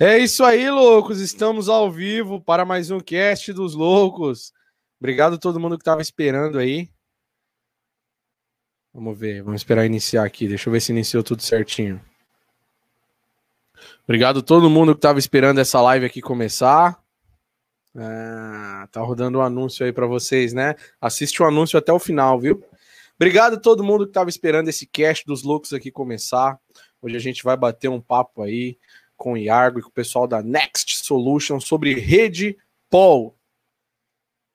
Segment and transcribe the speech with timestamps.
[0.00, 1.20] É isso aí, loucos.
[1.20, 4.52] Estamos ao vivo para mais um cast dos loucos.
[5.00, 6.88] Obrigado a todo mundo que estava esperando aí.
[8.94, 10.46] Vamos ver, vamos esperar iniciar aqui.
[10.46, 12.00] Deixa eu ver se iniciou tudo certinho.
[14.04, 16.96] Obrigado a todo mundo que estava esperando essa live aqui começar.
[17.96, 20.76] Ah, tá rodando um anúncio aí para vocês, né?
[21.00, 22.64] Assiste o anúncio até o final, viu?
[23.16, 26.56] Obrigado a todo mundo que estava esperando esse cast dos loucos aqui começar.
[27.02, 28.78] Hoje a gente vai bater um papo aí
[29.18, 32.56] com o Iargo e com o pessoal da Next Solution sobre rede
[32.88, 33.36] Paul.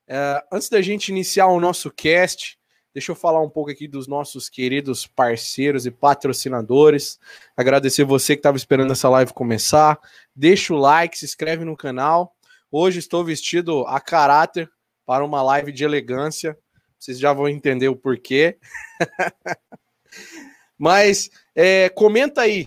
[0.08, 2.58] É, antes da gente iniciar o nosso cast,
[2.94, 7.20] deixa eu falar um pouco aqui dos nossos queridos parceiros e patrocinadores.
[7.56, 10.00] Agradecer você que estava esperando essa live começar.
[10.34, 12.36] Deixa o like, se inscreve no canal.
[12.72, 14.72] Hoje estou vestido a caráter
[15.06, 16.58] para uma live de elegância.
[16.98, 18.58] Vocês já vão entender o porquê.
[20.78, 22.66] Mas é, comenta aí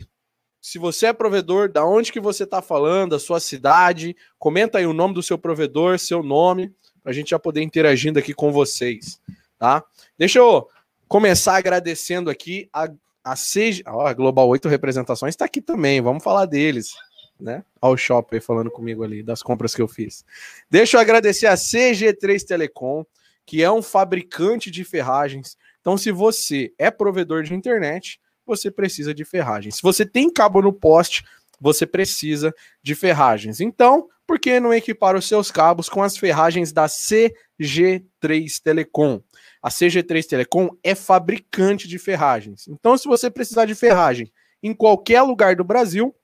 [0.66, 4.84] se você é provedor, da onde que você está falando, a sua cidade, comenta aí
[4.84, 8.50] o nome do seu provedor, seu nome, para a gente já poder interagindo aqui com
[8.50, 9.20] vocês,
[9.56, 9.84] tá?
[10.18, 10.68] Deixa eu
[11.06, 12.90] começar agradecendo aqui a,
[13.22, 16.90] a, CG, a Global 8 Representações está aqui também, vamos falar deles,
[17.38, 17.64] né?
[17.80, 20.24] Olha o Shopper falando comigo ali, das compras que eu fiz.
[20.68, 23.06] Deixa eu agradecer a CG3 Telecom,
[23.46, 25.56] que é um fabricante de ferragens.
[25.80, 29.76] Então, se você é provedor de internet, você precisa de ferragens.
[29.76, 31.24] Se você tem cabo no poste,
[31.60, 33.60] você precisa de ferragens.
[33.60, 39.20] Então, por que não equipar os seus cabos com as ferragens da CG3 Telecom?
[39.62, 42.66] A CG3 Telecom é fabricante de ferragens.
[42.68, 44.30] Então, se você precisar de ferragem
[44.62, 46.14] em qualquer lugar do Brasil,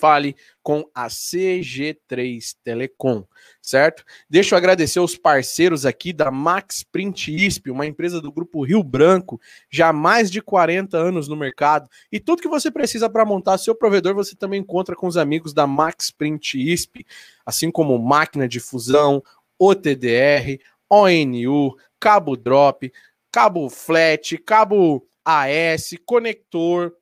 [0.00, 3.24] fale com a CG3 Telecom,
[3.60, 4.02] certo?
[4.28, 8.82] Deixa eu agradecer os parceiros aqui da Max Print ISP, uma empresa do grupo Rio
[8.82, 11.88] Branco, já há mais de 40 anos no mercado.
[12.10, 15.52] E tudo que você precisa para montar seu provedor, você também encontra com os amigos
[15.52, 17.06] da Max Print ISP,
[17.44, 19.22] assim como máquina de fusão,
[19.58, 20.58] OTDR,
[20.88, 22.90] ONU, cabo drop,
[23.30, 26.94] cabo flat, cabo AS, conector,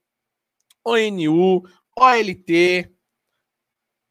[0.84, 1.62] ONU,
[2.00, 2.88] OLT,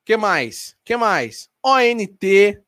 [0.04, 0.76] que mais?
[0.84, 1.50] Que mais?
[1.64, 2.60] ONT,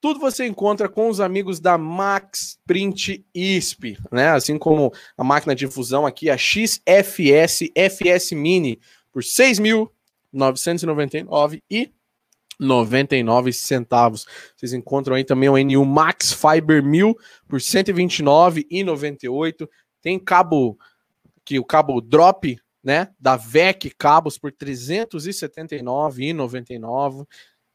[0.00, 4.30] tudo você encontra com os amigos da Max Print ISP, né?
[4.30, 8.80] Assim como a máquina de fusão aqui, a XFS FS Mini,
[9.12, 11.92] por R$ 6.999 e
[12.58, 14.26] 99 centavos.
[14.56, 17.16] Vocês encontram aí também o NU Max Fiber 1000
[17.46, 19.68] por 129,98.
[20.02, 20.76] Tem cabo
[21.44, 27.26] que o cabo drop né, da VEC Cabos por 379,99,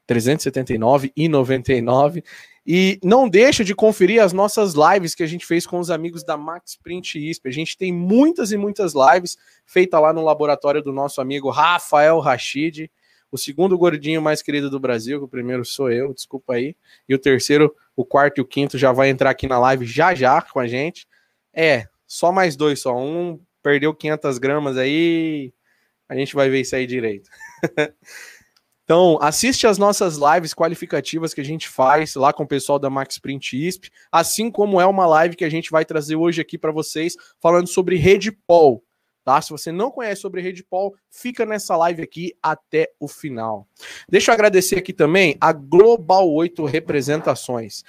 [0.09, 2.23] 379,99.
[2.65, 6.23] E não deixa de conferir as nossas lives que a gente fez com os amigos
[6.23, 7.49] da Max Print ISP.
[7.49, 12.17] A gente tem muitas e muitas lives feitas lá no laboratório do nosso amigo Rafael
[12.19, 12.89] Rachid,
[13.29, 16.73] o segundo gordinho mais querido do Brasil, que o primeiro sou eu, desculpa aí.
[17.09, 20.15] E o terceiro, o quarto e o quinto já vai entrar aqui na live já
[20.15, 21.05] já com a gente.
[21.53, 22.97] É, só mais dois só.
[22.97, 25.53] Um perdeu 500 gramas aí,
[26.07, 27.29] a gente vai ver isso aí direito.
[28.83, 32.89] então, assiste as nossas lives qualificativas que a gente faz lá com o pessoal da
[32.89, 36.57] Max Print ISP, assim como é uma live que a gente vai trazer hoje aqui
[36.57, 38.83] para vocês, falando sobre rede Pol.
[39.23, 39.39] Tá?
[39.39, 43.67] Se você não conhece sobre rede Pol, fica nessa live aqui até o final.
[44.09, 47.83] Deixa eu agradecer aqui também a Global 8 Representações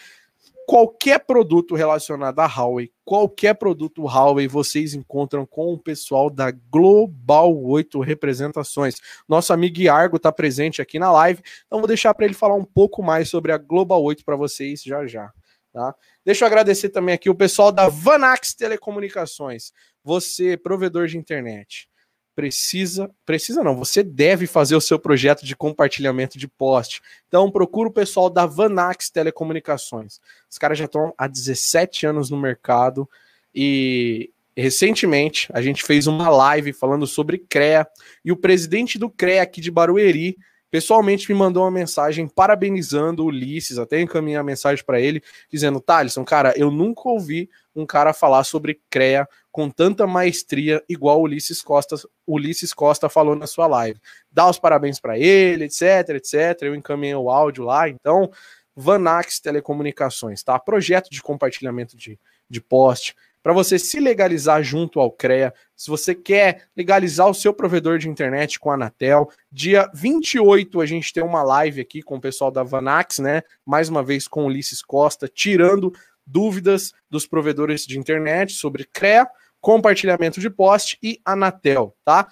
[0.66, 7.56] qualquer produto relacionado a Huawei, qualquer produto Huawei, vocês encontram com o pessoal da Global
[7.64, 8.96] 8 Representações.
[9.28, 12.64] Nosso amigo Iargo está presente aqui na live, então vou deixar para ele falar um
[12.64, 15.32] pouco mais sobre a Global 8 para vocês já já.
[15.72, 15.94] Tá?
[16.24, 19.72] Deixa eu agradecer também aqui o pessoal da Vanax Telecomunicações.
[20.04, 21.88] Você, provedor de internet,
[22.34, 27.02] precisa, precisa não, você deve fazer o seu projeto de compartilhamento de poste.
[27.28, 30.20] Então procura o pessoal da Vanax Telecomunicações.
[30.50, 33.08] Os caras já estão há 17 anos no mercado
[33.54, 37.86] e recentemente a gente fez uma live falando sobre CREA
[38.24, 40.36] e o presidente do CREA aqui de Barueri
[40.72, 45.78] pessoalmente me mandou uma mensagem parabenizando o Ulisses, até encaminhar a mensagem para ele, dizendo:
[45.78, 51.24] Thaleson, cara, eu nunca ouvi um cara falar sobre CREA com tanta maestria, igual o
[51.24, 51.96] Ulisses Costa,
[52.26, 54.00] Ulisses Costa falou na sua live.
[54.30, 56.62] Dá os parabéns para ele, etc, etc.
[56.62, 58.30] Eu encaminhei o áudio lá, então.
[58.74, 60.58] Vanax Telecomunicações, tá?
[60.58, 65.52] Projeto de compartilhamento de, de poste, para você se legalizar junto ao CREA.
[65.74, 70.86] Se você quer legalizar o seu provedor de internet com a Anatel, dia 28 a
[70.86, 73.42] gente tem uma live aqui com o pessoal da Vanax, né?
[73.66, 75.92] Mais uma vez com Ulisses Costa, tirando
[76.24, 79.26] dúvidas dos provedores de internet sobre CREA,
[79.60, 82.28] compartilhamento de poste e Anatel, tá?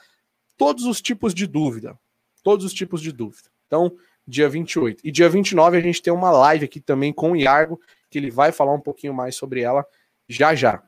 [0.57, 1.99] Todos os tipos de dúvida.
[2.43, 3.51] todos os tipos de dúvida.
[3.67, 3.95] Então,
[4.27, 5.03] dia 28.
[5.05, 7.79] E dia 29 a gente tem uma live aqui também com o Iargo,
[8.09, 9.85] que ele vai falar um pouquinho mais sobre ela
[10.29, 10.83] já já.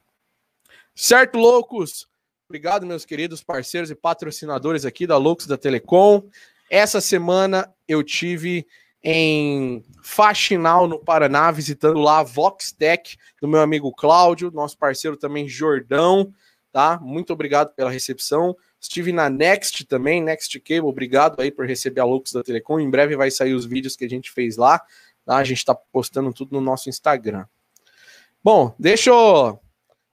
[0.94, 2.06] Certo, loucos?
[2.48, 6.22] Obrigado, meus queridos parceiros e patrocinadores aqui da Loucos da Telecom.
[6.70, 8.66] Essa semana eu tive
[9.02, 15.48] em Faxinal, no Paraná, visitando lá a Voxtech do meu amigo Cláudio, nosso parceiro também
[15.48, 16.32] Jordão,
[16.70, 16.98] tá?
[17.00, 18.54] Muito obrigado pela recepção.
[18.78, 22.78] Estive na Next também, Next Cable, obrigado aí por receber a Lux da Telecom.
[22.78, 24.78] Em breve vai sair os vídeos que a gente fez lá,
[25.24, 25.36] tá?
[25.36, 27.46] A gente está postando tudo no nosso Instagram.
[28.44, 29.61] Bom, deixa eu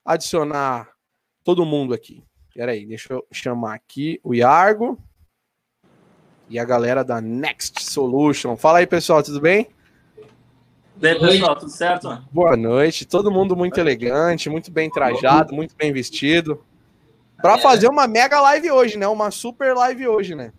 [0.10, 0.90] adicionar
[1.44, 2.24] todo mundo aqui.
[2.56, 4.98] Peraí, deixa eu chamar aqui o Iargo
[6.50, 8.58] e a galera da Next Solution.
[8.58, 9.68] Fala aí, pessoal, tudo bem?
[11.00, 12.24] E aí, pessoal, tudo certo?
[12.32, 13.06] Boa noite.
[13.06, 16.60] Todo mundo muito elegante, muito bem trajado, muito bem vestido.
[17.40, 17.62] Para é.
[17.62, 19.08] fazer uma mega live hoje, né?
[19.08, 20.52] Uma super live hoje, né?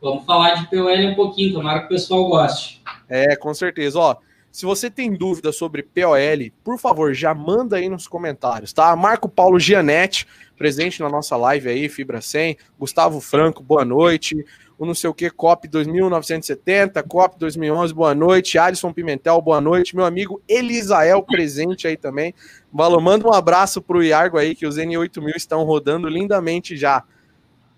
[0.00, 2.80] Vamos falar de POL um pouquinho, tomara que o pessoal goste.
[3.08, 3.98] É, com certeza.
[3.98, 4.16] Ó,
[4.56, 6.16] se você tem dúvida sobre POL,
[6.64, 8.96] por favor, já manda aí nos comentários, tá?
[8.96, 10.26] Marco Paulo Gianetti,
[10.56, 12.56] presente na nossa live aí, Fibra 100.
[12.78, 14.34] Gustavo Franco, boa noite
[14.78, 19.94] o não sei o que, COP 2970, COP 2011, boa noite, Alisson Pimentel, boa noite,
[19.94, 22.34] meu amigo Elisael presente aí também,
[22.72, 27.04] Valor, manda um abraço pro Iargo aí, que os N8000 estão rodando lindamente já.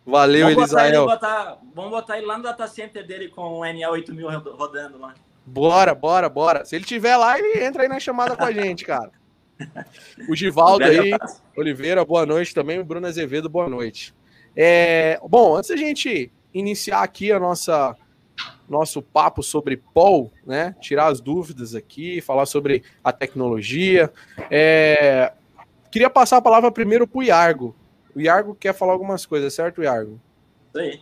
[0.06, 1.06] Valeu, vamos Elisael.
[1.06, 5.14] Botar botar, vamos botar ele lá no data center dele com o NA8000 rodando lá.
[5.48, 6.64] Bora, bora, bora.
[6.64, 9.10] Se ele tiver lá, ele entra aí na chamada com a gente, cara.
[10.28, 11.10] O Givaldo aí,
[11.56, 12.78] Oliveira, boa noite também.
[12.78, 14.14] O Bruno Azevedo, boa noite.
[14.54, 17.96] É, bom, antes da gente iniciar aqui a nossa
[18.68, 20.76] nosso papo sobre Paul, né?
[20.80, 24.12] Tirar as dúvidas aqui, falar sobre a tecnologia.
[24.50, 25.32] É...
[25.90, 27.74] Queria passar a palavra primeiro para o Iargo.
[28.14, 30.20] O Iargo quer falar algumas coisas, certo, Iargo?
[30.68, 31.00] Isso aí.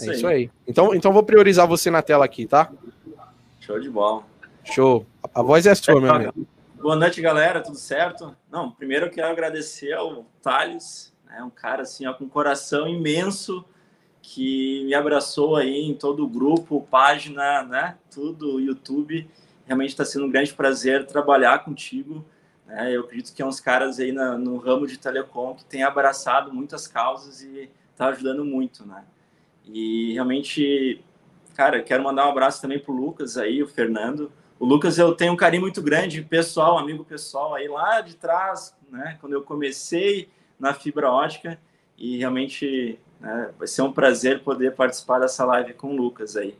[0.00, 0.50] É isso aí.
[0.66, 2.70] Então, então vou priorizar você na tela aqui, tá?
[3.66, 4.22] Show de bola.
[4.62, 5.04] Show.
[5.34, 6.46] A voz é sua, meu amigo.
[6.80, 7.60] Boa noite, galera.
[7.60, 8.36] Tudo certo?
[8.48, 11.42] Não, primeiro eu quero agradecer ao Thales, né?
[11.42, 13.64] um cara assim, ó, com um coração imenso
[14.22, 17.98] que me abraçou aí em todo o grupo, página, né?
[18.08, 19.28] Tudo, YouTube.
[19.66, 22.24] Realmente está sendo um grande prazer trabalhar contigo.
[22.68, 22.94] Né?
[22.94, 26.54] Eu acredito que é uns caras aí na, no ramo de telecom que tem abraçado
[26.54, 29.02] muitas causas e está ajudando muito, né?
[29.64, 31.02] E realmente,
[31.56, 34.30] cara, quero mandar um abraço também pro Lucas aí, o Fernando.
[34.58, 38.74] O Lucas eu tenho um carinho muito grande, pessoal, amigo pessoal aí lá de trás,
[38.90, 39.16] né?
[39.20, 41.58] Quando eu comecei na fibra ótica
[41.98, 43.50] e realmente né?
[43.58, 46.56] Vai ser um prazer poder participar dessa live com o Lucas aí.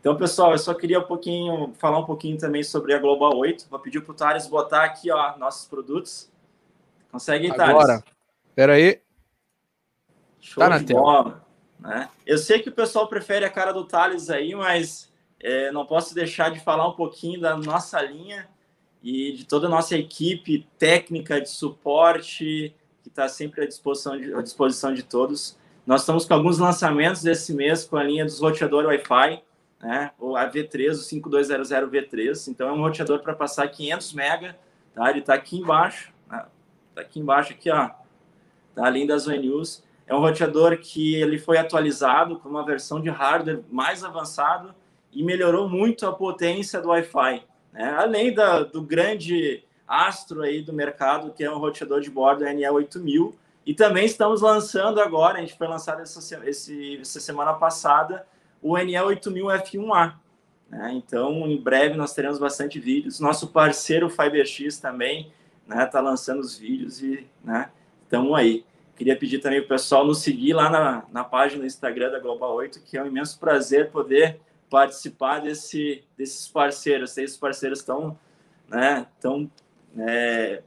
[0.00, 3.66] Então, pessoal, eu só queria um pouquinho falar um pouquinho também sobre a Global 8.
[3.68, 6.30] Vou pedir para o Thales botar aqui ó, nossos produtos.
[7.10, 7.74] Consegue, Thales?
[7.74, 8.04] Agora.
[8.48, 9.00] Espera aí.
[10.40, 11.45] Show tá de bola.
[11.78, 12.08] Né?
[12.26, 16.14] Eu sei que o pessoal prefere a cara do Thales aí, mas é, não posso
[16.14, 18.48] deixar de falar um pouquinho da nossa linha
[19.02, 24.34] e de toda a nossa equipe técnica de suporte, que está sempre à disposição de,
[24.34, 25.56] à disposição de todos.
[25.86, 29.42] Nós estamos com alguns lançamentos desse mês com a linha dos roteadores Wi-Fi,
[29.80, 30.10] né?
[30.18, 32.48] O AV3, o 5200 V3.
[32.48, 34.58] Então é um roteador para passar 500 mega,
[34.92, 35.08] tá?
[35.10, 36.44] Ele está aqui embaixo, né?
[36.94, 37.90] Tá aqui embaixo aqui, ó.
[38.74, 39.84] Tá além das News.
[40.06, 44.74] É um roteador que ele foi atualizado com uma versão de hardware mais avançado
[45.12, 47.94] e melhorou muito a potência do Wi-Fi, né?
[47.98, 53.32] Além da, do grande astro aí do mercado, que é um roteador de bordo NE8000,
[53.64, 58.24] e também estamos lançando agora, a gente foi lançado essa, esse, essa semana passada,
[58.62, 60.14] o NE8000 F1A.
[60.68, 60.92] Né?
[60.94, 63.18] Então, em breve nós teremos bastante vídeos.
[63.18, 65.32] Nosso parceiro FiberX também
[65.62, 67.26] está né, tá lançando os vídeos e
[68.04, 68.64] estamos né, aí.
[68.96, 72.18] Queria pedir também para o pessoal nos seguir lá na, na página do Instagram da
[72.18, 77.16] Global 8, que é um imenso prazer poder participar desse, desses parceiros.
[77.18, 78.18] Esses parceiros estão
[78.66, 79.50] né, tão,
[79.98, 80.62] é,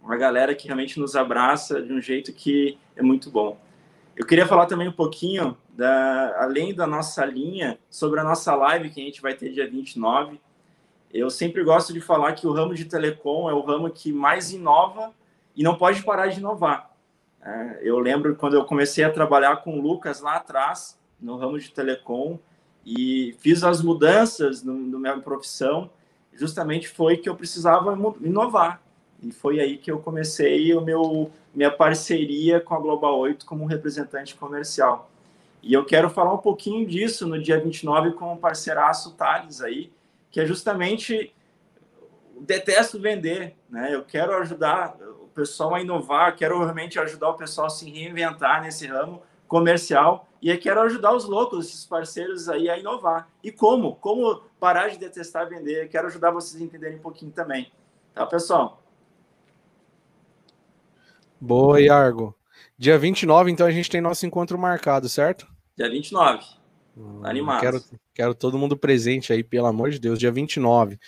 [0.00, 3.58] uma galera que realmente nos abraça de um jeito que é muito bom.
[4.14, 8.90] Eu queria falar também um pouquinho, da, além da nossa linha, sobre a nossa live
[8.90, 10.40] que a gente vai ter dia 29.
[11.12, 14.52] Eu sempre gosto de falar que o ramo de telecom é o ramo que mais
[14.52, 15.12] inova
[15.56, 16.90] e não pode parar de inovar.
[17.42, 21.58] É, eu lembro quando eu comecei a trabalhar com o Lucas lá atrás, no ramo
[21.58, 22.38] de telecom,
[22.84, 25.90] e fiz as mudanças na minha profissão,
[26.32, 28.80] justamente foi que eu precisava inovar.
[29.22, 33.64] E foi aí que eu comecei o meu minha parceria com a Global 8 como
[33.64, 35.10] representante comercial.
[35.62, 39.90] E eu quero falar um pouquinho disso no dia 29 com o parceiraço Thales aí,
[40.30, 41.32] que é justamente
[42.40, 43.94] detesto vender, né?
[43.94, 48.62] Eu quero ajudar o pessoal a inovar, quero realmente ajudar o pessoal a se reinventar
[48.62, 53.28] nesse ramo, comercial e eu quero ajudar os loucos, esses parceiros aí a inovar.
[53.42, 53.96] E como?
[53.96, 55.84] Como parar de detestar vender?
[55.84, 57.72] Eu quero ajudar vocês a entenderem um pouquinho também.
[58.14, 58.82] Tá, pessoal?
[61.40, 62.34] Boa, Iargo.
[62.78, 65.46] Dia 29, então a gente tem nosso encontro marcado, certo?
[65.76, 66.44] Dia 29.
[66.96, 67.60] Hum, Animado.
[67.60, 70.98] Quero, quero todo mundo presente aí, pelo amor de Deus, dia 29.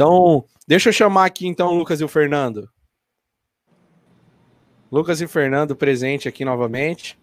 [0.00, 2.70] Então, deixa eu chamar aqui então o Lucas e o Fernando.
[4.90, 7.18] Lucas e Fernando presente aqui novamente.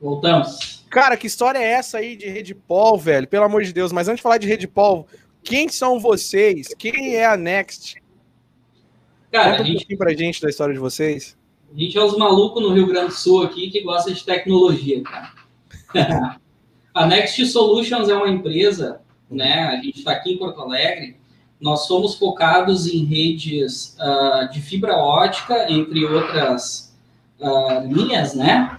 [0.00, 0.84] Voltamos.
[0.88, 3.26] Cara, que história é essa aí de Redpol, velho?
[3.26, 3.90] Pelo amor de Deus.
[3.90, 5.04] Mas antes de falar de Redpol,
[5.42, 6.68] quem são vocês?
[6.78, 8.00] Quem é a Next?
[9.32, 9.78] Cara, Conta um gente...
[9.78, 11.36] pouquinho pra gente da história de vocês.
[11.74, 15.02] A gente é os malucos no Rio Grande do Sul aqui que gosta de tecnologia,
[15.02, 15.32] cara.
[16.94, 19.64] a Next Solutions é uma empresa, né?
[19.64, 21.25] A gente está aqui em Porto Alegre.
[21.60, 26.94] Nós somos focados em redes uh, de fibra ótica, entre outras
[27.40, 28.76] uh, linhas, né?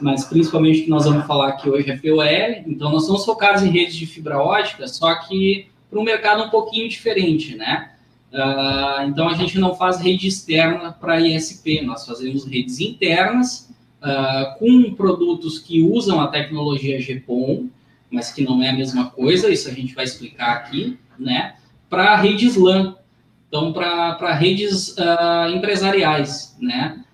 [0.00, 2.64] Mas principalmente o que nós vamos falar aqui hoje é POL.
[2.66, 6.50] Então, nós somos focados em redes de fibra ótica, só que para um mercado um
[6.50, 7.90] pouquinho diferente, né?
[8.32, 13.70] Uh, então, a gente não faz rede externa para ISP, nós fazemos redes internas
[14.02, 17.68] uh, com produtos que usam a tecnologia GPON,
[18.10, 21.54] mas que não é a mesma coisa, isso a gente vai explicar aqui, né?
[21.94, 22.96] Para redes LAN,
[23.46, 27.04] então para redes uh, empresariais, né?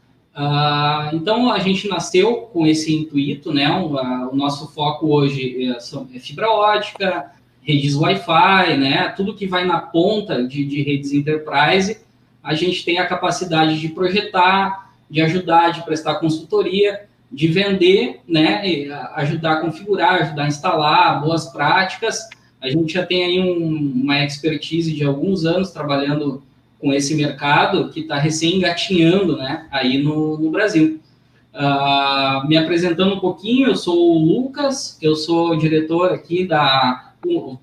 [1.12, 3.70] então a gente nasceu com esse intuito, né?
[3.70, 9.12] O, o nosso foco hoje é, é fibra ótica, redes Wi-Fi, né?
[9.14, 12.00] Tudo que vai na ponta de, de redes enterprise,
[12.42, 18.62] a gente tem a capacidade de projetar, de ajudar, de prestar consultoria, de vender, né?
[19.16, 22.30] Ajudar a configurar, ajudar a instalar, boas práticas.
[22.60, 26.42] A gente já tem aí um, uma expertise de alguns anos trabalhando
[26.78, 29.66] com esse mercado que está recém engatinhando, né?
[29.70, 31.00] Aí no, no Brasil.
[31.52, 37.10] Uh, me apresentando um pouquinho, eu sou o Lucas, eu sou diretor aqui da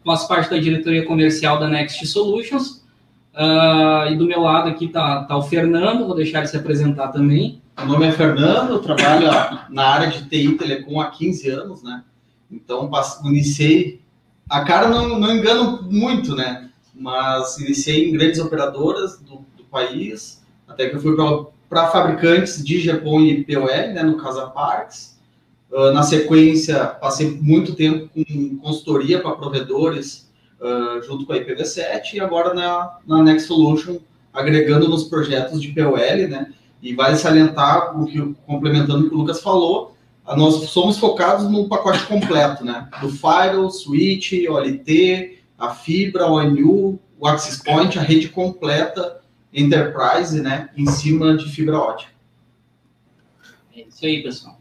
[0.06, 2.86] faço parte da diretoria comercial da Next Solutions.
[3.34, 7.10] Uh, e do meu lado aqui está tá o Fernando, vou deixar ele se apresentar
[7.10, 7.62] também.
[7.78, 9.30] Meu nome é Fernando, trabalho
[9.70, 12.04] na área de TI Telecom há 15 anos, né?
[12.52, 12.90] Então,
[13.26, 14.02] iniciei.
[14.50, 16.70] A cara não, não engano muito, né?
[16.96, 21.16] Mas iniciei em grandes operadoras do, do país, até que eu fui
[21.70, 24.04] para fabricantes de GPON e POL, né?
[24.04, 25.18] No Casa Parks.
[25.70, 32.14] Uh, na sequência, passei muito tempo com consultoria para provedores, uh, junto com a IPv7,
[32.14, 33.98] e agora na, na Next Solution,
[34.34, 35.98] agregando nos projetos de POL,
[36.30, 36.54] né?
[36.82, 39.97] E vale salientar, o que, complementando o que o Lucas falou,
[40.36, 42.90] nós somos focados no pacote completo, né?
[43.00, 49.22] Do Firewall, Switch, OLT, a fibra, o ONU, o Access Point, a rede completa
[49.54, 50.70] Enterprise, né?
[50.76, 52.12] Em cima de fibra ótica.
[53.76, 54.60] É isso aí, pessoal.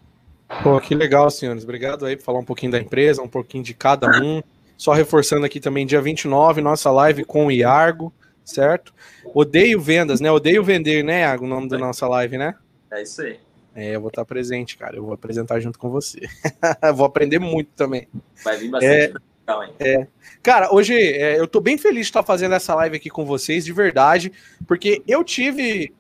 [0.62, 1.64] Pô, que legal, senhores.
[1.64, 4.42] Obrigado aí por falar um pouquinho da empresa, um pouquinho de cada um.
[4.76, 8.12] Só reforçando aqui também, dia 29, nossa live com o Iargo,
[8.44, 8.94] certo?
[9.34, 10.30] Odeio vendas, né?
[10.30, 12.54] Odeio vender, né, Iargo, o nome da nossa live, né?
[12.92, 13.38] É isso aí.
[13.76, 14.96] É, eu vou estar presente, cara.
[14.96, 16.20] Eu vou apresentar junto com você.
[16.96, 18.08] vou aprender muito também.
[18.42, 19.74] Vai vir bastante é, hein?
[19.78, 20.06] É.
[20.42, 23.66] Cara, hoje é, eu tô bem feliz de estar fazendo essa live aqui com vocês,
[23.66, 24.32] de verdade,
[24.66, 25.94] porque eu tive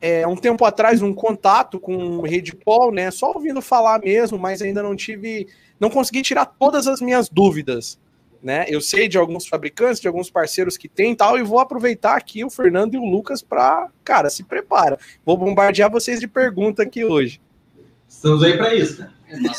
[0.00, 3.10] é, um tempo atrás um contato com o Redpol, né?
[3.10, 5.48] Só ouvindo falar mesmo, mas ainda não tive,
[5.80, 7.98] não consegui tirar todas as minhas dúvidas,
[8.44, 8.66] né?
[8.68, 12.44] Eu sei de alguns fabricantes, de alguns parceiros que tem tal, e vou aproveitar aqui
[12.44, 14.98] o Fernando e o Lucas para, cara, se prepara.
[15.24, 17.40] Vou bombardear vocês de pergunta aqui hoje.
[18.06, 19.10] Estamos aí para isso, né?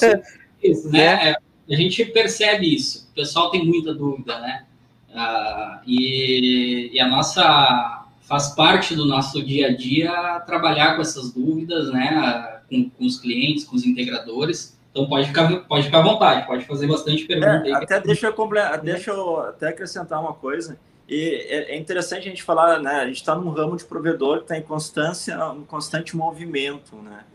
[0.03, 0.21] É,
[0.63, 1.31] isso, né?
[1.31, 1.35] É,
[1.73, 3.09] a gente percebe isso.
[3.11, 4.65] O pessoal tem muita dúvida, né?
[5.09, 11.31] Uh, e, e a nossa faz parte do nosso dia a dia trabalhar com essas
[11.31, 14.74] dúvidas, né, com, com os clientes, com os integradores.
[14.95, 17.67] Então pode ficar, pode ficar à vontade, pode fazer bastante pergunta.
[17.67, 20.79] É, até deixa eu, deixa eu até acrescentar uma coisa.
[21.05, 23.01] E é, é interessante a gente falar, né?
[23.01, 27.25] A gente está num ramo de provedor que está em constância, um constante movimento, né?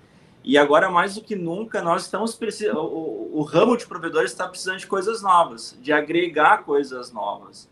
[0.43, 4.49] E agora mais do que nunca nós estamos precisando, o, o ramo de provedores está
[4.49, 7.69] precisando de coisas novas, de agregar coisas novas.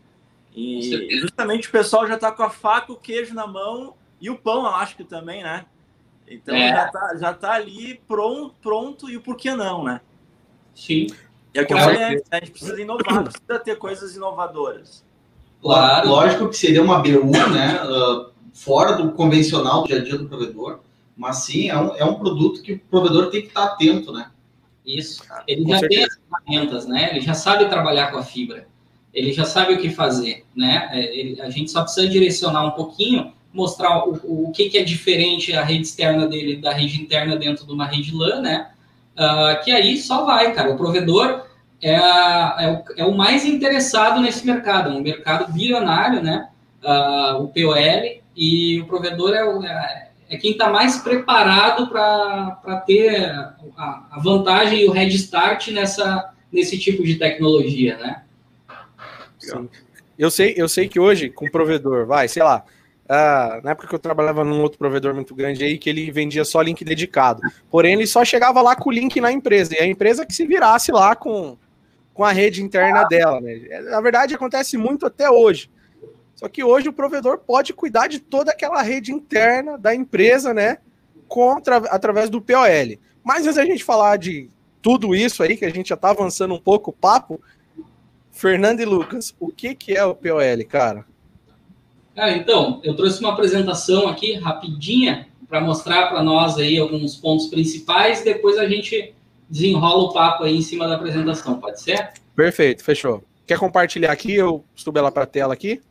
[0.55, 4.37] E justamente o pessoal já está com a faca, o queijo na mão e o
[4.37, 5.65] pão, eu acho que também, né?
[6.29, 6.69] Então é.
[6.69, 10.01] já, está já tá ali pronto, pronto e o porquê não, né?
[10.75, 11.07] Sim.
[11.53, 12.37] É o que eu falei antes, né?
[12.37, 15.03] a gente precisa inovar, precisa ter coisas inovadoras.
[15.61, 16.09] Claro.
[16.09, 17.81] Lógico que seria uma BU, né?
[17.83, 20.79] Uh, fora do convencional do dia a dia do provedor,
[21.17, 24.31] mas sim, é um, é um produto que o provedor tem que estar atento, né?
[24.85, 25.23] Isso.
[25.47, 26.01] Ele com já certeza.
[26.01, 27.09] tem as ferramentas, né?
[27.11, 28.67] Ele já sabe trabalhar com a fibra
[29.13, 30.89] ele já sabe o que fazer, né?
[30.91, 34.83] É, ele, a gente só precisa direcionar um pouquinho, mostrar o, o que, que é
[34.83, 38.69] diferente a rede externa dele da rede interna dentro de uma rede LAN, né?
[39.19, 40.71] uh, que aí só vai, cara.
[40.71, 41.45] O provedor
[41.81, 46.49] é, a, é, o, é, o, mais interessado nesse mercado, um mercado bilionário, né?
[46.81, 53.25] Uh, o POL, e o provedor é, é, é quem está mais preparado para ter
[53.25, 58.23] a, a, vantagem e o head start nessa, nesse tipo de tecnologia, né?
[59.37, 59.69] Sim.
[60.17, 62.63] Eu sei, eu sei que hoje, com o provedor, vai, sei lá,
[63.09, 66.45] Uh, na época que eu trabalhava num outro provedor muito grande aí, que ele vendia
[66.45, 67.41] só link dedicado.
[67.71, 70.45] Porém, ele só chegava lá com o link na empresa, e a empresa que se
[70.45, 71.57] virasse lá com,
[72.13, 73.41] com a rede interna dela.
[73.41, 73.81] Né?
[73.89, 75.71] Na verdade, acontece muito até hoje.
[76.35, 80.77] Só que hoje o provedor pode cuidar de toda aquela rede interna da empresa, né?
[81.27, 82.97] Contra, através do POL.
[83.23, 84.49] Mas antes da gente falar de
[84.83, 87.41] tudo isso aí, que a gente já tá avançando um pouco o papo,
[88.31, 91.08] Fernando e Lucas, o que, que é o POL, cara?
[92.19, 97.47] Ah, então, eu trouxe uma apresentação aqui rapidinha para mostrar para nós aí alguns pontos
[97.47, 99.13] principais, depois a gente
[99.49, 102.11] desenrola o papo aí em cima da apresentação, pode ser?
[102.35, 103.23] Perfeito, fechou.
[103.47, 104.35] Quer compartilhar aqui?
[104.35, 105.81] Eu subo ela para a tela aqui?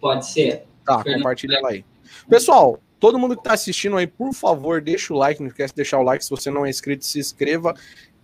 [0.00, 0.64] Pode ser.
[0.84, 1.18] Tá, Fernando.
[1.20, 1.84] compartilha ela aí.
[2.28, 5.76] Pessoal, todo mundo que está assistindo aí, por favor, deixa o like, não esquece de
[5.76, 7.74] deixar o like, se você não é inscrito, se inscreva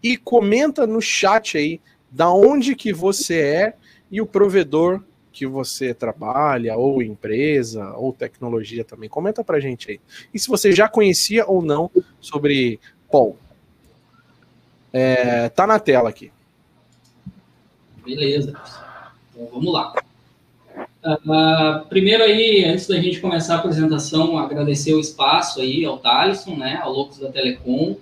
[0.02, 3.74] e comenta no chat aí da onde que você é
[4.10, 5.02] e o provedor
[5.36, 9.06] que você trabalha, ou empresa, ou tecnologia também.
[9.06, 10.00] Comenta pra gente aí.
[10.32, 12.80] E se você já conhecia ou não sobre
[13.12, 13.36] Paul.
[14.90, 16.32] É, tá na tela aqui.
[18.02, 18.58] Beleza.
[19.34, 19.92] Então vamos lá.
[21.04, 26.56] Uh, primeiro aí, antes da gente começar a apresentação, agradecer o espaço aí ao Thaleson,
[26.56, 27.98] né, ao Loucos da Telecom,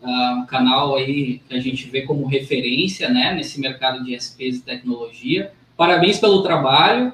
[0.00, 4.56] uh, um canal aí que a gente vê como referência, né, nesse mercado de SPs
[4.56, 5.52] e tecnologia.
[5.78, 7.12] Parabéns pelo trabalho.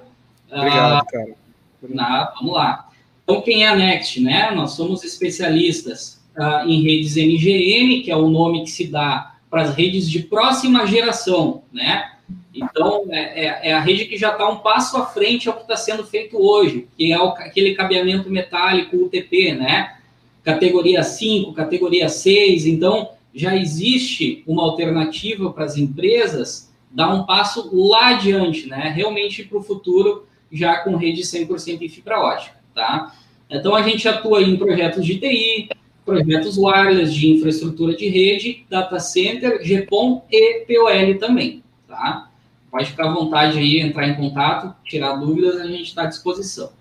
[0.51, 1.35] Obrigado, uh, cara.
[1.83, 2.89] Na, vamos lá.
[3.23, 4.51] Então, quem é a Next, né?
[4.53, 9.61] Nós somos especialistas uh, em redes NGN, que é o nome que se dá para
[9.61, 12.13] as redes de próxima geração, né?
[12.55, 15.63] Então, é, é, é a rede que já está um passo à frente ao que
[15.63, 19.99] está sendo feito hoje, que é o, aquele cabeamento metálico UTP, né?
[20.43, 22.65] Categoria 5, categoria 6.
[22.65, 28.93] Então, já existe uma alternativa para as empresas dar um passo lá adiante, né?
[28.95, 33.13] Realmente para o futuro, já com rede 100% em fibra ótica, tá?
[33.51, 35.69] Então, a gente atua em projetos de TI,
[36.05, 42.31] projetos wireless de infraestrutura de rede, data center, GPON e POL também, tá?
[42.71, 46.73] Pode ficar à vontade aí, entrar em contato, tirar dúvidas, a gente está à disposição.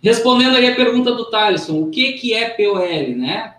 [0.00, 3.54] Respondendo aí a pergunta do Thaleson, o que, que é POL, né?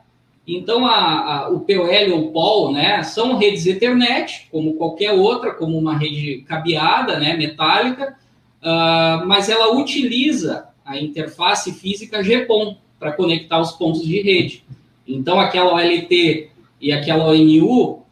[0.51, 5.77] Então, a, a, o POL ou POL, né, são redes Ethernet, como qualquer outra, como
[5.77, 8.15] uma rede cabeada, né, metálica,
[8.63, 14.63] uh, mas ela utiliza a interface física GPON para conectar os pontos de rede.
[15.07, 16.49] Então, aquela OLT
[16.81, 18.03] e aquela ONU, uh,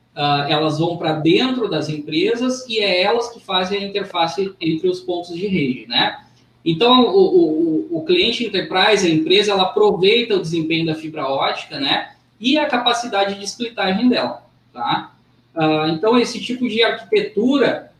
[0.47, 4.99] elas vão para dentro das empresas e é elas que fazem a interface entre os
[4.99, 6.17] pontos de rede, né?
[6.63, 11.79] Então, o, o, o cliente enterprise, a empresa, ela aproveita o desempenho da fibra ótica,
[11.79, 12.09] né?
[12.39, 15.11] E a capacidade de splitagem dela, tá?
[15.55, 17.91] Uh, então, esse tipo de arquitetura,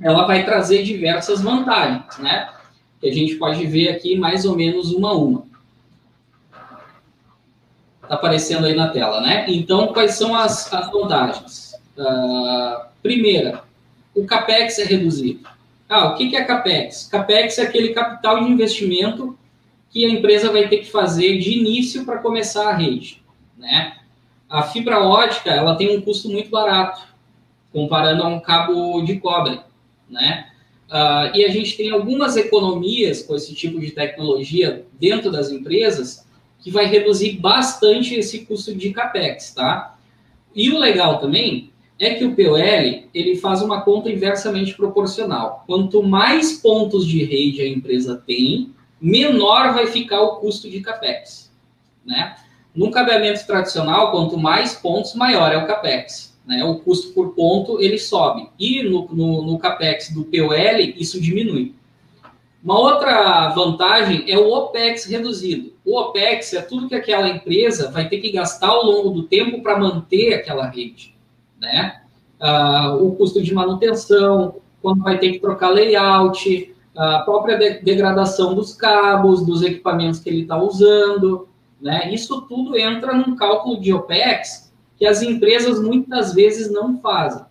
[0.00, 2.48] ela vai trazer diversas vantagens, né?
[3.00, 5.44] Que a gente pode ver aqui mais ou menos uma a uma.
[8.02, 9.44] Está aparecendo aí na tela, né?
[9.48, 11.74] Então, quais são as, as vantagens?
[11.96, 13.64] Uh, primeira,
[14.14, 15.48] o CAPEX é reduzido.
[15.88, 17.08] Ah, o que, que é CAPEX?
[17.08, 19.36] CAPEX é aquele capital de investimento
[19.90, 23.23] que a empresa vai ter que fazer de início para começar a rede
[23.64, 23.96] né?
[24.48, 27.02] A fibra ótica, ela tem um custo muito barato,
[27.72, 29.58] comparando a um cabo de cobre,
[30.08, 30.50] né?
[30.88, 36.24] Uh, e a gente tem algumas economias com esse tipo de tecnologia dentro das empresas
[36.60, 39.96] que vai reduzir bastante esse custo de capex, tá?
[40.54, 42.58] E o legal também é que o POL
[43.14, 45.64] ele faz uma conta inversamente proporcional.
[45.66, 51.50] Quanto mais pontos de rede a empresa tem, menor vai ficar o custo de capex,
[52.04, 52.36] né?
[52.74, 56.36] No cabeamento tradicional, quanto mais pontos, maior é o capex.
[56.46, 56.64] Né?
[56.64, 58.48] O custo por ponto ele sobe.
[58.58, 61.74] E no, no, no capex do POL, isso diminui.
[62.64, 65.74] Uma outra vantagem é o OPEX reduzido.
[65.84, 69.62] O OPEX é tudo que aquela empresa vai ter que gastar ao longo do tempo
[69.62, 71.14] para manter aquela rede.
[71.60, 72.00] Né?
[72.40, 78.54] Ah, o custo de manutenção, quando vai ter que trocar layout, a própria de degradação
[78.54, 81.48] dos cabos, dos equipamentos que ele está usando.
[81.84, 82.14] Né?
[82.14, 87.44] Isso tudo entra num cálculo de OPEX que as empresas muitas vezes não fazem.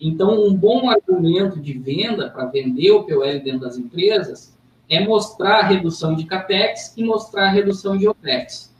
[0.00, 4.56] Então, um bom argumento de venda para vender o POL dentro das empresas
[4.88, 8.74] é mostrar a redução de CAPEX e mostrar a redução de OPEX.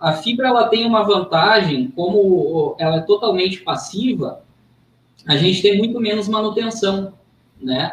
[0.00, 4.42] a fibra ela tem uma vantagem, como ela é totalmente passiva,
[5.26, 7.12] a gente tem muito menos manutenção
[7.60, 7.92] né,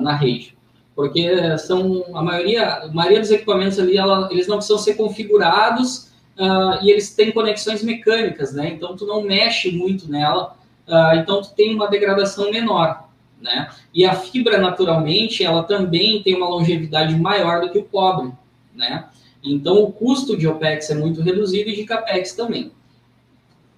[0.00, 0.56] na rede.
[0.94, 6.12] Porque são a maioria, a maioria dos equipamentos ali, ela, eles não precisam ser configurados
[6.38, 8.68] uh, e eles têm conexões mecânicas, né?
[8.68, 13.08] Então tu não mexe muito nela, uh, então tu tem uma degradação menor,
[13.40, 13.70] né?
[13.92, 18.32] E a fibra, naturalmente, ela também tem uma longevidade maior do que o cobre,
[18.72, 19.06] né?
[19.42, 22.72] Então o custo de OPEX é muito reduzido e de CAPEX também.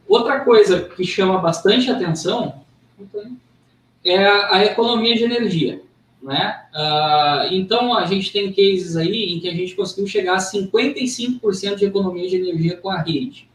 [0.07, 2.63] Outra coisa que chama bastante atenção
[4.05, 5.83] é a, a economia de energia.
[6.27, 6.61] Né?
[6.75, 11.77] Uh, então, a gente tem cases aí em que a gente conseguiu chegar a 55%
[11.77, 13.49] de economia de energia com a rede.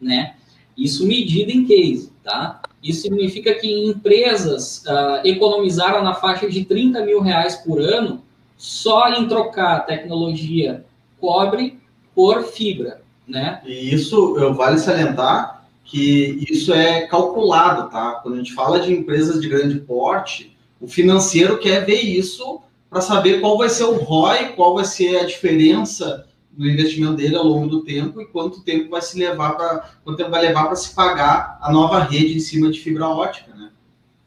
[0.00, 0.34] Né?
[0.76, 2.10] Isso medido em case.
[2.24, 2.62] Tá?
[2.82, 8.24] Isso significa que empresas uh, economizaram na faixa de 30 mil reais por ano
[8.56, 10.84] só em trocar tecnologia
[11.20, 11.78] cobre
[12.12, 13.02] por fibra.
[13.28, 13.62] Né?
[13.64, 18.18] E isso eu vale salientar que isso é calculado, tá?
[18.20, 23.00] Quando a gente fala de empresas de grande porte, o financeiro quer ver isso para
[23.00, 27.44] saber qual vai ser o ROI, qual vai ser a diferença do investimento dele ao
[27.44, 30.76] longo do tempo e quanto tempo vai se levar para quanto tempo vai levar para
[30.76, 33.70] se pagar a nova rede em cima de fibra ótica, né?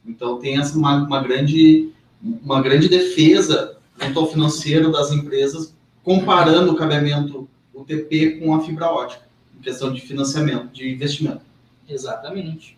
[0.06, 6.72] Então tem essa uma, uma grande uma grande defesa junto ao financeiro das empresas comparando
[6.72, 11.42] o cabeamento UTP com a fibra ótica em questão de financiamento, de investimento.
[11.88, 12.78] Exatamente.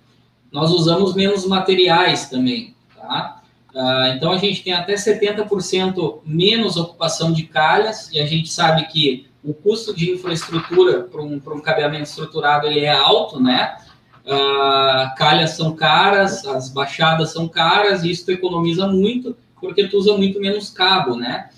[0.52, 3.41] Nós usamos menos materiais também, tá?
[3.74, 8.86] Uh, então a gente tem até 70% menos ocupação de calhas e a gente sabe
[8.88, 13.78] que o custo de infraestrutura para um, um cabeamento estruturado ele é alto, né?
[14.26, 19.98] Uh, calhas são caras, as baixadas são caras e isso tu economiza muito porque tu
[19.98, 21.50] usa muito menos cabo, né?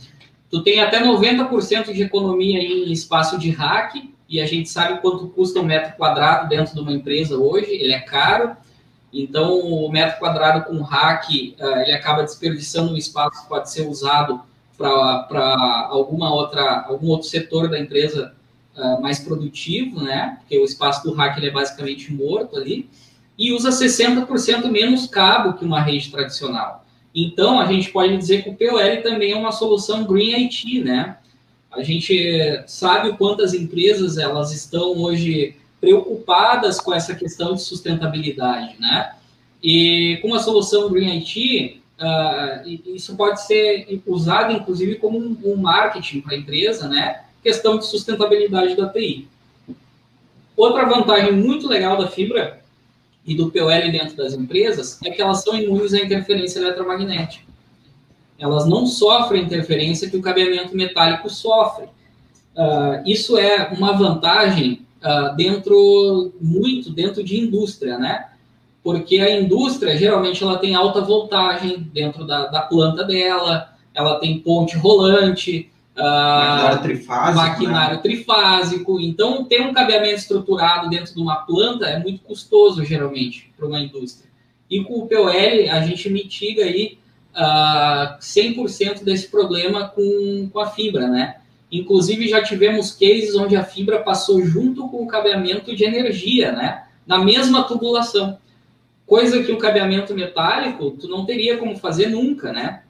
[0.52, 5.30] Tu tem até 90% de economia em espaço de rack e a gente sabe quanto
[5.30, 8.56] custa um metro quadrado dentro de uma empresa hoje, ele é caro.
[9.13, 13.88] Então, o metro quadrado com rack, uh, ele acaba desperdiçando um espaço que pode ser
[13.88, 14.41] usado
[14.76, 18.34] para alguma outra algum outro setor da empresa
[18.76, 20.38] uh, mais produtivo, né?
[20.39, 22.89] Porque o espaço do rack ele é basicamente morto ali
[23.38, 26.84] e usa 60% menos cabo que uma rede tradicional.
[27.13, 31.17] Então, a gente pode dizer que o POL também é uma solução Green IT, né?
[31.71, 39.15] A gente sabe quantas empresas elas estão hoje preocupadas com essa questão de sustentabilidade, né?
[39.62, 45.58] E com a solução Green IT, uh, isso pode ser usado, inclusive, como um, um
[45.58, 47.24] marketing para a empresa, né?
[47.43, 49.28] Questão de sustentabilidade da TI.
[50.56, 52.62] Outra vantagem muito legal da fibra
[53.26, 57.43] e do POL dentro das empresas é que elas são imunes à interferência eletromagnética.
[58.39, 61.88] Elas não sofrem interferência que o cabeamento metálico sofre.
[62.56, 68.30] Uh, isso é uma vantagem uh, dentro muito dentro de indústria, né?
[68.82, 74.39] Porque a indústria geralmente ela tem alta voltagem dentro da, da planta dela, ela tem
[74.39, 78.02] ponte rolante, uh, maquinário trifásico, maquinário né?
[78.02, 79.00] trifásico.
[79.00, 83.80] Então, ter um cabeamento estruturado dentro de uma planta é muito custoso geralmente para uma
[83.80, 84.30] indústria.
[84.70, 86.98] E com o POL a gente mitiga aí
[87.36, 91.36] uh, 100% desse problema com, com a fibra, né?
[91.74, 96.84] Inclusive, já tivemos cases onde a fibra passou junto com o cabeamento de energia, né?
[97.06, 98.38] Na mesma tubulação.
[99.08, 102.84] Coisa que o cabeamento metálico, tu não teria como fazer nunca, né?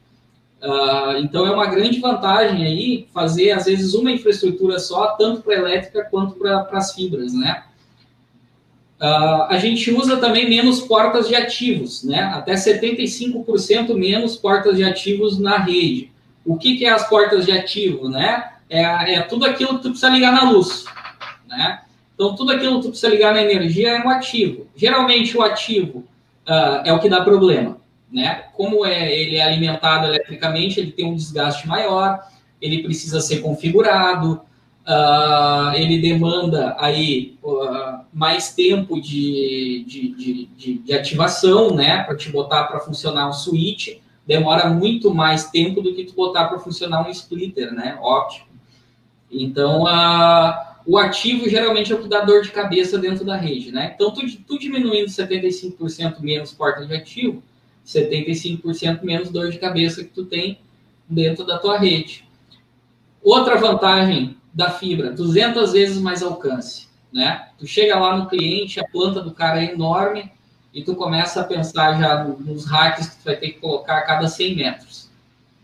[0.61, 5.55] Uh, então, é uma grande vantagem aí fazer, às vezes, uma infraestrutura só, tanto para
[5.55, 7.63] elétrica quanto para as fibras, né?
[8.99, 12.19] Uh, a gente usa também menos portas de ativos, né?
[12.19, 16.11] Até 75% menos portas de ativos na rede.
[16.45, 18.52] O que, que é as portas de ativo, né?
[18.73, 20.85] É, é tudo aquilo que tu precisa ligar na luz,
[21.47, 21.81] né?
[22.15, 24.67] Então, tudo aquilo que tu precisa ligar na energia é um ativo.
[24.75, 25.99] Geralmente, o ativo
[26.47, 27.77] uh, é o que dá problema,
[28.11, 28.45] né?
[28.53, 32.19] Como é, ele é alimentado eletricamente, ele tem um desgaste maior,
[32.61, 34.41] ele precisa ser configurado,
[34.87, 42.03] uh, ele demanda aí uh, mais tempo de, de, de, de ativação, né?
[42.03, 46.45] Para te botar para funcionar um switch, demora muito mais tempo do que tu botar
[46.45, 47.97] para funcionar um splitter, né?
[48.01, 48.52] Óptico.
[49.33, 53.71] Então, a, o ativo geralmente é o que dá dor de cabeça dentro da rede,
[53.71, 53.93] né?
[53.95, 57.41] Então, tu, tu diminuindo 75% menos porta de ativo,
[57.85, 60.59] 75% menos dor de cabeça que tu tem
[61.09, 62.25] dentro da tua rede.
[63.21, 67.49] Outra vantagem da fibra, 200 vezes mais alcance, né?
[67.57, 70.31] Tu chega lá no cliente, a planta do cara é enorme
[70.73, 74.01] e tu começa a pensar já nos racks que tu vai ter que colocar a
[74.01, 75.09] cada 100 metros,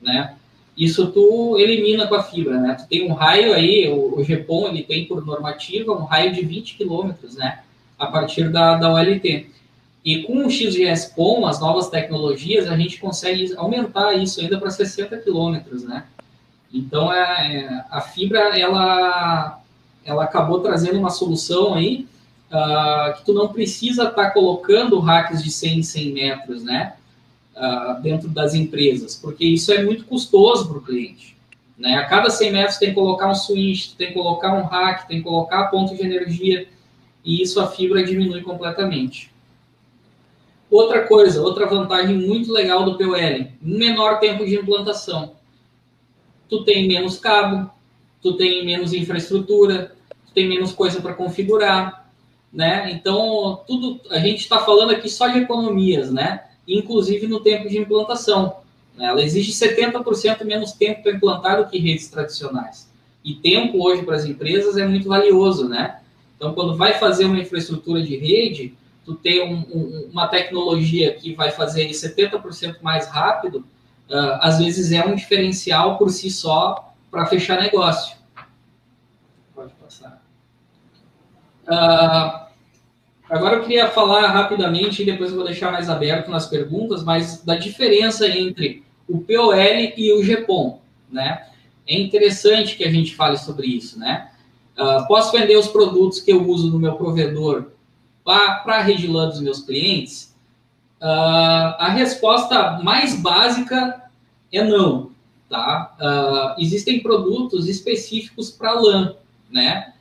[0.01, 0.35] né?
[0.79, 2.73] Isso tu elimina com a fibra, né?
[2.75, 6.41] Tu tem um raio aí, o, o GPON ele tem por normativa um raio de
[6.41, 7.59] 20 quilômetros, né?
[7.99, 9.49] A partir da, da OLT.
[10.05, 15.17] E com o XGS-PON, as novas tecnologias, a gente consegue aumentar isso ainda para 60
[15.17, 16.05] quilômetros, né?
[16.73, 19.59] Então, é, é, a fibra, ela,
[20.05, 22.07] ela acabou trazendo uma solução aí
[22.49, 26.93] uh, que tu não precisa estar tá colocando racks de 100 em 100 metros, né?
[27.59, 31.35] Uh, dentro das empresas, porque isso é muito custoso para o cliente.
[31.77, 31.95] Né?
[31.95, 35.17] A cada 100 metros tem que colocar um switch, tem que colocar um rack, tem
[35.17, 36.69] que colocar ponto de energia,
[37.23, 39.29] e isso a fibra diminui completamente.
[40.69, 45.33] Outra coisa, outra vantagem muito legal do POL, menor tempo de implantação.
[46.47, 47.69] Tu tem menos cabo,
[48.21, 49.95] tu tem menos infraestrutura,
[50.27, 52.11] tu tem menos coisa para configurar,
[52.53, 52.91] né?
[52.91, 56.43] Então, tudo a gente está falando aqui só de economias, né?
[56.77, 58.57] Inclusive no tempo de implantação.
[58.95, 59.05] Né?
[59.07, 62.89] Ela exige 70% menos tempo para implantar do que redes tradicionais.
[63.23, 65.99] E tempo hoje para as empresas é muito valioso, né?
[66.35, 71.33] Então, quando vai fazer uma infraestrutura de rede, tu ter um, um, uma tecnologia que
[71.33, 73.59] vai fazer ele 70% mais rápido,
[74.09, 78.15] uh, às vezes é um diferencial por si só para fechar negócio.
[79.53, 80.21] Pode passar.
[81.67, 82.48] Uh,
[83.29, 87.43] agora eu queria falar rapidamente, e depois eu vou deixar mais aberto nas perguntas, mas
[87.43, 90.79] da diferença entre o POL e o GPON,
[91.11, 91.45] né?
[91.87, 94.29] É interessante que a gente fale sobre isso, né?
[94.77, 97.71] Uh, posso vender os produtos que eu uso no meu provedor
[98.23, 100.35] para a rede LAN dos meus clientes?
[101.01, 104.03] Uh, a resposta mais básica
[104.53, 105.11] é não.
[105.49, 105.95] Tá?
[105.99, 109.15] Uh, existem produtos específicos para LAN,
[109.49, 109.93] né?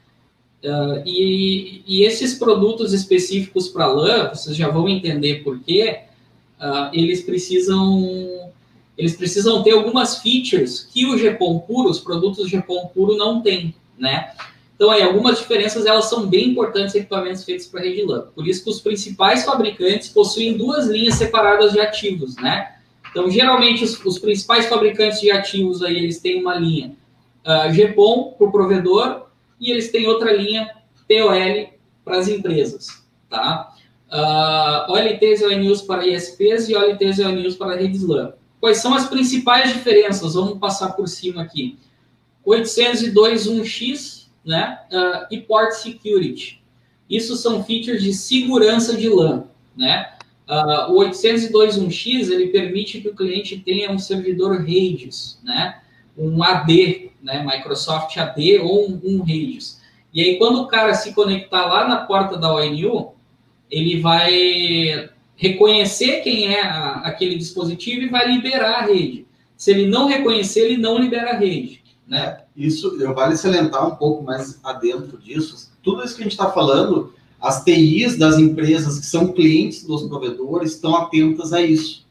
[0.65, 6.01] Uh, e, e, esses produtos específicos para LAN, vocês já vão entender por quê,
[6.93, 8.51] eles precisam
[8.99, 13.73] eles precisam ter algumas features que o GPON puro, os produtos GPON puro não tem,
[13.97, 14.33] né?
[14.75, 18.27] Então, aí, algumas diferenças elas são bem importantes em equipamentos feitos para rede LAN.
[18.35, 22.75] Por isso que os principais fabricantes possuem duas linhas separadas de ativos, né?
[23.11, 26.93] Então, geralmente, os, os principais fabricantes de ativos aí, eles têm uma linha
[27.45, 29.28] uh, GPON para o provedor
[29.61, 30.71] e eles têm outra linha
[31.09, 31.71] POL
[32.05, 33.75] para as empresas, tá?
[34.11, 38.33] Uh, OLTs e ONUs para ISPs e OLTs e ONUs para redes LAN.
[38.61, 40.35] Quais são as principais diferenças?
[40.35, 41.79] Vamos passar por cima aqui.
[42.47, 44.19] 802.1x
[44.49, 44.79] né?
[44.91, 46.63] Uh, e Port Security.
[47.09, 49.45] Isso são features de segurança de LAN,
[49.77, 50.15] né?
[50.49, 55.83] Uh, o 802.1x ele permite que o cliente tenha um servidor RAIDs, né?
[56.17, 57.45] Um AD, né?
[57.45, 59.81] Microsoft AD ou um, um RAIDs.
[60.13, 63.13] E aí quando o cara se conectar lá na porta da ONU,
[63.71, 69.27] ele vai reconhecer quem é a, aquele dispositivo e vai liberar a rede.
[69.57, 71.83] Se ele não reconhecer, ele não libera a rede.
[72.07, 72.39] Né?
[72.57, 75.71] Isso, eu vale salientar um pouco mais adentro disso.
[75.83, 80.09] Tudo isso que a gente está falando, as TIs das empresas que são clientes dos
[80.09, 82.07] provedores estão atentas a isso.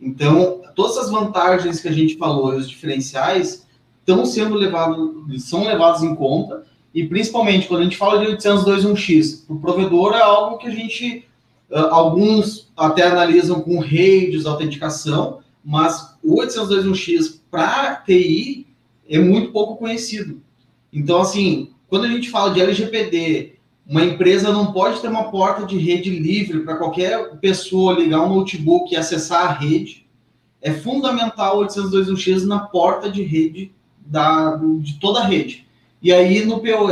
[0.00, 3.66] Então, todas as vantagens que a gente falou e os diferenciais
[4.12, 9.46] estão sendo levados, são levados em conta, e principalmente quando a gente fala de 802.1x,
[9.46, 11.26] para o provedor é algo que a gente,
[11.90, 18.66] alguns até analisam com redes, autenticação, mas o 802.1x para TI
[19.08, 20.40] é muito pouco conhecido.
[20.92, 23.54] Então, assim, quando a gente fala de LGPD,
[23.86, 28.34] uma empresa não pode ter uma porta de rede livre para qualquer pessoa ligar um
[28.34, 30.06] notebook e acessar a rede.
[30.60, 33.72] É fundamental o 802.1x na porta de rede
[34.06, 35.66] da, de toda a rede.
[36.02, 36.90] E aí, no POL,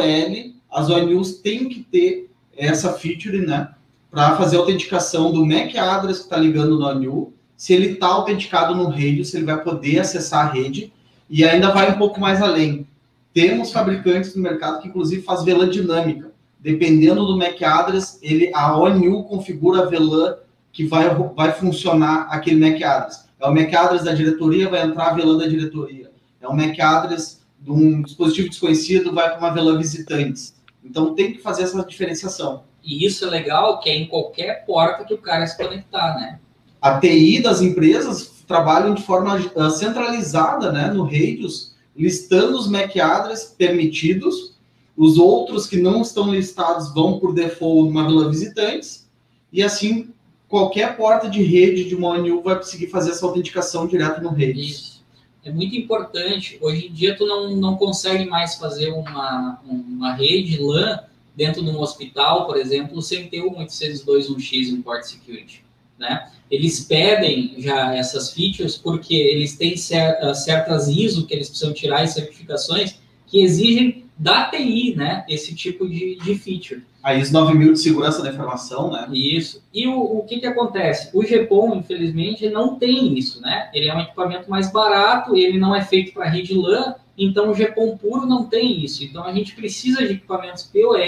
[0.71, 3.71] as ONUs têm que ter essa feature, né?
[4.11, 7.33] Para fazer a autenticação do MAC address que está ligando no ONU.
[7.57, 10.93] Se ele está autenticado no rede, se ele vai poder acessar a rede
[11.29, 12.87] e ainda vai um pouco mais além.
[13.33, 16.31] Temos fabricantes no mercado que, inclusive, faz VLAN dinâmica.
[16.59, 20.37] Dependendo do MAC address, ele, a ONU configura a VLAN
[20.73, 23.29] que vai, vai funcionar aquele MAC address.
[23.41, 26.10] É o MAC address da diretoria, vai entrar a VLAN da diretoria.
[26.41, 30.55] É o MAC address de um dispositivo desconhecido, vai para uma VLAN visitantes.
[30.85, 32.65] Então, tem que fazer essa diferenciação.
[32.83, 36.41] E isso é legal, que é em qualquer porta que o cara se conectar, né?
[36.81, 42.99] A TI das empresas trabalham de forma uh, centralizada né, no Radius, listando os MAC
[42.99, 44.59] address permitidos,
[44.97, 49.09] os outros que não estão listados vão por default numa vila visitantes,
[49.53, 50.11] e assim
[50.49, 54.69] qualquer porta de rede de uma ONU vai conseguir fazer essa autenticação direto no Radius.
[54.69, 55.00] Isso.
[55.45, 56.59] É muito importante.
[56.61, 61.01] Hoje em dia tu não, não consegue mais fazer uma, uma rede LAN
[61.35, 65.65] dentro de um hospital, por exemplo, sem ter um 802.1x em Port Security
[66.01, 66.33] né?
[66.51, 72.09] Eles pedem já essas features porque eles têm certas ISO que eles precisam tirar e
[72.09, 75.25] certificações que exigem da TI, né?
[75.29, 76.83] Esse tipo de, de feature.
[77.03, 79.09] A ISO 9000 de segurança da informação, né?
[79.13, 79.63] Isso.
[79.73, 81.11] E o, o que que acontece?
[81.15, 83.71] O GPON, infelizmente, não tem isso, né?
[83.73, 87.55] Ele é um equipamento mais barato, ele não é feito para rede LAN, então o
[87.55, 89.03] GPON puro não tem isso.
[89.03, 90.99] Então a gente precisa de equipamentos POL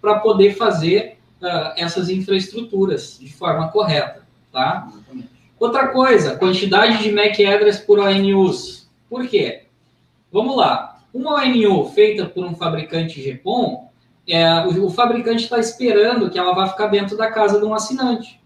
[0.00, 4.88] para poder fazer uh, essas infraestruturas de forma correta, tá?
[5.58, 8.90] Outra coisa, quantidade de MAC address por ONUs.
[9.08, 9.62] Por quê?
[10.32, 11.00] Vamos lá.
[11.14, 13.91] Uma ONU feita por um fabricante GPON,
[14.28, 17.74] é, o, o fabricante está esperando que ela vá ficar dentro da casa de um
[17.74, 18.40] assinante.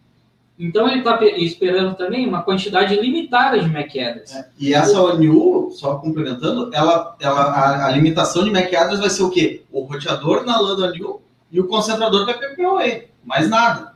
[0.58, 4.34] Então ele está esperando também uma quantidade limitada de MAC address.
[4.34, 9.10] É, e essa ONU, só complementando, ela, ela, a, a, limitação de MAC address vai
[9.10, 9.64] ser o quê?
[9.70, 11.20] O roteador na LAN da ONU
[11.52, 13.94] e o concentrador vai PPOE, mais nada.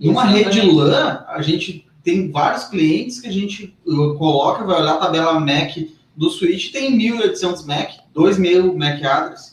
[0.00, 4.80] Em uma rede LAN, a gente tem vários clientes que a gente uh, coloca, vai
[4.80, 9.49] olhar a tabela MAC do switch, tem 1.800 MAC, 2.000 MAC address.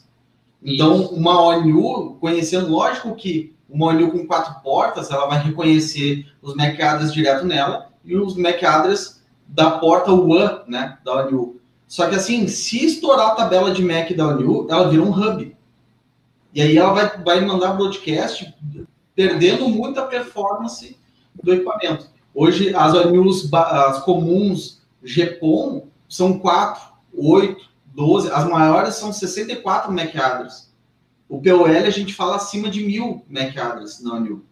[0.69, 6.55] Então, uma ONU, conhecendo, lógico que uma ONU com quatro portas, ela vai reconhecer os
[6.55, 11.61] MAC address direto nela e os MAC address da porta WAN, né, da ONU.
[11.87, 15.55] Só que assim, se estourar a tabela de MAC da ONU, ela vira um hub.
[16.53, 18.53] E aí ela vai, vai mandar broadcast
[19.15, 20.99] perdendo muita performance
[21.41, 22.09] do equipamento.
[22.35, 26.81] Hoje, as ONUs as comuns GPON são 4,
[27.15, 30.71] 8, 12, as maiores são 64 MAC address.
[31.27, 34.45] O POL a gente fala acima de mil MAC address na ONU.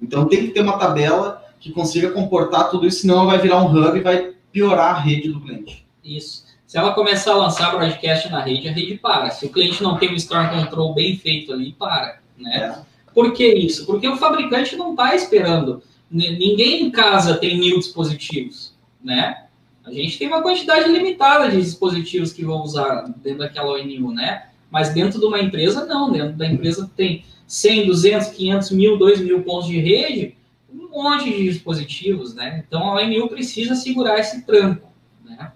[0.00, 3.72] Então tem que ter uma tabela que consiga comportar tudo isso, senão vai virar um
[3.72, 5.86] hub e vai piorar a rede do cliente.
[6.04, 6.44] Isso.
[6.66, 9.30] Se ela começar a lançar broadcast na rede, a rede para.
[9.30, 12.20] Se o cliente não tem um store control bem feito ali, para.
[12.36, 12.56] Né?
[12.56, 13.12] É.
[13.14, 13.86] Por que isso?
[13.86, 15.82] Porque o fabricante não está esperando.
[16.10, 19.45] Ninguém em casa tem mil dispositivos, né?
[19.86, 24.48] A gente tem uma quantidade limitada de dispositivos que vão usar dentro daquela ONU, né?
[24.68, 26.10] Mas dentro de uma empresa, não.
[26.10, 30.36] Dentro da empresa tem 100, 200, 500 mil, 2 mil pontos de rede,
[30.68, 32.64] um monte de dispositivos, né?
[32.66, 34.88] Então a ONU precisa segurar esse tranco,
[35.24, 35.52] né?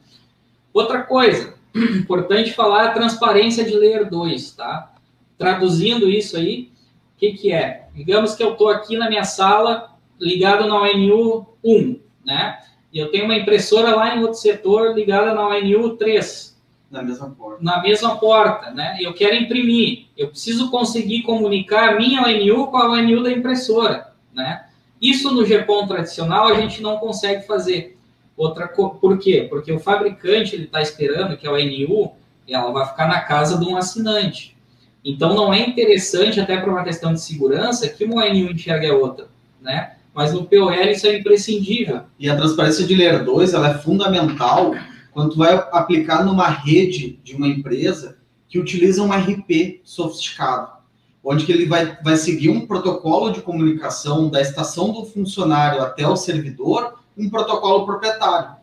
[0.72, 4.94] Outra coisa, importante falar a transparência de Layer 2, tá?
[5.36, 6.70] Traduzindo isso aí,
[7.16, 7.88] o que, que é?
[7.92, 12.60] Digamos que eu estou aqui na minha sala, ligado na ONU 1, né?
[12.92, 16.58] E eu tenho uma impressora lá em outro setor ligada na ONU 3.
[16.90, 17.62] Na mesma porta.
[17.62, 18.96] Na mesma porta, né?
[19.00, 20.06] Eu quero imprimir.
[20.16, 24.66] Eu preciso conseguir comunicar a minha ONU com a ONU da impressora, né?
[25.00, 27.96] Isso no GPON tradicional a gente não consegue fazer.
[28.36, 29.46] Outra por quê?
[29.48, 32.12] Porque o fabricante ele está esperando que a ONU
[32.48, 34.56] ela vai ficar na casa de um assinante.
[35.04, 38.94] Então não é interessante até para uma questão de segurança que uma ONU enxergue a
[38.94, 39.28] outra,
[39.60, 39.96] né?
[40.12, 42.02] Mas no POL isso é imprescindível.
[42.18, 44.74] E a transparência de Layer 2 ela é fundamental
[45.12, 48.18] quando tu vai aplicar numa rede de uma empresa
[48.48, 50.68] que utiliza um RP sofisticado,
[51.22, 56.06] onde que ele vai, vai seguir um protocolo de comunicação da estação do funcionário até
[56.06, 58.56] o servidor, um protocolo proprietário.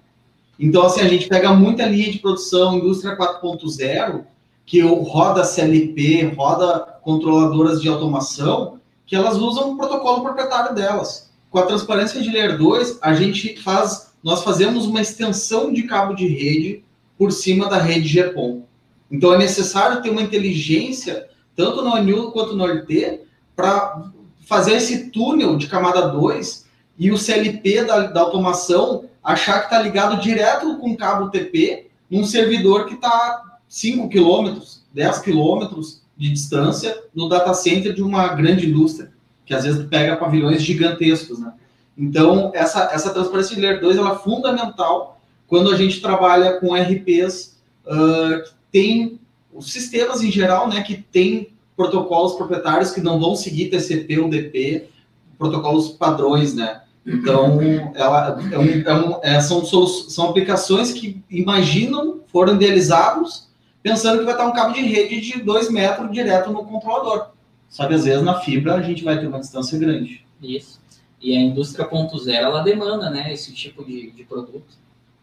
[0.60, 4.26] Então, assim, a gente pega muita linha de produção, indústria 4.0,
[4.66, 11.27] que roda CLP, roda controladoras de automação, que elas usam o protocolo proprietário delas
[11.58, 16.14] com a transparência de Layer 2, a gente faz, nós fazemos uma extensão de cabo
[16.14, 16.84] de rede
[17.18, 18.62] por cima da rede GPON.
[19.10, 23.22] Então é necessário ter uma inteligência, tanto no ONU quanto no LT,
[23.56, 24.12] para
[24.46, 29.82] fazer esse túnel de camada 2 e o CLP da, da automação achar que está
[29.82, 37.04] ligado direto com cabo TP num servidor que está 5 quilômetros, 10 quilômetros de distância
[37.16, 39.17] no data center de uma grande indústria
[39.48, 41.54] que às vezes pega pavilhões gigantescos, né?
[41.98, 46.76] Então, essa, essa transparência de Layer 2 ela é fundamental quando a gente trabalha com
[46.76, 49.20] RPs uh, que tem
[49.52, 54.30] os sistemas em geral, né, que tem protocolos proprietários que não vão seguir TCP ou
[54.30, 54.90] DP,
[55.40, 56.82] protocolos padrões, né?
[57.06, 57.58] Então,
[57.96, 63.48] ela é um, é um, é, são, são aplicações que imaginam, foram idealizados,
[63.82, 67.30] pensando que vai estar um cabo de rede de 2 metros direto no controlador.
[67.70, 70.26] Só que às vezes na fibra a gente vai ter uma distância grande.
[70.42, 70.80] Isso.
[71.22, 74.78] E a indústria ponto zero ela demanda, né, esse tipo de, de produto.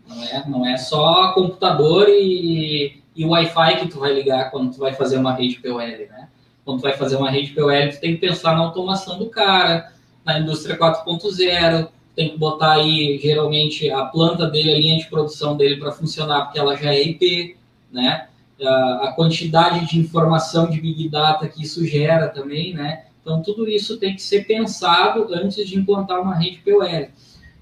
[0.07, 4.79] Não é, não é só computador e, e Wi-Fi que tu vai ligar quando tu
[4.79, 6.29] vai fazer uma rede POL, né?
[6.65, 9.93] Quando tu vai fazer uma rede POL, tu tem que pensar na automação do cara,
[10.25, 15.57] na indústria 4.0, tem que botar aí, geralmente, a planta dele, a linha de produção
[15.57, 17.57] dele para funcionar, porque ela já é IP,
[17.91, 18.29] né?
[18.67, 23.05] A quantidade de informação de Big Data que isso gera também, né?
[23.21, 27.09] Então, tudo isso tem que ser pensado antes de implantar uma rede POL.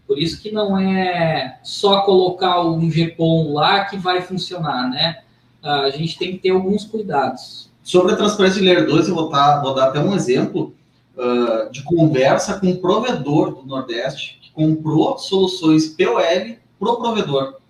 [0.07, 5.19] Por isso que não é só colocar um GPON lá que vai funcionar, né?
[5.63, 7.71] A gente tem que ter alguns cuidados.
[7.85, 10.75] Sobre a transparência de Layer 2, eu vou, tá, vou dar até um exemplo
[11.17, 17.62] uh, de conversa com um provedor do Nordeste que comprou soluções POL para o provedor.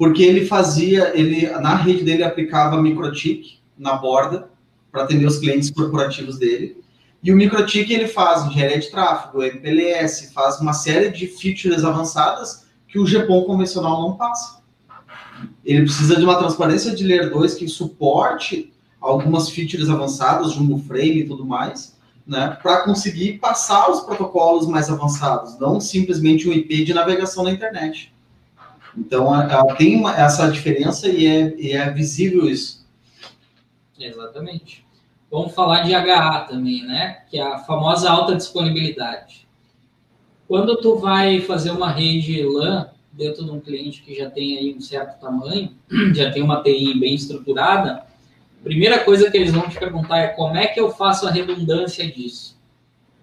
[0.00, 4.48] Porque ele fazia, ele na rede dele aplicava microtik na borda
[4.90, 6.82] para atender os clientes corporativos dele.
[7.22, 12.64] E o microtik ele faz engenharia de tráfego, MPLS, faz uma série de features avançadas
[12.88, 14.62] que o GPON convencional não passa.
[15.62, 21.20] Ele precisa de uma transparência de Layer 2 que suporte algumas features avançadas, Jumbo Frame
[21.20, 21.94] e tudo mais,
[22.26, 27.50] né, para conseguir passar os protocolos mais avançados, não simplesmente um IP de navegação na
[27.50, 28.14] internet.
[28.96, 29.30] Então,
[29.76, 32.86] tem uma, essa diferença e é, e é visível isso.
[33.98, 34.84] Exatamente.
[35.30, 37.22] Vamos falar de HA também, né?
[37.30, 39.48] Que é a famosa alta disponibilidade.
[40.48, 44.74] Quando tu vai fazer uma rede LAN dentro de um cliente que já tem aí
[44.74, 45.76] um certo tamanho,
[46.12, 48.02] já tem uma TI bem estruturada,
[48.60, 51.30] a primeira coisa que eles vão te perguntar é como é que eu faço a
[51.30, 52.58] redundância disso?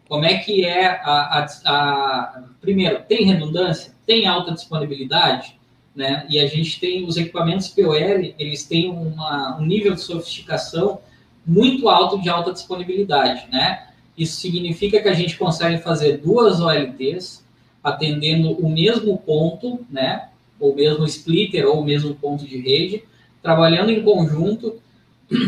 [0.07, 3.93] Como é que é a, a, a primeiro, tem redundância?
[4.05, 5.56] Tem alta disponibilidade?
[5.97, 6.27] Né?
[6.29, 7.95] E a gente tem os equipamentos POL,
[8.37, 10.99] eles têm uma, um nível de sofisticação
[11.43, 13.87] muito alto de alta disponibilidade, né?
[14.15, 17.43] Isso significa que a gente consegue fazer duas OLTs
[17.83, 20.29] atendendo o mesmo ponto, né?
[20.59, 23.03] Ou mesmo splitter ou o mesmo ponto de rede,
[23.41, 24.79] trabalhando em conjunto.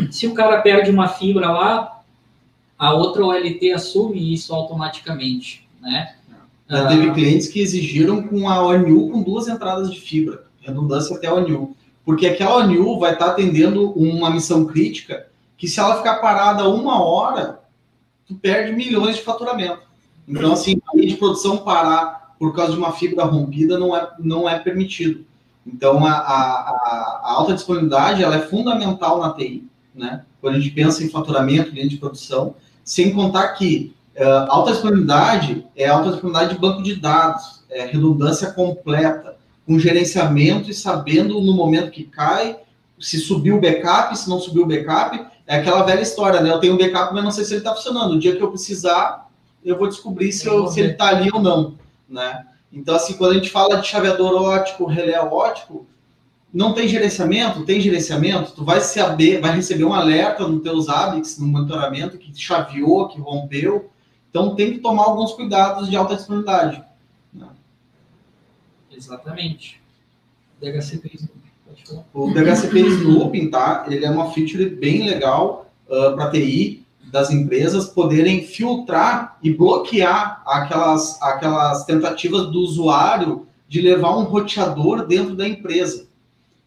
[0.10, 2.02] Se o cara perde uma fibra lá,
[2.76, 6.16] a outra OLT assume isso automaticamente, né?
[6.70, 11.16] Já teve ah, clientes que exigiram com a ONU com duas entradas de fibra, redundância
[11.16, 15.98] até a ONU, porque aquela ONU vai estar atendendo uma missão crítica que se ela
[15.98, 17.60] ficar parada uma hora,
[18.28, 19.82] tu perde milhões de faturamento.
[20.28, 24.10] Então, assim, a linha de produção parar por causa de uma fibra rompida não é,
[24.20, 25.26] não é permitido.
[25.66, 30.24] Então, a, a, a alta disponibilidade ela é fundamental na TI, né?
[30.40, 35.66] Quando a gente pensa em faturamento, linha de produção, sem contar que uh, alta disponibilidade
[35.76, 41.54] é alta disponibilidade de banco de dados, é redundância completa, com gerenciamento e sabendo no
[41.54, 42.58] momento que cai,
[43.00, 46.52] se subiu o backup, se não subiu o backup, é aquela velha história, né?
[46.52, 48.14] Eu tenho um backup, mas não sei se ele está funcionando.
[48.14, 49.30] O dia que eu precisar,
[49.64, 51.76] eu vou descobrir se, eu, se ele está ali ou não,
[52.08, 52.46] né?
[52.72, 55.88] Então, assim, quando a gente fala de chaveador ótico, relé ótico,
[56.54, 57.64] não tem gerenciamento?
[57.64, 58.52] Tem gerenciamento?
[58.52, 63.20] Tu vai saber, vai receber um alerta no teus ABICs, no monitoramento, que chaveou, que
[63.20, 63.90] rompeu.
[64.30, 66.84] Então, tem que tomar alguns cuidados de alta disponibilidade.
[67.34, 67.48] Né?
[68.92, 69.82] Exatamente.
[70.62, 71.30] DHCP
[72.14, 73.86] o DHCP Snooping, tá?
[73.88, 80.44] Ele é uma feature bem legal uh, para TI das empresas poderem filtrar e bloquear
[80.46, 86.08] aquelas, aquelas tentativas do usuário de levar um roteador dentro da empresa.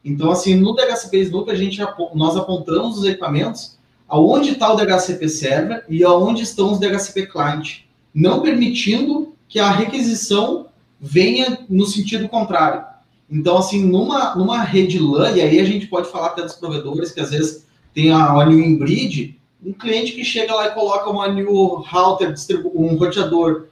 [0.05, 1.81] Então, assim, no DHCP Snoop, a gente,
[2.15, 3.79] nós apontamos os equipamentos
[4.13, 7.79] aonde está o DHCP Server e aonde estão os DHCP Client,
[8.15, 10.67] não permitindo que a requisição
[11.01, 12.85] venha no sentido contrário.
[13.31, 17.11] Então, assim, numa, numa rede LAN, e aí a gente pode falar até dos provedores,
[17.11, 21.09] que às vezes tem a ONU em bridge, um cliente que chega lá e coloca
[21.09, 22.35] uma new router,
[22.75, 23.69] um roteador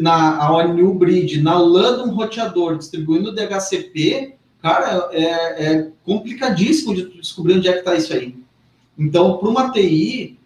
[0.00, 6.92] na a ONU bridge, na LAN de um roteador, distribuindo DHCP, cara, é, é complicadíssimo
[6.92, 8.34] de descobrir onde é que está isso aí.
[8.98, 10.38] Então, para uma TI,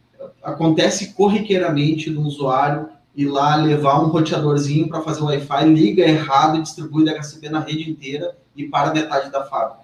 [0.42, 6.58] acontece corriqueiramente no usuário ir lá levar um roteadorzinho para fazer o Wi-Fi, liga errado
[6.58, 9.80] e distribui DHCP na rede inteira e para metade da fábrica.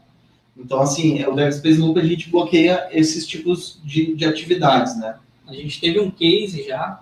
[0.56, 5.16] Então, assim, o DevSpace Loop a gente bloqueia esses tipos de, de atividades, né?
[5.46, 7.00] A gente teve um case já,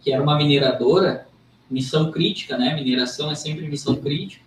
[0.00, 1.26] que era uma mineradora,
[1.68, 2.74] missão crítica, né?
[2.74, 4.42] Mineração é sempre missão crítica.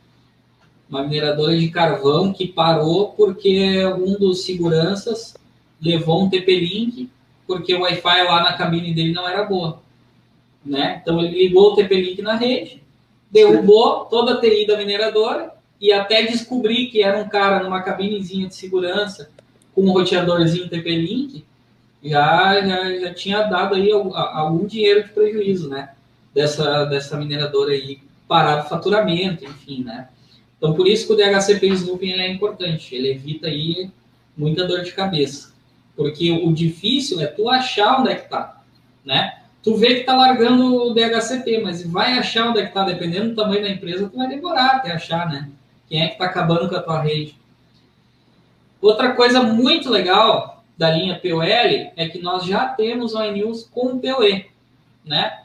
[0.90, 5.36] Uma mineradora de carvão que parou porque um dos seguranças
[5.82, 7.10] levou um TP-Link
[7.48, 9.82] porque o Wi-Fi lá na cabine dele não era boa.
[10.66, 11.00] Né?
[11.02, 12.82] Então ele ligou o TP-Link na rede,
[13.32, 18.48] derrubou toda a TI da mineradora e até descobrir que era um cara numa cabinezinha
[18.48, 19.30] de segurança
[19.74, 21.44] com um roteadorzinho TP-Link,
[22.02, 25.90] já, já, já tinha dado aí algum dinheiro de prejuízo, né?
[26.34, 30.08] Dessa, dessa mineradora aí, parar o faturamento, enfim, né?
[30.58, 33.90] Então, por isso que o DHCP Snooping é importante, ele evita aí
[34.38, 35.54] muita dor de cabeça.
[35.96, 38.62] Porque o difícil é tu achar onde é que tá,
[39.04, 39.40] né?
[39.64, 43.30] Tu vê que tá largando o DHCP, mas vai achar onde é que tá, dependendo
[43.30, 45.50] do tamanho da empresa, tu vai demorar até achar, né?
[45.88, 47.36] Quem é que está acabando com a tua rede?
[48.82, 53.98] Outra coisa muito legal da linha POL é que nós já temos o iNews com
[53.98, 54.48] PoE.
[55.04, 55.40] né?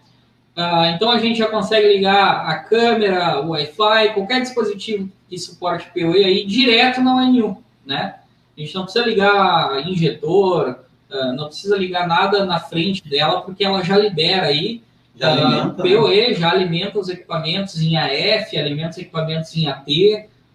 [0.57, 5.90] Uh, então a gente já consegue ligar a câmera, o Wi-Fi, qualquer dispositivo que suporte
[5.94, 8.19] PoE aí direto na ONU, né?
[8.57, 10.80] A gente não precisa ligar injetor,
[11.11, 14.82] uh, não precisa ligar nada na frente dela, porque ela já libera aí
[15.16, 16.34] já uh, alimenta, PoE, né?
[16.34, 19.86] já alimenta os equipamentos em AF, alimenta os equipamentos em AT,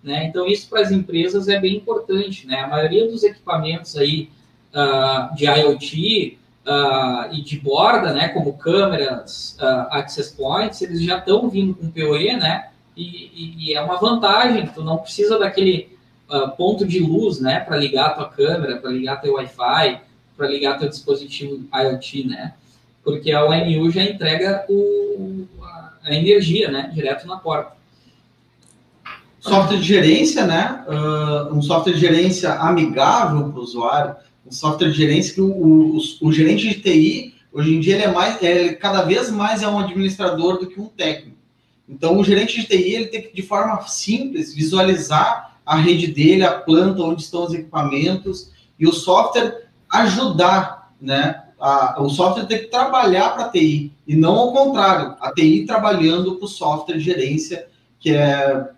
[0.03, 0.25] né?
[0.25, 2.61] Então isso para as empresas é bem importante, né?
[2.61, 4.29] A maioria dos equipamentos aí
[5.37, 11.47] de IoT uh, e de borda, né, como câmeras, uh, access points, eles já estão
[11.49, 15.94] vindo com PoE, né, e, e, e, é uma vantagem, tu não precisa daquele
[16.29, 20.01] uh, ponto de luz, né, para ligar a tua câmera, para ligar teu Wi-Fi,
[20.35, 22.53] para ligar teu dispositivo IoT, né,
[23.03, 25.45] porque a ONU já entrega o,
[26.03, 27.75] a energia, né, direto na porta.
[29.39, 30.83] Software de gerência, né?
[30.87, 35.51] Uh, um software de gerência amigável para o usuário, um software de gerência que o,
[35.51, 39.61] o, o, gerente de TI, hoje em dia, ele é mais, é, cada vez mais
[39.61, 41.37] é um administrador do que um técnico.
[41.87, 46.43] Então, o gerente de TI, ele tem que, de forma simples, visualizar a rede dele,
[46.43, 51.43] a planta, onde estão os equipamentos, e o software ajudar, né?
[51.59, 55.65] A, o software tem que trabalhar para a TI, e não ao contrário, a TI
[55.65, 57.67] trabalhando para o software de gerência,
[57.99, 58.69] que é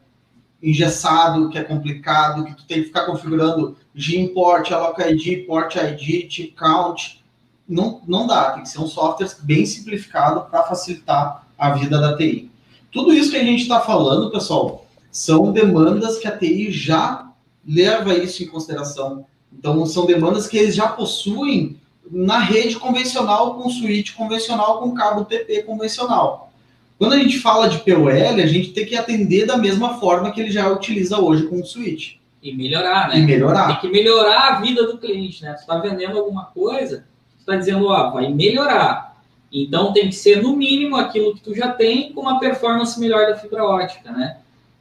[0.61, 6.27] engessado, que é complicado, que tu tem que ficar configurando Gimport, Alloc ID, Port ID,
[6.27, 7.23] Tip Count.
[7.67, 12.15] Não, não dá, tem que ser um software bem simplificado para facilitar a vida da
[12.15, 12.49] TI.
[12.91, 14.86] Tudo isso que a gente está falando, pessoal,
[15.17, 17.31] são demandas que a TI já
[17.67, 19.25] leva isso em consideração.
[19.51, 21.75] Então, são demandas que eles já possuem
[22.11, 26.53] na rede convencional, com switch convencional, com cabo TP convencional.
[26.99, 30.39] Quando a gente fala de POL, a gente tem que atender da mesma forma que
[30.39, 32.17] ele já utiliza hoje com o switch.
[32.43, 33.17] E melhorar, né?
[33.17, 33.67] E melhorar.
[33.69, 35.55] Tem que melhorar a vida do cliente, né?
[35.55, 37.05] Você está vendendo alguma coisa,
[37.35, 39.17] você está dizendo, ó, vai melhorar.
[39.51, 43.25] Então tem que ser no mínimo aquilo que tu já tem com uma performance melhor
[43.25, 44.37] da fibra ótica, né?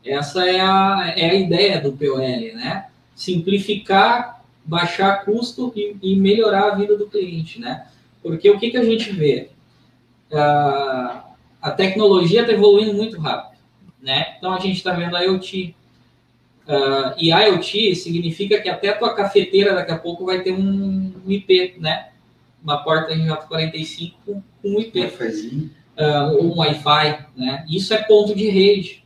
[0.06, 2.86] Essa é a, é a ideia do POL, né?
[3.14, 7.86] Simplificar, baixar custo e, e melhorar a vida do cliente, né?
[8.22, 9.48] Porque o que, que a gente vê?
[10.30, 11.20] Uh,
[11.62, 13.58] a tecnologia está evoluindo muito rápido,
[14.00, 14.36] né?
[14.38, 15.74] Então a gente está vendo a IoT,
[16.66, 21.12] Uh, e IoT significa que até a tua cafeteira daqui a pouco vai ter um,
[21.24, 22.08] um IP, né?
[22.62, 25.00] Uma porta RJ45 com um IP.
[25.00, 27.64] Uh, ah, um Wi-Fi, né?
[27.70, 29.04] Isso é ponto de rede,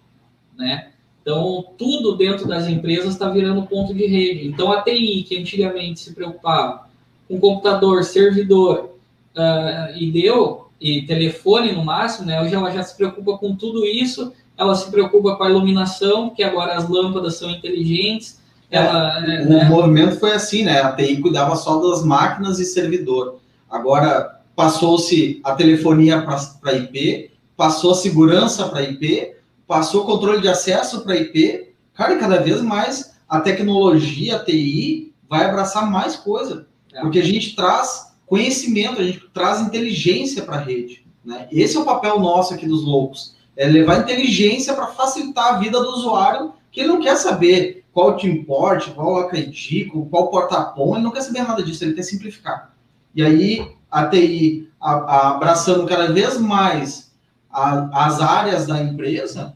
[0.57, 0.90] né?
[1.23, 4.49] Então, tudo dentro das empresas está virando ponto de rede.
[4.49, 6.89] Então, a TI, que antigamente se preocupava
[7.29, 8.91] com computador, servidor
[9.37, 12.41] uh, e deu, e telefone no máximo, né?
[12.41, 16.43] Hoje ela já se preocupa com tudo isso ela se preocupa com a iluminação, porque
[16.43, 18.39] agora as lâmpadas são inteligentes.
[18.71, 19.65] É, ela, é, o né?
[19.65, 20.83] movimento foi assim, né?
[20.83, 23.39] A TI cuidava só das máquinas e servidor.
[23.71, 29.33] Agora passou-se a telefonia para IP, passou a segurança para IP,
[29.71, 31.75] passou o controle de acesso para IP.
[31.95, 36.67] Cara, cada vez mais a tecnologia, a TI, vai abraçar mais coisa.
[36.93, 37.01] É.
[37.01, 41.07] Porque a gente traz conhecimento, a gente traz inteligência para a rede.
[41.25, 41.47] Né?
[41.53, 45.79] Esse é o papel nosso aqui dos loucos é levar inteligência para facilitar a vida
[45.79, 51.05] do usuário, que ele não quer saber qual te importe, qual acredito, qual porta-pão, ele
[51.05, 52.73] não quer saber nada disso, ele quer simplificar.
[53.15, 57.13] E aí, a TI a, a, abraçando cada vez mais
[57.51, 59.55] a, as áreas da empresa,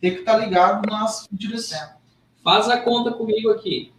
[0.00, 1.90] tem que estar tá ligado nas direções.
[2.42, 3.92] Faz a conta comigo aqui.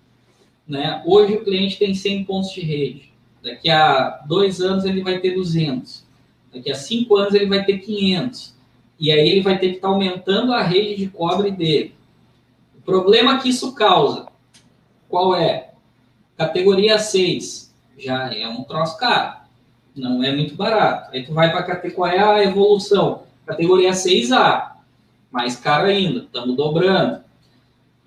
[0.68, 1.02] Né?
[1.06, 3.12] Hoje o cliente tem 100 pontos de rede.
[3.44, 6.06] Daqui a dois anos ele vai ter 200.
[6.54, 8.56] Daqui a cinco anos ele vai ter 500.
[9.00, 11.96] E aí ele vai ter que estar tá aumentando a rede de cobre dele.
[12.78, 14.28] O problema que isso causa,
[15.08, 15.72] qual é?
[16.38, 19.42] Categoria 6, já é um troço caro.
[19.96, 21.12] Não é muito barato.
[21.14, 23.24] Aí tu vai para a categoria a evolução.
[23.46, 24.71] Categoria 6A,
[25.32, 27.24] mais caro ainda, estamos dobrando.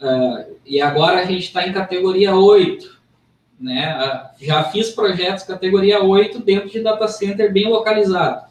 [0.01, 2.95] Uh, e agora a gente está em categoria 8.
[3.59, 3.97] Né?
[3.97, 8.45] Uh, já fiz projetos categoria 8 dentro de data center bem localizado.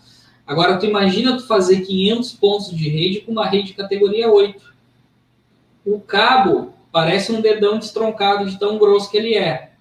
[0.46, 4.74] Agora, tu imagina tu fazer 500 pontos de rede com uma rede de categoria 8.
[5.86, 9.72] O cabo parece um dedão destroncado de tão grosso que ele é.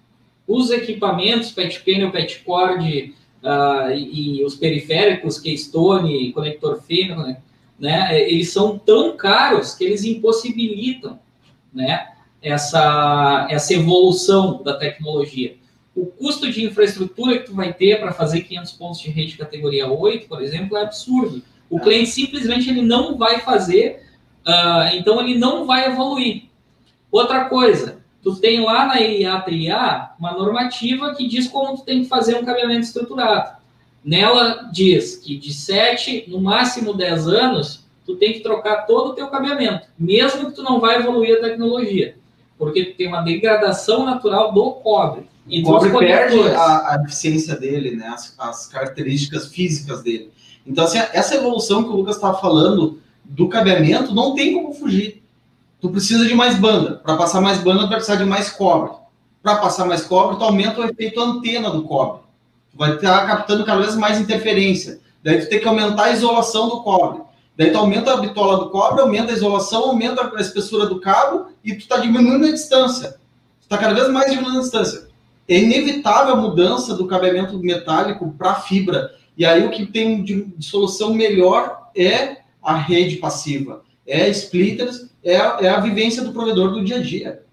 [0.47, 3.13] Os equipamentos, pet panel, pet cord
[3.43, 7.35] uh, e, e, os periféricos, keystone, conector fino,
[7.83, 11.19] né, eles são tão caros que eles impossibilitam
[11.73, 12.07] né,
[12.41, 15.57] essa, essa evolução da tecnologia
[15.95, 19.87] o custo de infraestrutura que tu vai ter para fazer 500 pontos de rede categoria
[19.87, 21.41] 8, por exemplo, é absurdo.
[21.69, 24.03] O cliente simplesmente ele não vai fazer,
[24.45, 26.45] uh, então ele não vai evoluir.
[27.11, 32.09] Outra coisa, tu tem lá na IA uma normativa que diz como tu tem que
[32.09, 33.61] fazer um cabeamento estruturado.
[34.03, 39.13] Nela diz que de 7, no máximo 10 anos, tu tem que trocar todo o
[39.13, 42.15] teu cabeamento, mesmo que tu não vai evoluir a tecnologia,
[42.57, 45.23] porque tem uma degradação natural do cobre.
[45.47, 48.07] E o cobre perde a, a, eficiência dele, né?
[48.07, 50.31] As, as, características físicas dele.
[50.65, 55.21] Então, assim, essa evolução que o Lucas estava falando do cabeamento não tem como fugir.
[55.81, 56.95] Tu precisa de mais banda.
[56.95, 58.91] Para passar mais banda, tu vai precisar de mais cobre.
[59.41, 62.21] Para passar mais cobre, tu aumenta o efeito antena do cobre.
[62.73, 64.99] Tu vai estar captando cada vez mais interferência.
[65.23, 67.21] Daí tu tem que aumentar a isolação do cobre.
[67.55, 71.51] Daí tu aumenta a bitola do cobre, aumenta a isolação, aumenta a espessura do cabo
[71.63, 73.11] e tu está diminuindo a distância.
[73.61, 75.07] Tu está cada vez mais diminuindo a distância.
[75.47, 79.13] É inevitável a mudança do cabeamento metálico para fibra.
[79.37, 85.09] E aí o que tem de, de, solução melhor é a rede passiva, é splitters,
[85.23, 87.43] é, é a vivência do provedor do dia a dia.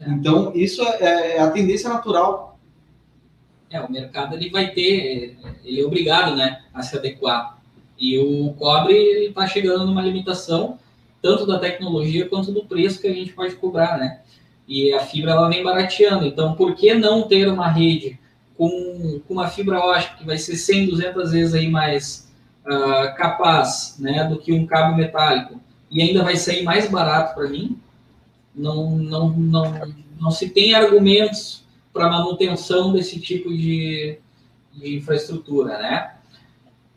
[0.00, 0.10] É.
[0.10, 2.45] Então, isso é, é a tendência natural.
[3.70, 7.56] É, o mercado ele vai ter, ele é obrigado né, a se adequar
[7.98, 10.78] e o cobre está chegando numa limitação
[11.22, 14.20] tanto da tecnologia quanto do preço que a gente pode cobrar, né?
[14.68, 16.24] E a fibra ela vem barateando.
[16.24, 18.18] Então, por que não ter uma rede
[18.56, 22.32] com, com uma fibra ótica que vai ser 100, 200 vezes aí mais
[22.64, 25.60] uh, capaz, né, do que um cabo metálico
[25.90, 27.78] e ainda vai sair mais barato para mim?
[28.54, 31.64] Não, não, não, não se tem argumentos
[31.96, 34.18] para manutenção desse tipo de,
[34.74, 36.12] de infraestrutura, né?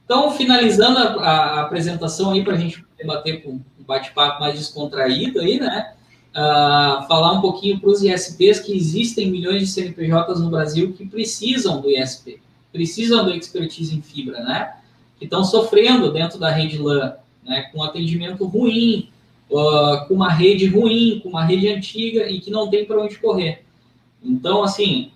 [0.03, 5.39] Então, finalizando a, a apresentação aí para a gente debater com um bate-papo mais descontraído
[5.39, 5.93] aí, né?
[6.31, 11.05] Uh, falar um pouquinho para os ISPs que existem milhões de CNPJs no Brasil que
[11.05, 12.39] precisam do ISP,
[12.71, 14.73] precisam do expertise em fibra, né?
[15.17, 17.69] Que estão sofrendo dentro da rede LAN, né?
[17.71, 19.09] Com atendimento ruim,
[19.49, 23.17] uh, com uma rede ruim, com uma rede antiga e que não tem para onde
[23.17, 23.63] correr.
[24.23, 25.11] Então, assim,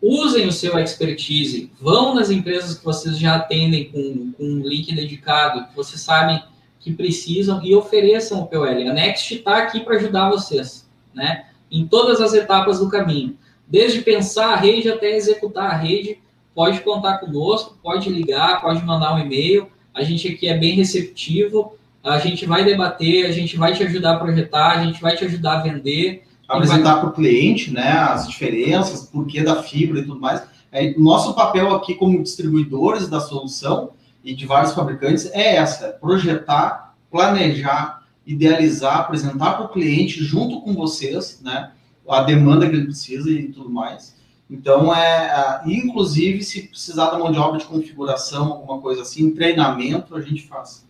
[0.00, 4.92] usem o seu expertise, vão nas empresas que vocês já atendem com, com um link
[4.94, 6.42] dedicado, que vocês sabem
[6.80, 8.64] que precisam e ofereçam o POL.
[8.64, 11.46] A Next está aqui para ajudar vocês, né?
[11.70, 13.38] Em todas as etapas do caminho.
[13.68, 16.18] Desde pensar a rede até executar a rede,
[16.54, 19.68] pode contar conosco, pode ligar, pode mandar um e-mail.
[19.94, 24.14] A gente aqui é bem receptivo, a gente vai debater, a gente vai te ajudar
[24.14, 26.24] a projetar, a gente vai te ajudar a vender
[26.56, 30.42] apresentar para o cliente né, as diferenças, porquê da fibra e tudo mais.
[30.70, 33.90] É, nosso papel aqui como distribuidores da solução
[34.24, 40.60] e de vários fabricantes é essa, é projetar, planejar, idealizar, apresentar para o cliente junto
[40.60, 41.72] com vocês, né,
[42.08, 44.16] a demanda que ele precisa e tudo mais.
[44.48, 50.14] Então, é, inclusive, se precisar da mão de obra de configuração, alguma coisa assim, treinamento,
[50.14, 50.86] a gente faz.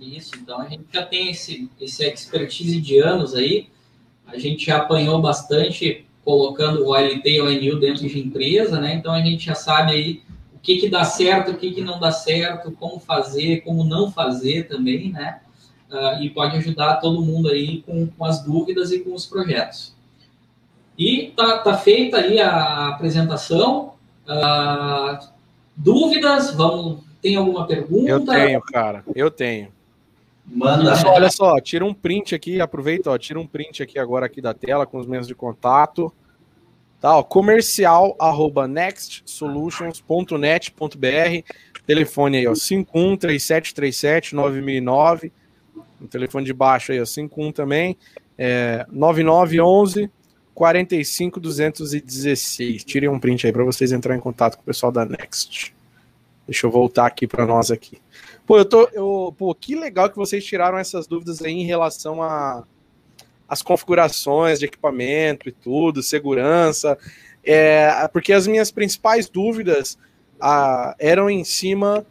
[0.00, 3.68] Isso, então a gente já tem esse, esse expertise de anos aí,
[4.28, 8.94] a gente já apanhou bastante colocando o OLT e o ONU dentro de empresa, né?
[8.94, 10.22] Então a gente já sabe aí
[10.54, 14.12] o que, que dá certo, o que, que não dá certo, como fazer, como não
[14.12, 15.40] fazer também, né?
[15.90, 19.96] Uh, e pode ajudar todo mundo aí com, com as dúvidas e com os projetos.
[20.98, 23.94] E tá, tá feita aí a apresentação.
[24.26, 25.26] Uh,
[25.74, 26.50] dúvidas?
[26.54, 27.00] Vamos.
[27.22, 28.10] Tem alguma pergunta?
[28.10, 29.04] Eu tenho, cara.
[29.14, 29.68] Eu tenho.
[30.50, 30.94] Manda.
[31.08, 34.54] Olha só, tira um print aqui, aproveita, ó, tira um print aqui agora aqui da
[34.54, 36.10] tela com os meios de contato.
[37.00, 41.52] Tá, ó, comercial arroba nextsolutions.net.br
[41.86, 45.32] telefone aí, ó, 513737 9009
[46.00, 47.96] o telefone de baixo aí, ó, 51 também,
[48.36, 50.10] é, 9911
[50.54, 52.84] 45216.
[52.84, 55.74] Tirem um print aí para vocês entrarem em contato com o pessoal da Next.
[56.46, 58.00] Deixa eu voltar aqui para nós aqui.
[58.48, 58.88] Pô, eu tô.
[58.94, 62.64] Eu, pô, que legal que vocês tiraram essas dúvidas aí em relação a
[63.46, 66.98] as configurações de equipamento e tudo, segurança.
[67.44, 69.98] É, porque as minhas principais dúvidas
[70.40, 72.06] ah, eram em cima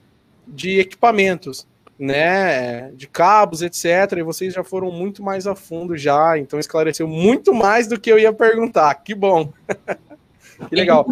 [0.48, 1.68] de equipamentos,
[1.98, 2.92] né?
[2.92, 4.18] De cabos, etc.
[4.18, 8.12] E vocês já foram muito mais a fundo já, então esclareceu muito mais do que
[8.12, 8.94] eu ia perguntar.
[8.94, 9.52] Que bom.
[10.70, 11.04] que legal.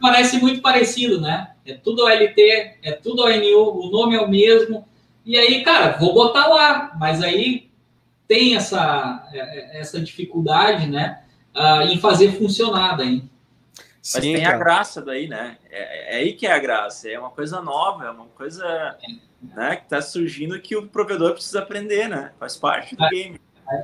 [0.00, 1.51] Parece muito parecido, né?
[1.66, 4.86] É tudo OLT, é tudo ONU, o nome é o mesmo.
[5.24, 7.70] E aí, cara, vou botar lá, mas aí
[8.26, 11.22] tem essa, é, é, essa dificuldade, né,
[11.54, 13.22] uh, em fazer funcionar daí.
[13.76, 14.56] Mas Sim, tem cara.
[14.56, 15.58] a graça daí, né?
[15.70, 17.08] É, é, aí que é a graça.
[17.08, 18.96] É uma coisa nova, é uma coisa
[19.40, 22.32] né, que está surgindo que o provedor precisa aprender, né?
[22.40, 23.40] Faz parte do vai, game.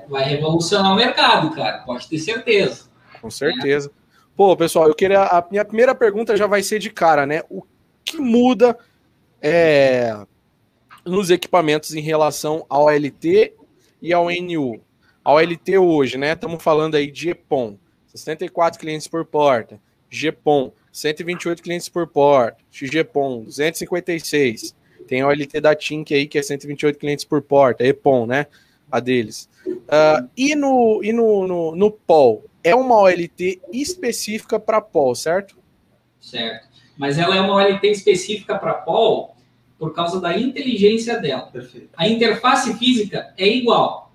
[0.08, 1.78] Vai revolucionar o mercado, cara.
[1.86, 2.90] Pode ter certeza.
[3.20, 3.92] Com certeza.
[3.94, 3.97] É.
[4.39, 5.24] Pô, pessoal, eu queria.
[5.24, 7.43] A minha primeira pergunta já vai ser de cara, né?
[7.51, 7.64] O
[8.05, 8.78] que muda
[9.43, 10.16] é,
[11.05, 13.55] nos equipamentos em relação ao LT
[14.01, 14.80] e ao NU?
[15.24, 16.34] Ao LT hoje, né?
[16.34, 17.76] Estamos falando aí de EPOM,
[18.07, 22.59] 64 clientes por porta, GPOM, 128 clientes por porta.
[22.70, 24.72] XGPON, 256.
[25.09, 27.84] Tem a OLT da Tink aí, que é 128 clientes por porta.
[27.84, 28.47] EPON, né?
[28.89, 29.49] A deles.
[29.66, 32.47] Uh, e no, e no, no, no POL?
[32.68, 35.56] É uma OLT específica para POL, certo?
[36.20, 36.68] Certo.
[36.96, 39.36] Mas ela é uma OLT específica para POL
[39.78, 41.42] por causa da inteligência dela.
[41.42, 41.90] Perfeito.
[41.96, 44.12] A interface física é igual.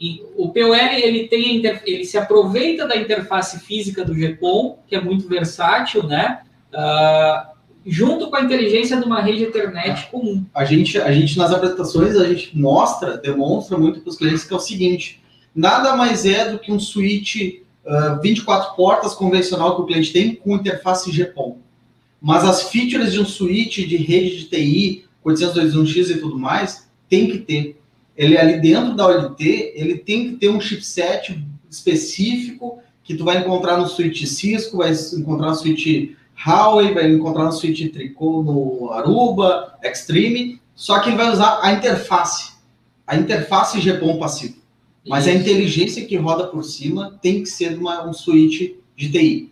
[0.00, 5.00] E o POL ele tem ele se aproveita da interface física do GPON, que é
[5.00, 6.42] muito versátil, né?
[6.72, 10.44] Uh, junto com a inteligência de uma rede Ethernet comum.
[10.54, 14.52] A gente, a gente nas apresentações a gente mostra, demonstra muito para os clientes que
[14.52, 15.22] é o seguinte:
[15.54, 20.34] nada mais é do que um switch uh, 24 portas convencional que o cliente tem
[20.34, 21.58] com interface GPON.
[22.20, 27.30] Mas as features de um switch de rede de TI, 802.1x e tudo mais, tem
[27.30, 27.80] que ter.
[28.16, 33.38] Ele ali dentro da OLT, ele tem que ter um chipset específico que tu vai
[33.38, 36.14] encontrar no switch Cisco, vai encontrar no switch
[36.44, 41.72] Huawei, vai encontrar no switch Tricô no Aruba, Extreme, só que ele vai usar a
[41.72, 42.52] interface,
[43.06, 44.56] a interface GPON passivo.
[45.08, 45.36] Mas Isso.
[45.36, 49.50] a inteligência que roda por cima tem que ser uma, um switch de TI.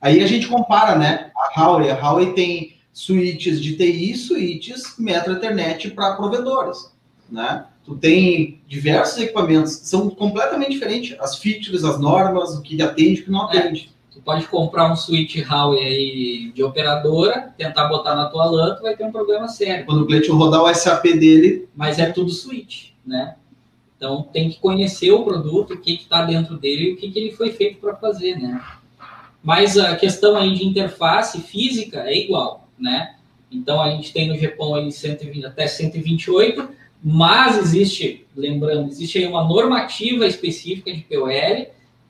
[0.00, 1.30] Aí a gente compara, né?
[1.36, 6.92] A Huawei, a Huawei tem switches de TI, switches Metro Ethernet para provedores,
[7.30, 7.64] né?
[7.84, 13.24] Tu tem diversos equipamentos são completamente diferentes, as features, as normas, o que atende, o
[13.24, 13.58] que não é.
[13.58, 13.90] atende.
[14.10, 14.14] É.
[14.14, 18.82] Tu pode comprar um switch Huawei aí de operadora, tentar botar na tua LAN, tu
[18.82, 19.86] vai ter um problema sério.
[19.86, 21.68] Quando o cliente rodar o SAP dele...
[21.74, 23.36] Mas é tudo switch, né?
[23.98, 27.18] Então tem que conhecer o produto, o que está dentro dele e o que, que
[27.18, 28.64] ele foi feito para fazer, né?
[29.42, 33.16] Mas a questão aí de interface física é igual, né?
[33.50, 36.68] Então a gente tem no Japão aí 120, até 128,
[37.02, 41.66] mas existe, lembrando, existe aí uma normativa específica de POL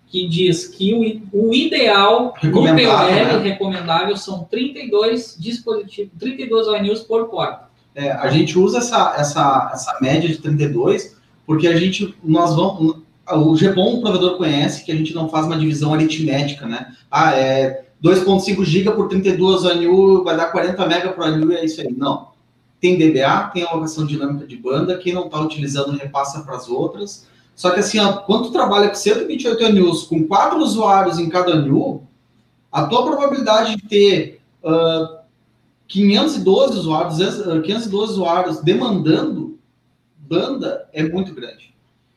[0.09, 3.39] que diz que o, o ideal no POL né?
[3.43, 7.69] recomendável são 32 dispositivos, 32 ONUs por porta.
[7.95, 11.18] É, a gente usa essa, essa, essa média de 32
[11.49, 12.97] porque a gente, nós vamos,
[13.27, 16.95] o GPON o provedor conhece que a gente não faz uma divisão aritmética, né?
[17.11, 21.65] Ah, é 2.5 GB por 32 ANU, vai dar 40 MB por ANU e é
[21.65, 21.91] isso aí.
[21.91, 22.29] Não.
[22.79, 27.27] Tem DBA, tem alocação dinâmica de banda, quem não está utilizando repassa para as outras.
[27.57, 31.53] Só que assim, ó, quando tu trabalha com 128 ANUs, com quatro usuários em cada
[31.53, 32.03] ANU,
[32.71, 35.17] a tua probabilidade de ter uh,
[35.87, 39.58] 512 usuários, 512 usuários demandando
[40.29, 41.75] banda é muito grande.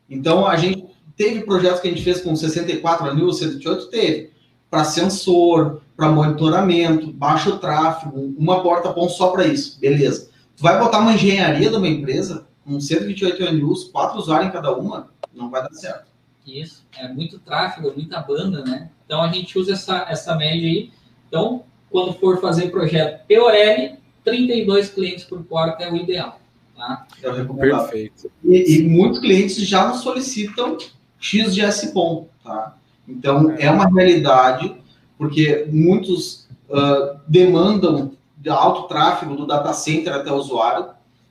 [0.09, 0.91] Então, a gente
[1.21, 4.31] Teve projetos que a gente fez com 64 anil, 128, teve.
[4.71, 9.79] Para sensor, para monitoramento, baixo tráfego, uma porta PON só para isso.
[9.79, 10.31] Beleza.
[10.57, 14.75] Tu vai botar uma engenharia de uma empresa com 128 anils, quatro usuários em cada
[14.75, 16.07] uma, não vai dar certo.
[16.43, 18.89] Isso, é muito tráfego, é muita banda, né?
[19.05, 20.91] Então a gente usa essa, essa média aí.
[21.27, 26.40] Então, quando for fazer projeto POL, 32 clientes por porta é o ideal.
[26.81, 27.05] Tá?
[27.21, 28.31] É Perfeito.
[28.43, 30.77] E, e muitos clientes já nos solicitam
[31.19, 32.75] X de SPOM, tá?
[33.07, 34.75] Então, é uma realidade,
[35.15, 40.87] porque muitos uh, demandam de alto tráfego do data center até o usuário.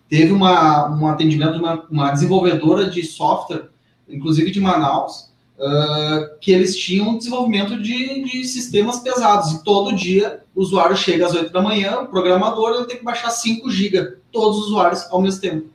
[0.09, 3.71] Teve uma, um atendimento de uma, uma desenvolvedora de software,
[4.09, 5.30] inclusive de Manaus,
[5.61, 9.53] uh, que eles tinham desenvolvimento de, de sistemas pesados.
[9.53, 13.05] E todo dia o usuário chega às 8 da manhã, o programador ele tem que
[13.05, 15.69] baixar 5 GB, todos os usuários ao mesmo tempo.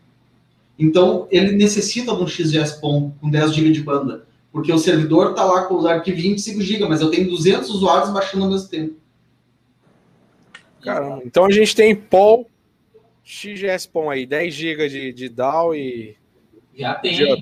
[0.78, 5.46] Então, ele necessita de um XGS-PON com 10 GB de banda, porque o servidor está
[5.46, 8.96] lá com os arquivos 25 GB, mas eu tenho 200 usuários baixando ao mesmo tempo.
[10.82, 12.48] Caramba, então a gente tem POL,
[13.24, 16.16] XGS-PON aí, 10 GB de, de DAO e...
[16.76, 17.42] Já tem,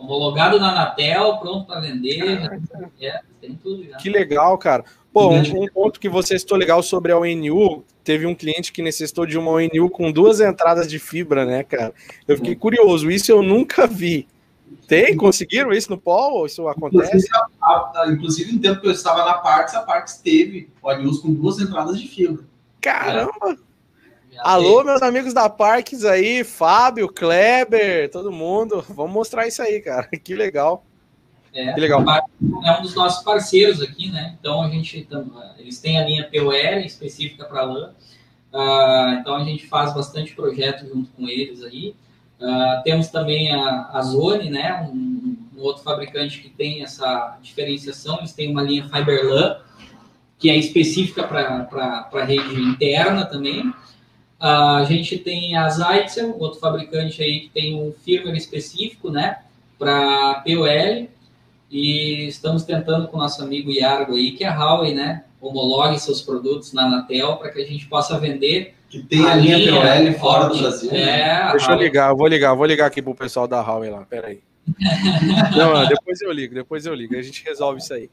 [0.00, 2.40] homologado na Anatel, pronto para vender,
[3.00, 3.96] é, tem tudo já.
[3.96, 4.84] Que legal, cara.
[5.12, 8.80] Pô, um, um ponto que você citou legal sobre a ONU, teve um cliente que
[8.80, 11.92] necessitou de uma ONU com duas entradas de fibra, né, cara?
[12.26, 14.26] Eu fiquei curioso, isso eu nunca vi.
[14.86, 15.16] Tem?
[15.16, 16.46] Conseguiram isso no POL?
[16.46, 17.26] Isso acontece?
[17.26, 21.58] Inclusive, inclusive no tempo que eu estava na Parks, a Parks teve ONUs com duas
[21.58, 22.44] entradas de fibra.
[22.80, 23.58] Caramba!
[24.42, 28.84] Alô, meus amigos da Parks aí, Fábio, Kleber, todo mundo.
[28.88, 30.08] Vamos mostrar isso aí, cara.
[30.22, 30.84] Que legal.
[31.52, 32.04] É, que legal.
[32.64, 34.36] É um dos nossos parceiros aqui, né?
[34.38, 35.06] Então a gente
[35.58, 37.92] eles têm a linha POL específica para LAN.
[38.52, 41.94] Uh, então a gente faz bastante projeto junto com eles aí.
[42.40, 44.88] Uh, temos também a, a Zone, né?
[44.90, 48.18] Um, um, outro fabricante que tem essa diferenciação.
[48.18, 49.58] Eles têm uma linha FiberLAN
[50.38, 53.70] que é específica para a rede interna também.
[54.40, 59.40] Uh, a gente tem a Zaitzel, outro fabricante aí que tem um firmware específico, né?
[59.78, 61.08] Para POL.
[61.70, 65.24] E estamos tentando com o nosso amigo Yargo aí, que é a Huawei, né?
[65.40, 68.74] homologue seus produtos na Anatel para que a gente possa vender.
[68.88, 70.90] Que tem a, linha, linha POL fora do Brasil.
[70.90, 71.20] Né?
[71.20, 74.04] É, Deixa eu ligar, eu vou ligar, vou ligar aqui pro pessoal da Huawei lá,
[74.04, 74.40] peraí.
[75.56, 78.10] Não, depois eu ligo, depois eu ligo, a gente resolve isso aí.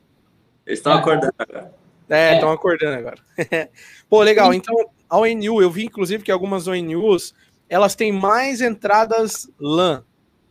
[0.66, 1.74] Eles estão acordando agora.
[2.10, 2.54] É, estão é.
[2.54, 3.18] acordando agora.
[4.10, 4.54] Pô, legal.
[4.54, 4.76] Então,
[5.10, 7.34] a ONU, eu vi inclusive que algumas ONUs,
[7.70, 10.04] elas têm mais entradas LAN,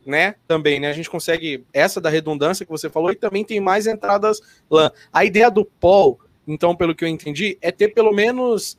[0.05, 0.35] né?
[0.47, 0.89] Também, né?
[0.89, 4.91] A gente consegue essa da redundância que você falou e também tem mais entradas LAN.
[5.11, 8.77] A ideia do POL, então, pelo que eu entendi, é ter pelo menos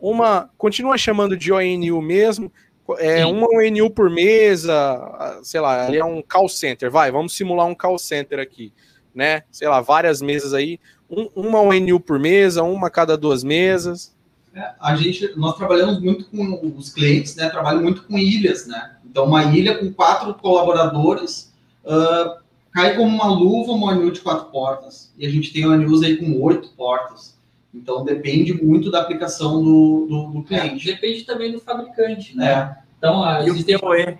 [0.00, 2.52] uma, continua chamando de ONU mesmo,
[2.98, 3.24] é Sim.
[3.24, 7.74] uma ONU por mesa, sei lá, ali é um call center, vai, vamos simular um
[7.74, 8.72] call center aqui,
[9.14, 9.42] né?
[9.50, 10.78] Sei lá, várias mesas aí,
[11.10, 14.16] um, uma ONU por mesa, uma a cada duas mesas.
[14.54, 17.48] É, a gente, nós trabalhamos muito com os clientes, né?
[17.48, 18.96] Trabalho muito com ilhas, né?
[19.04, 21.52] Então, uma ilha com quatro colaboradores
[21.84, 22.38] uh,
[22.72, 25.12] cai como uma luva uma ONU de quatro portas.
[25.18, 27.38] E a gente tem ONUs aí com oito portas.
[27.74, 30.90] Então, depende muito da aplicação do, do, do cliente.
[30.90, 32.50] É, depende também do fabricante, né?
[32.50, 32.82] É.
[32.98, 33.78] Então, a, existem...
[33.78, 34.18] PoE?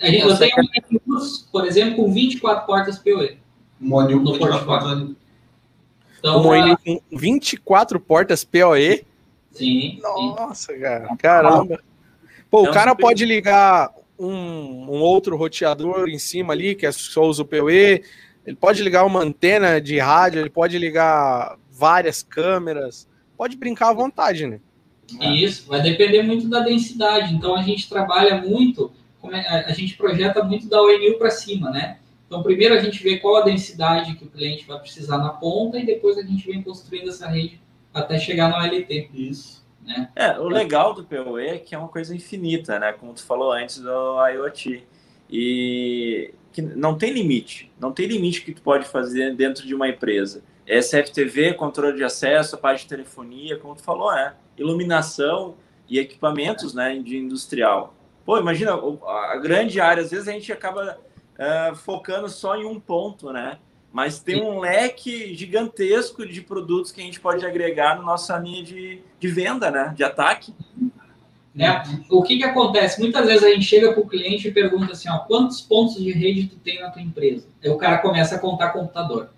[0.00, 3.38] Eu tenho ONUs, por exemplo, com 24 portas PoE.
[3.80, 5.08] Um ONU com 24 portas.
[6.18, 9.04] Então, uma ONU com 24 portas PoE?
[9.52, 9.98] Sim.
[10.02, 10.80] Nossa, sim.
[10.80, 11.16] cara.
[11.16, 11.80] Caramba.
[12.50, 16.92] Pô, então, o cara pode ligar um, um, outro roteador em cima ali, que é
[16.92, 18.02] só usa o PoE.
[18.46, 23.06] Ele pode ligar uma antena de rádio, ele pode ligar várias câmeras.
[23.36, 24.60] Pode brincar à vontade, né?
[25.20, 27.34] Isso, vai depender muito da densidade.
[27.34, 28.92] Então a gente trabalha muito,
[29.30, 31.98] é, a gente projeta muito da ONU para cima, né?
[32.28, 35.78] Então primeiro a gente vê qual a densidade que o cliente vai precisar na ponta
[35.78, 37.58] e depois a gente vem construindo essa rede
[37.92, 39.10] até chegar na OLT.
[39.12, 39.66] Isso.
[39.82, 40.10] Né?
[40.14, 42.92] É, o legal do PoE é que é uma coisa infinita, né?
[42.92, 44.84] Como tu falou antes do IoT.
[45.30, 47.72] E que não tem limite.
[47.80, 50.42] Não tem limite que tu pode fazer dentro de uma empresa.
[50.66, 55.54] SFTV, controle de acesso, a parte de telefonia, como tu falou, é iluminação
[55.88, 57.94] e equipamentos né, de industrial.
[58.24, 60.98] Pô, imagina, a grande área, às vezes a gente acaba
[61.38, 63.58] uh, focando só em um ponto, né?
[63.92, 68.62] mas tem um leque gigantesco de produtos que a gente pode agregar na nossa linha
[68.62, 69.92] de, de venda, né?
[69.96, 70.54] De ataque.
[71.58, 73.00] É, o que, que acontece?
[73.00, 76.12] Muitas vezes a gente chega para o cliente e pergunta assim, ó, quantos pontos de
[76.12, 77.48] rede tu tem na tua empresa?
[77.64, 79.30] Aí o cara começa a contar computador.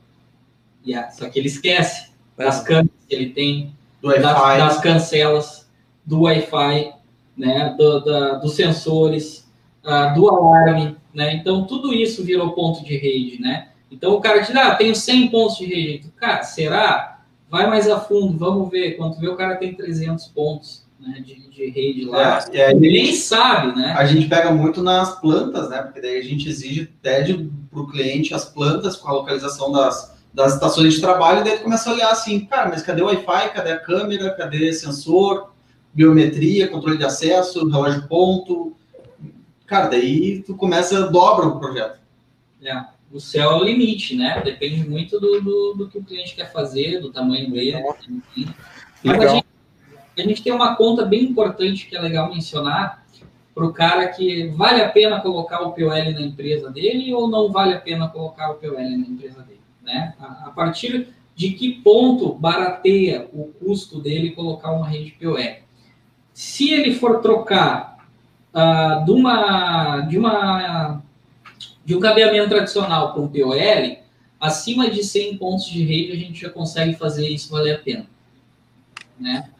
[0.84, 2.44] Yeah, só que ele esquece é.
[2.44, 5.70] das câmeras que ele tem, das, das, cancelas,
[6.04, 6.92] do Wi-Fi,
[7.36, 9.50] né, do, da, dos sensores,
[9.84, 11.34] uh, do alarme, né?
[11.34, 13.68] Então tudo isso virou ponto de rede, né?
[13.90, 16.08] Então o cara diz, ah, tenho 100 pontos de rede.
[16.16, 17.22] Cara, será?
[17.50, 18.92] Vai mais a fundo, vamos ver.
[18.92, 22.44] Quando vê, o cara tem 300 pontos né, de, de rede lá.
[22.52, 23.94] É, Ele nem sabe, né?
[23.96, 25.82] A gente pega muito nas plantas, né?
[25.82, 30.16] Porque daí a gente exige, pede para o cliente as plantas com a localização das,
[30.32, 33.52] das estações de trabalho, e daí começa a olhar assim, cara, mas cadê o Wi-Fi,
[33.52, 35.50] cadê a câmera, cadê sensor,
[35.92, 38.76] biometria, controle de acesso, relógio ponto.
[39.70, 42.00] Cara, daí tu começa, dobra o projeto.
[42.60, 44.40] É o céu é o limite, né?
[44.44, 47.80] Depende muito do, do, do que o cliente quer fazer, do tamanho dele.
[49.04, 49.46] Mas a gente,
[50.18, 53.04] a gente tem uma conta bem importante que é legal mencionar
[53.54, 57.52] para o cara que vale a pena colocar o POL na empresa dele ou não
[57.52, 60.14] vale a pena colocar o POL na empresa dele, né?
[60.18, 65.36] A, a partir de que ponto barateia o custo dele colocar uma rede POL?
[66.32, 67.99] Se ele for trocar
[68.54, 71.02] uh, de uma de uma
[71.84, 73.96] de um cabeamento tradicional para um POL,
[74.38, 78.06] acima de 100 pontos de rede, a gente já consegue fazer isso valer a pena.
[79.18, 79.50] Né?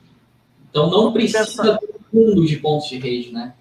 [0.71, 3.55] Então não precisa do mundo de pontos de rede, né?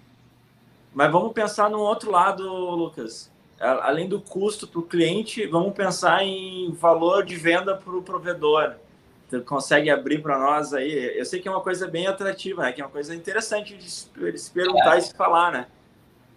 [0.94, 3.30] Mas vamos pensar no outro lado, Lucas.
[3.58, 8.74] Além do custo para o cliente, vamos pensar em valor de venda para o provedor.
[9.30, 11.16] Você consegue abrir para nós aí?
[11.16, 12.72] Eu sei que é uma coisa bem atrativa, né?
[12.72, 14.98] Que é uma coisa interessante de se perguntar é.
[14.98, 15.66] e se falar, né?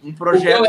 [0.04, 0.64] Um projeto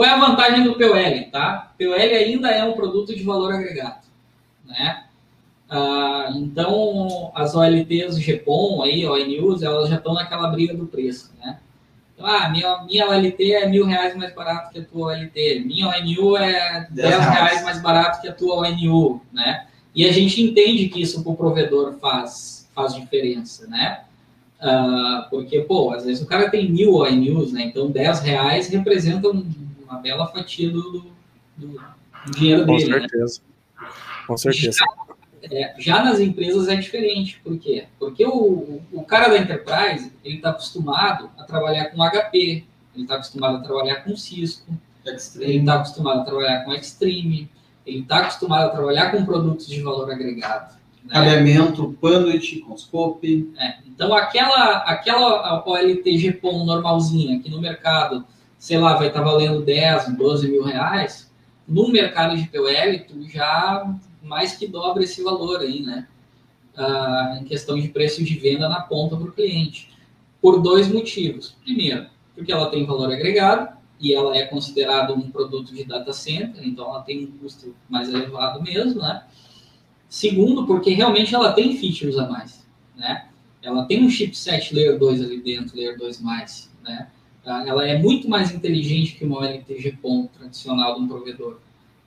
[0.00, 1.30] qual é a vantagem do POL?
[1.30, 1.72] Tá?
[1.78, 4.06] POL ainda é um produto de valor agregado.
[4.64, 5.04] Né?
[5.68, 11.30] Ah, então, as OLTs GPON, aí, ONUs, elas já estão naquela briga do preço.
[11.38, 11.58] Né?
[12.14, 15.64] Então, ah, minha, minha OLT é mil reais mais barato que a tua OLT.
[15.66, 19.20] Minha ONU é dez reais mais barato que a tua ONU.
[19.30, 19.66] Né?
[19.94, 23.66] E a gente entende que isso para o provedor faz, faz diferença.
[23.66, 24.04] Né?
[24.60, 27.64] Uh, porque, pô, às vezes o cara tem mil ONUs, né?
[27.64, 29.44] Então 10 reais representa um
[29.90, 31.04] uma bela fatia do,
[31.56, 31.80] do,
[32.26, 32.90] do dinheiro Com dele.
[32.90, 33.00] Né?
[33.00, 33.40] Certeza.
[33.80, 33.88] Né?
[34.26, 34.78] Com certeza.
[35.42, 37.40] Já, é, já, nas empresas é diferente.
[37.42, 37.86] Por quê?
[37.98, 42.64] Porque o, o cara da enterprise ele está acostumado a trabalhar com HP,
[42.94, 44.72] ele está acostumado a trabalhar com Cisco,
[45.04, 45.50] Extreme.
[45.50, 47.50] ele está acostumado a trabalhar com Extreme,
[47.90, 50.74] ele está acostumado a trabalhar com produtos de valor agregado.
[51.04, 51.12] Né?
[51.12, 53.52] Cabeamento, panduit, conscope.
[53.58, 58.24] É, então, aquela, aquela OLT GPOM normalzinha, que no mercado,
[58.58, 61.30] sei lá, vai estar tá valendo 10, 12 mil reais,
[61.66, 66.06] no mercado de POL, tu já mais que dobra esse valor aí, né?
[66.76, 69.90] Ah, em questão de preço de venda na ponta para o cliente.
[70.40, 71.56] Por dois motivos.
[71.62, 76.66] Primeiro, porque ela tem valor agregado e ela é considerada um produto de data center,
[76.66, 79.24] então ela tem um custo mais elevado mesmo, né?
[80.08, 83.26] Segundo, porque realmente ela tem features a mais, né?
[83.62, 87.08] Ela tem um chipset Layer 2 ali dentro, Layer 2+, né?
[87.44, 91.58] Ah, ela é muito mais inteligente que uma LTG POM tradicional de um provedor.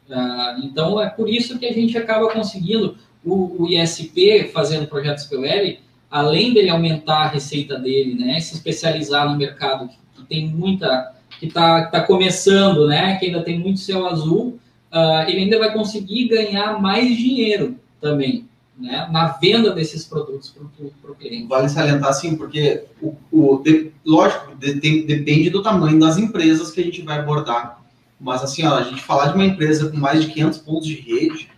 [0.10, 5.78] Ah, então, é por isso que a gente acaba conseguindo o, ISP fazendo projetos POL,
[6.10, 8.40] além dele aumentar a receita dele, né?
[8.40, 11.14] Se especializar no mercado que tem muita...
[11.44, 13.18] que está tá começando, né?
[13.18, 14.58] Que ainda tem muito céu azul,
[14.92, 20.56] uh, ele ainda vai conseguir ganhar mais dinheiro também, né, na venda desses produtos
[21.02, 21.48] para o cliente.
[21.48, 26.72] Vale salientar, sim, porque, o, o de, lógico, de, de, depende do tamanho das empresas
[26.72, 27.82] que a gente vai abordar.
[28.20, 30.96] Mas, assim, ó, a gente falar de uma empresa com mais de 500 pontos de
[30.96, 31.50] rede,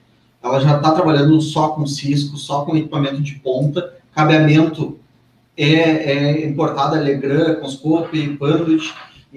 [0.42, 4.98] ela já está trabalhando só com Cisco, só com equipamento de ponta, cabeamento
[5.56, 8.94] é, é importado, é Legrand, Conscope, Panduit,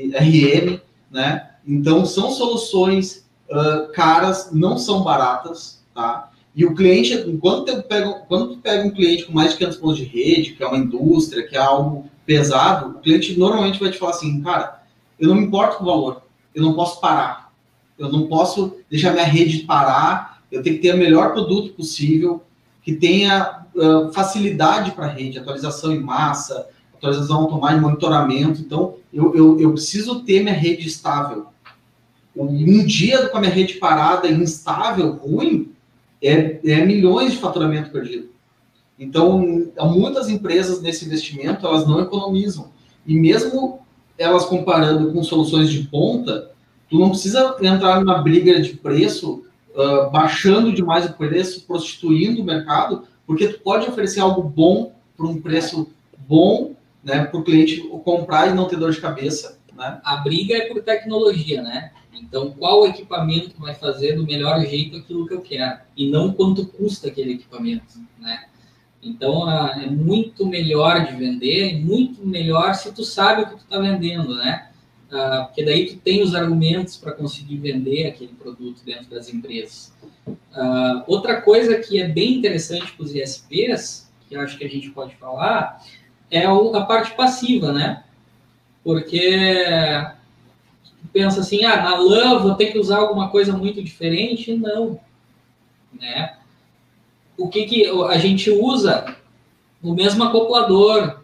[0.07, 0.81] RM,
[1.11, 1.51] né?
[1.67, 6.31] Então, são soluções uh, caras, não são baratas, tá?
[6.55, 9.77] E o cliente, quando tu, pega, quando tu pega um cliente com mais de 500
[9.79, 13.91] pontos de rede, que é uma indústria, que é algo pesado, o cliente normalmente vai
[13.91, 14.83] te falar assim, cara,
[15.19, 16.23] eu não me importo com o valor,
[16.55, 17.53] eu não posso parar,
[17.99, 22.43] eu não posso deixar minha rede parar, eu tenho que ter o melhor produto possível,
[22.83, 26.69] que tenha uh, facilidade para a rede, atualização em massa,
[26.99, 28.61] atualização automática, monitoramento.
[28.61, 31.47] Então, eu, eu, eu preciso ter minha rede estável.
[32.37, 35.73] Um dia com a minha rede parada, instável, ruim,
[36.23, 38.29] é, é milhões de faturamento perdido.
[38.99, 42.71] Então, muitas empresas nesse investimento, elas não economizam.
[43.07, 43.81] E mesmo
[44.17, 46.51] elas comparando com soluções de ponta,
[46.91, 49.45] tu não precisa entrar numa briga de preço,
[49.75, 55.27] uh, baixando demais o preço, prostituindo o mercado, porque tu pode oferecer algo bom por
[55.27, 55.89] um preço
[56.27, 56.75] bom,
[57.09, 59.59] né, para o cliente comprar e não ter dor de cabeça.
[59.75, 59.99] Né?
[60.05, 61.93] A briga é por tecnologia, né?
[62.13, 65.79] Então, qual equipamento vai fazer do melhor jeito aquilo que eu quero?
[65.97, 68.45] E não quanto custa aquele equipamento, né?
[69.03, 73.63] Então, é muito melhor de vender, é muito melhor se tu sabe o que tu
[73.63, 74.69] está vendendo, né?
[75.11, 79.95] Ah, porque daí tu tem os argumentos para conseguir vender aquele produto dentro das empresas.
[80.53, 84.69] Ah, outra coisa que é bem interessante para os ISPs, que eu acho que a
[84.69, 85.81] gente pode falar,
[86.31, 88.05] é a parte passiva, né?
[88.85, 89.37] Porque
[91.13, 94.55] pensa assim, ah, na LAN vou ter que usar alguma coisa muito diferente.
[94.55, 94.99] Não.
[95.99, 96.35] Né?
[97.37, 99.17] O que, que a gente usa?
[99.83, 101.21] O mesmo acoplador,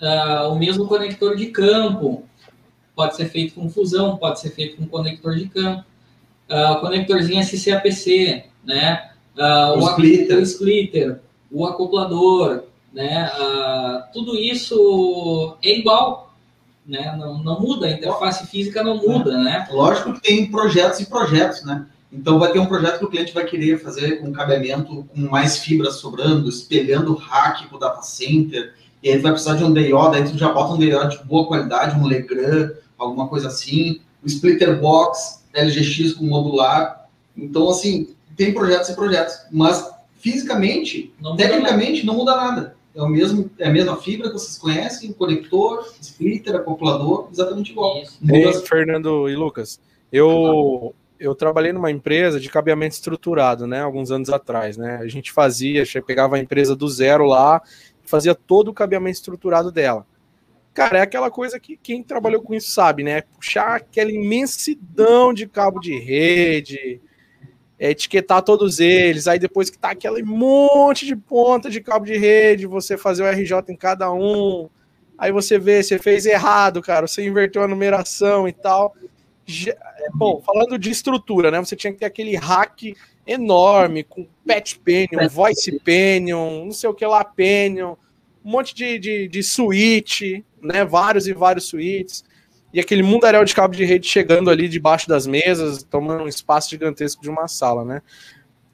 [0.00, 2.24] uh, o mesmo conector de campo.
[2.94, 5.84] Pode ser feito com fusão, pode ser feito com conector de campo.
[6.48, 9.10] Uh, conectorzinho SCAPC, né?
[9.36, 10.38] Uh, o, o, splitter.
[10.38, 11.20] o splitter,
[11.50, 12.64] o acoplador,
[12.98, 13.30] né?
[13.38, 16.34] Uh, tudo isso é igual
[16.84, 17.14] né?
[17.18, 19.36] Não, não muda, a interface física não muda, é.
[19.36, 19.68] né?
[19.70, 21.86] Lógico que tem projetos e projetos, né?
[22.10, 25.58] Então vai ter um projeto que o cliente vai querer fazer com cabeamento com mais
[25.58, 28.72] fibras sobrando, espelhando o rack com o data center,
[29.02, 31.46] e aí vai precisar de um DIO, daí tu já bota um DIO de boa
[31.46, 37.06] qualidade, um Legrand, alguma coisa assim, o splitter box, LGX com modular.
[37.36, 43.08] Então, assim, tem projetos e projetos, mas fisicamente, não tecnicamente, não muda nada é, o
[43.08, 48.02] mesmo, é a mesma fibra que vocês conhecem, conector, splitter, acoplador, exatamente igual.
[48.30, 49.80] Ei, Fernando e Lucas,
[50.12, 55.32] eu, eu trabalhei numa empresa de cabeamento estruturado, né, alguns anos atrás, né, a gente
[55.32, 57.62] fazia, pegava a empresa do zero lá,
[58.04, 60.06] fazia todo o cabeamento estruturado dela.
[60.72, 65.46] Cara, é aquela coisa que quem trabalhou com isso sabe, né, puxar aquela imensidão de
[65.46, 67.00] cabo de rede,
[67.78, 72.16] é, etiquetar todos eles, aí depois que tá aquele monte de ponta de cabo de
[72.16, 74.68] rede, você fazer o RJ em cada um,
[75.16, 78.94] aí você vê, você fez errado, cara, você inverteu a numeração e tal.
[79.66, 82.94] É, bom, falando de estrutura, né, você tinha que ter aquele hack
[83.26, 87.94] enorme, com patch panion, voice panion, não sei o que lá, panion,
[88.44, 92.24] um monte de, de, de suíte, né, vários e vários suítes
[92.72, 96.70] e aquele mundaréu de cabo de rede chegando ali debaixo das mesas, tomando um espaço
[96.70, 98.02] gigantesco de uma sala, né?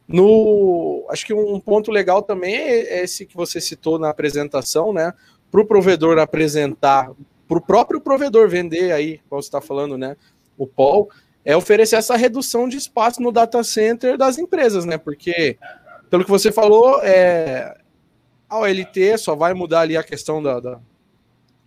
[0.07, 5.12] No, acho que um ponto legal também é esse que você citou na apresentação, né?
[5.51, 7.11] Para o provedor apresentar,
[7.49, 10.16] para o próprio provedor vender aí, como você está falando, né?
[10.59, 11.09] O Paul,
[11.45, 14.99] é oferecer essa redução de espaço no data center das empresas, né?
[14.99, 15.57] Porque,
[16.11, 17.76] pelo que você falou, é,
[18.49, 20.80] a OLT só vai mudar ali a questão da, da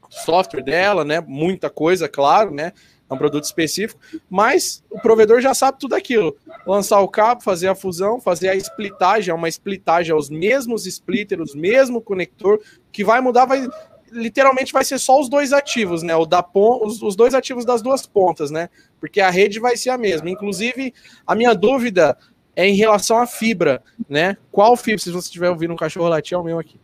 [0.09, 1.21] software dela, né?
[1.25, 2.73] Muita coisa, claro, né?
[3.09, 6.35] É um produto específico, mas o provedor já sabe tudo aquilo.
[6.65, 10.85] Lançar o cabo, fazer a fusão, fazer a splitagem, é uma splitagem, é os mesmos
[10.85, 12.59] splitters, o mesmo conector,
[12.91, 13.65] que vai mudar, vai
[14.11, 16.15] literalmente vai ser só os dois ativos, né?
[16.15, 18.69] O da pon os, os dois ativos das duas pontas, né?
[18.99, 20.29] Porque a rede vai ser a mesma.
[20.29, 20.93] Inclusive,
[21.25, 22.17] a minha dúvida
[22.55, 24.37] é em relação à fibra, né?
[24.51, 24.99] Qual fibra?
[24.99, 26.79] Se você estiver ouvindo um cachorro latir, é o meu aqui.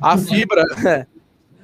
[0.00, 0.62] A fibra,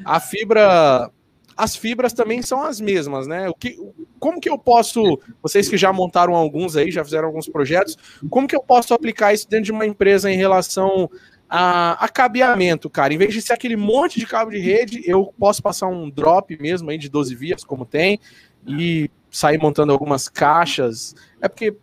[0.05, 1.11] a fibra,
[1.57, 3.49] as fibras também são as mesmas, né?
[3.49, 3.77] O que,
[4.19, 7.97] como que eu posso, vocês que já montaram alguns aí, já fizeram alguns projetos,
[8.31, 11.11] como que eu posso aplicar isso dentro de uma empresa em relação
[11.49, 13.15] a, a cabeamento, cara?
[13.15, 16.57] Em vez de ser aquele monte de cabo de rede, eu posso passar um drop
[16.61, 18.19] mesmo aí de 12 vias, como tem,
[18.67, 21.15] e sair montando algumas caixas.
[21.41, 21.77] É porque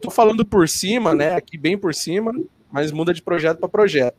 [0.00, 1.34] tô falando por cima, né?
[1.34, 2.32] Aqui bem por cima,
[2.70, 4.16] mas muda de projeto para projeto.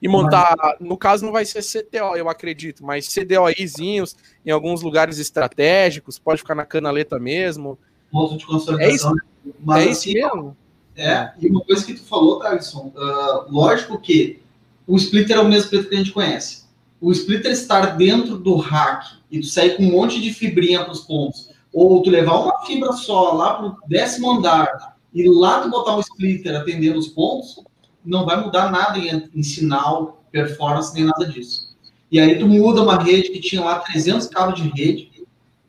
[0.00, 5.18] E montar, no caso não vai ser CTO, eu acredito, mas CDOIzinhos em alguns lugares
[5.18, 7.78] estratégicos, pode ficar na canaleta mesmo.
[8.10, 8.90] Ponto de consolidação.
[8.90, 9.14] É isso,
[9.60, 10.56] mas, é isso assim, mesmo?
[10.96, 14.42] É, e uma coisa que tu falou, Thaleson, uh, lógico que
[14.86, 16.64] o splitter é o mesmo splitter que a gente conhece.
[17.00, 20.92] O splitter estar dentro do rack e tu sair com um monte de fibrinha para
[20.92, 25.60] os pontos, ou tu levar uma fibra só lá para o décimo andar e lá
[25.60, 27.62] tu botar um splitter atendendo os pontos,
[28.04, 31.72] não vai mudar nada em, em sinal, performance, nem nada disso.
[32.10, 35.10] E aí tu muda uma rede que tinha lá 300 cabos de rede,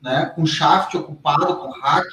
[0.01, 2.07] né, com shaft ocupado, com rack,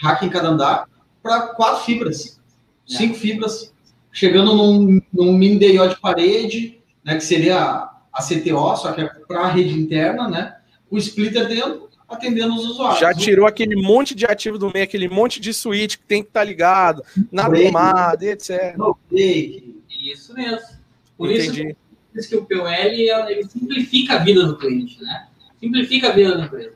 [0.00, 0.88] rack em cada andar,
[1.22, 2.40] para quatro fibras,
[2.86, 3.72] cinco fibras,
[4.12, 9.08] chegando num, num mini DIO de parede, né, que seria a CTO, só que é
[9.26, 10.56] para a rede interna, né,
[10.90, 13.00] o splitter dentro, atendendo os usuários.
[13.00, 16.28] Já tirou aquele monte de ativo do meio, aquele monte de switch que tem que
[16.28, 18.76] estar tá ligado, na tomada, etc.
[18.76, 20.82] No Isso mesmo.
[21.16, 21.76] Por Entendi.
[22.14, 25.28] isso, que o POL ele simplifica a vida do cliente, né?
[25.60, 26.72] Simplifica a vida da empresa.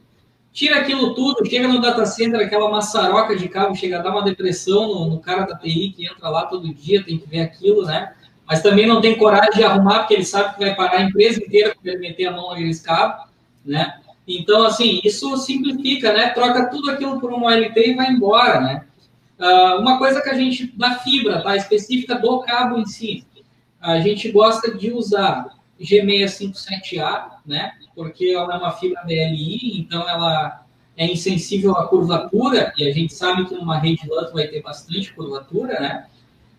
[0.53, 4.23] Tira aquilo tudo, chega no data center, aquela maçaroca de cabo, chega a dar uma
[4.23, 7.85] depressão no, no cara da TI que entra lá todo dia, tem que ver aquilo,
[7.85, 8.15] né?
[8.47, 11.43] Mas também não tem coragem de arrumar, porque ele sabe que vai parar a empresa
[11.45, 13.27] inteira quando ele meter a mão naqueles cabos,
[13.65, 13.99] né?
[14.27, 16.31] Então, assim, isso simplifica, né?
[16.31, 18.85] Troca tudo aquilo por um OLT e vai embora, né?
[19.39, 21.55] Uh, uma coisa que a gente, da fibra, tá?
[21.55, 23.25] Específica do cabo em si,
[23.81, 25.47] a gente gosta de usar
[25.81, 27.73] G657A, né?
[27.95, 30.65] Porque ela é uma fibra DLI, então ela
[30.97, 35.13] é insensível à curvatura, e a gente sabe que numa rede LAN vai ter bastante
[35.13, 36.07] curvatura, né?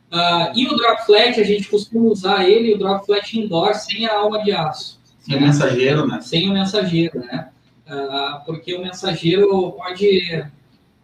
[0.10, 4.06] Uh, e o drop flat, a gente costuma usar ele, o drop flat indoor, sem
[4.06, 5.00] a alma de aço.
[5.20, 6.22] Sem o mensageiro, né?
[6.22, 7.50] Sem o mensageiro, né?
[7.88, 10.46] Uh, porque o mensageiro pode,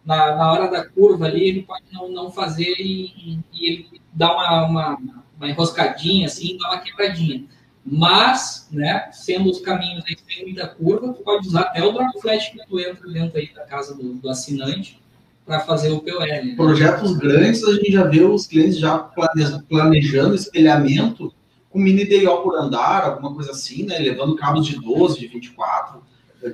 [0.04, 4.30] na, na hora da curva ali, ele pode não, não fazer e, e ele dá
[4.32, 4.98] uma, uma,
[5.36, 7.44] uma, enroscadinha, assim, dá uma quebradinha.
[7.86, 12.20] Mas, né, sendo os caminhos aí sem muita curva, tu pode usar até o drop
[12.20, 15.00] flash que tu entra dentro aí da casa do, do assinante
[15.46, 16.20] para fazer o POL.
[16.20, 16.54] Né?
[16.54, 21.32] Projetos grandes, a gente já vê os clientes já planejando espelhamento
[21.70, 26.02] com mini DIO por andar, alguma coisa assim, né, levando cabos de 12, de 24,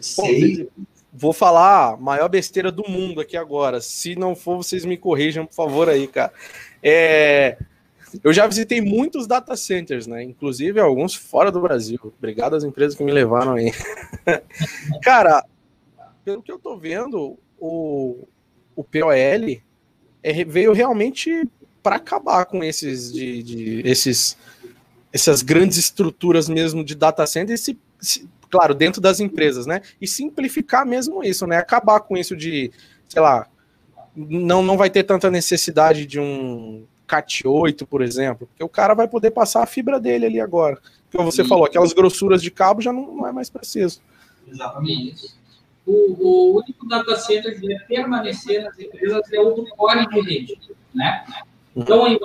[0.01, 0.69] Sei.
[1.13, 3.81] Vou falar a maior besteira do mundo aqui agora.
[3.81, 6.33] Se não for, vocês me corrijam, por favor, aí, cara.
[6.83, 7.59] É,
[8.23, 10.23] eu já visitei muitos data centers, né?
[10.23, 11.99] Inclusive alguns fora do Brasil.
[12.19, 13.73] Obrigado às empresas que me levaram aí.
[15.03, 15.45] cara,
[16.25, 18.27] pelo que eu tô vendo, o,
[18.75, 21.49] o POL é, veio realmente
[21.83, 24.37] para acabar com esses de, de, esses
[25.13, 29.81] essas grandes estruturas mesmo de data center e se, se claro, dentro das empresas, né?
[30.01, 31.57] E simplificar mesmo isso, né?
[31.57, 32.71] Acabar com isso de,
[33.09, 33.47] sei lá,
[34.15, 38.95] não, não vai ter tanta necessidade de um CAT 8, por exemplo, porque o cara
[38.95, 40.79] vai poder passar a fibra dele ali agora.
[41.15, 44.01] Como você falou, aquelas grossuras de cabo já não, não é mais preciso.
[44.47, 45.35] Exatamente.
[45.87, 50.21] O, o único data center que vai permanecer nas empresas é o do core de
[50.21, 50.59] rede,
[50.95, 51.25] né?
[51.75, 52.19] Então, em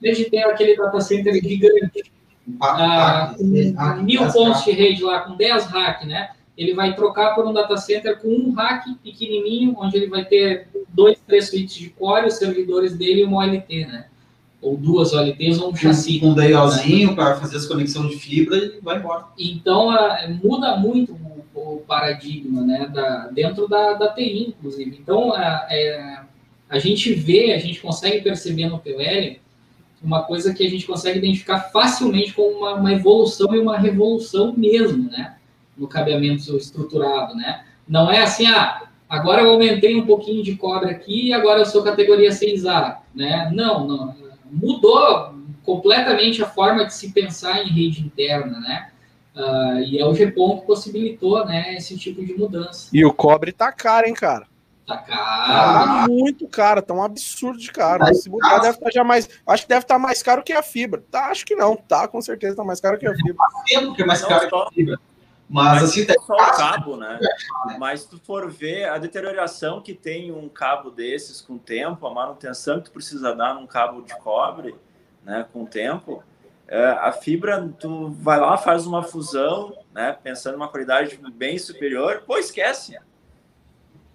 [0.00, 2.10] vez de, de ter aquele data center gigante
[2.60, 6.30] ah, com mil pontos de rede lá, com 10 hack, né?
[6.56, 10.68] Ele vai trocar por um data center com um hack pequenininho, onde ele vai ter
[10.88, 14.06] dois, três switches de core, os servidores dele e uma OLT, né?
[14.62, 16.20] Ou duas OLTs ou um chassi.
[16.24, 17.14] Um DIOzinho né?
[17.14, 19.26] para fazer as conexões de fibra e vai embora.
[19.38, 19.90] Então,
[20.42, 21.12] muda muito
[21.54, 22.90] o, o paradigma, né?
[22.92, 24.98] Da, dentro da, da TI, inclusive.
[24.98, 26.20] Então, a, é,
[26.70, 29.40] a gente vê, a gente consegue perceber no PL
[30.02, 34.54] uma coisa que a gente consegue identificar facilmente como uma, uma evolução e uma revolução
[34.56, 35.36] mesmo, né?
[35.76, 37.64] No cabeamento estruturado, né?
[37.88, 41.66] Não é assim, ah, agora eu aumentei um pouquinho de cobre aqui e agora eu
[41.66, 43.50] sou categoria 6A, né?
[43.54, 44.14] Não, não,
[44.50, 48.90] mudou completamente a forma de se pensar em rede interna, né?
[49.34, 52.88] Uh, e é o GPON que possibilitou, né, esse tipo de mudança.
[52.90, 54.46] E o cobre tá caro, hein, cara?
[54.86, 55.88] Tá caro.
[55.88, 58.04] Tá muito caro, tá um absurdo de caro.
[58.04, 59.28] Mas se botar, deve estar tá já mais.
[59.46, 61.02] Acho que deve estar tá mais caro que a fibra.
[61.10, 63.34] Tá, acho que não, tá, com certeza tá mais caro que a fibra.
[63.66, 65.00] Tempo que é mais caro que a fibra.
[65.48, 67.18] Mas, Mas assim, tá só o cabo, né?
[67.78, 72.06] Mas se tu for ver a deterioração que tem um cabo desses com o tempo,
[72.06, 74.74] a manutenção que tu precisa dar num cabo de cobre,
[75.24, 76.22] né, com o tempo,
[76.66, 81.58] é, a fibra, tu vai lá, faz uma fusão, né, pensando em uma qualidade bem
[81.58, 82.98] superior, pô, esquece.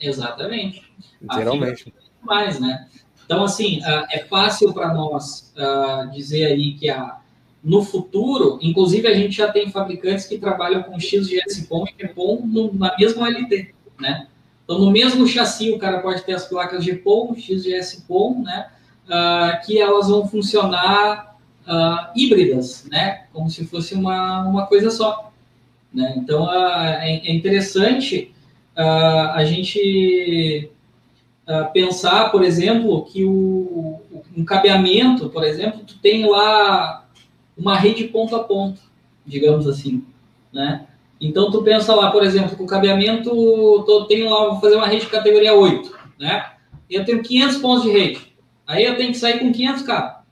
[0.02, 0.84] Exatamente.
[1.22, 1.94] Literalmente.
[2.22, 2.88] Mais, né?
[3.26, 7.18] Então, assim, uh, é fácil para nós uh, dizer aí que a,
[7.64, 12.96] no futuro, inclusive a gente já tem fabricantes que trabalham com XGS-POM e GPOM na
[12.98, 14.28] mesma LT, né?
[14.64, 18.70] Então, no mesmo chassi, o cara pode ter as placas GPOM, XGS-POM, né?
[19.06, 21.38] Uh, que elas vão funcionar
[21.68, 23.26] uh, híbridas, né?
[23.34, 25.32] Como se fosse uma, uma coisa só.
[25.94, 26.14] Né?
[26.18, 28.31] Então, uh, é, é, interessante
[28.78, 30.70] uh, a gente
[31.74, 34.00] pensar, por exemplo, que o,
[34.38, 37.06] um cabeamento, por exemplo, tu tem lá
[37.58, 38.80] uma rede ponto a ponto,
[39.26, 40.06] digamos assim,
[40.54, 40.88] né?
[41.20, 44.88] Então, tu pensa lá, por exemplo, que o cabeamento, eu tenho lá, vou fazer uma
[44.88, 46.52] rede categoria 8, né?
[46.90, 48.34] Eu tenho 500 pontos de rede.
[48.66, 50.24] Aí eu tenho que sair com 500 cabos,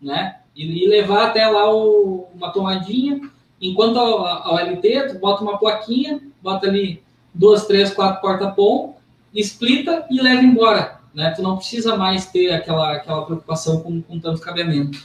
[0.00, 0.38] né?
[0.58, 3.20] e, e levar até lá o, uma tomadinha.
[3.60, 7.02] Enquanto a, a LT, tu bota uma plaquinha, bota ali
[7.34, 8.96] duas, três, quatro porta-pom,
[9.34, 10.98] explita e leva embora.
[11.14, 11.32] Né?
[11.34, 15.02] Tu não precisa mais ter aquela, aquela preocupação com, com tanto cabeamento.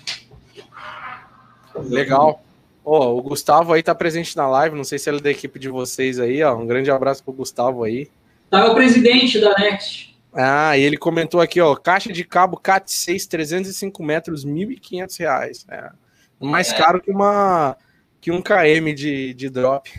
[1.75, 2.41] Legal.
[2.85, 5.57] Oh, o Gustavo aí tá presente na live, não sei se ele é da equipe
[5.57, 6.55] de vocês aí, ó.
[6.55, 8.09] Um grande abraço pro Gustavo aí.
[8.49, 10.13] Tá o presidente da Next.
[10.33, 15.65] Ah, e ele comentou aqui, ó, caixa de cabo CAT6, 305 metros, 1.500 reais.
[15.69, 15.89] É.
[16.39, 16.77] Mais é.
[16.77, 17.77] caro que uma
[18.19, 19.89] que um KM de, de drop.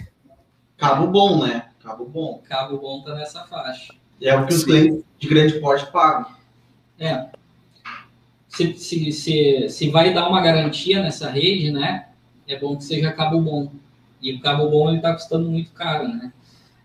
[0.76, 1.66] Cabo bom, né?
[1.84, 2.42] Cabo bom.
[2.48, 3.92] Cabo bom tá nessa faixa.
[4.20, 6.34] É o que os clientes de grande porte pagam.
[6.98, 7.28] É.
[8.48, 12.08] Se, se, se, se vai dar uma garantia nessa rede, né?
[12.48, 13.70] É bom que seja cabo bom.
[14.22, 16.32] E o cabo bom ele tá custando muito caro, né?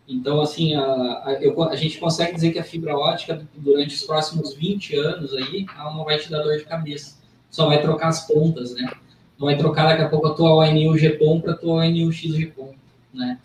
[0.06, 4.04] Então, assim, a, a, eu, a, gente consegue dizer que a fibra ótica, durante os
[4.04, 7.20] próximos 20 anos aí, ela não vai te dar dor de cabeça.
[7.50, 8.92] Só vai trocar as pontas, né?
[9.38, 12.74] Não vai trocar daqui a pouco a tua ONU GPOM para a tua ONU XGPOM,
[13.14, 13.40] né?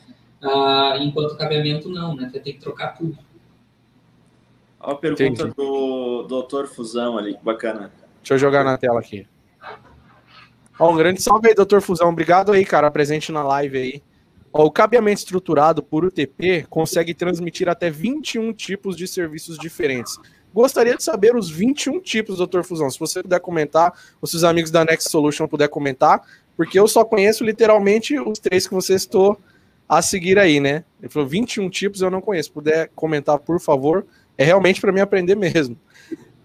[0.45, 2.29] Ah, enquanto o cabeamento não, né?
[2.31, 3.19] Vai ter que trocar tudo.
[4.81, 5.55] Olha a pergunta Entendi.
[5.57, 7.91] do Doutor Fusão ali, que bacana.
[8.21, 9.27] Deixa eu jogar na tela aqui.
[10.79, 12.09] Ó, um grande salve aí, Doutor Fusão.
[12.11, 14.03] Obrigado aí, cara, presente na live aí.
[14.53, 20.19] O cabeamento estruturado por UTP consegue transmitir até 21 tipos de serviços diferentes.
[20.53, 22.89] Gostaria de saber os 21 tipos, doutor Fusão.
[22.89, 23.93] Se você puder comentar,
[24.23, 26.23] ou se os amigos da Next Solution puder comentar,
[26.57, 29.41] porque eu só conheço literalmente os três que você estou
[29.89, 30.85] a seguir aí, né?
[31.01, 32.53] Ele falou 21 tipos, eu não conheço.
[32.53, 34.07] Puder comentar, por favor.
[34.37, 35.77] É realmente para mim aprender mesmo.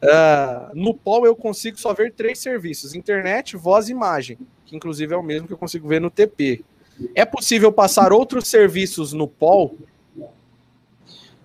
[0.02, 5.14] Uh, no POL eu consigo só ver três serviços: internet, voz e imagem, que inclusive
[5.14, 6.64] é o mesmo que eu consigo ver no TP.
[7.16, 9.78] É possível passar outros serviços no POL?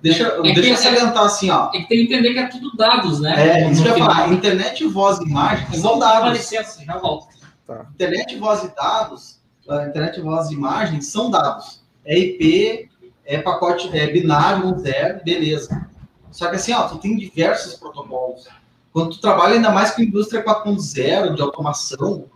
[0.02, 1.70] Deixa, é deixa eu salientar assim, ó.
[1.72, 3.62] É que tem que entender que é tudo dados, né?
[3.62, 4.32] É, isso que eu ia falar.
[4.32, 6.32] Internet, voz e imagem são dados.
[6.32, 7.28] licença, já volto.
[7.66, 7.86] Tá.
[7.94, 9.40] Internet, voz e dados,
[9.88, 11.83] internet, voz e imagem são dados.
[12.04, 12.90] É IP,
[13.24, 15.88] é pacote é binário, um zero, beleza.
[16.30, 18.46] Só que assim, ó, tu tem diversos protocolos.
[18.92, 22.26] Quando tu trabalha ainda mais com indústria 4.0, de automação,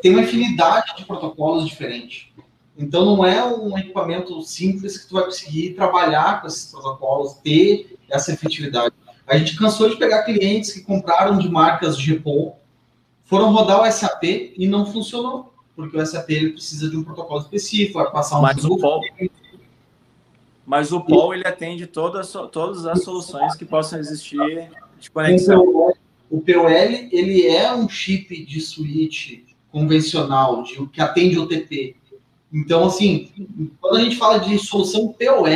[0.00, 2.28] tem uma infinidade de protocolos diferentes.
[2.76, 7.98] Então não é um equipamento simples que tu vai conseguir trabalhar com esses protocolos, ter
[8.10, 8.94] essa efetividade.
[9.26, 12.58] A gente cansou de pegar clientes que compraram de marcas de GPON,
[13.24, 14.24] foram rodar o SAP
[14.56, 18.42] e não funcionou, porque o SAP ele precisa de um protocolo específico, vai passar um
[18.42, 19.00] mas o POL,
[20.66, 25.62] mas o POL ele atende todas, todas as soluções que possam existir de conexão.
[25.62, 25.92] Então,
[26.30, 29.40] o POL ele é um chip de switch
[29.70, 31.96] convencional, de, que atende o TP.
[32.52, 33.30] Então, assim,
[33.80, 35.46] quando a gente fala de solução POL,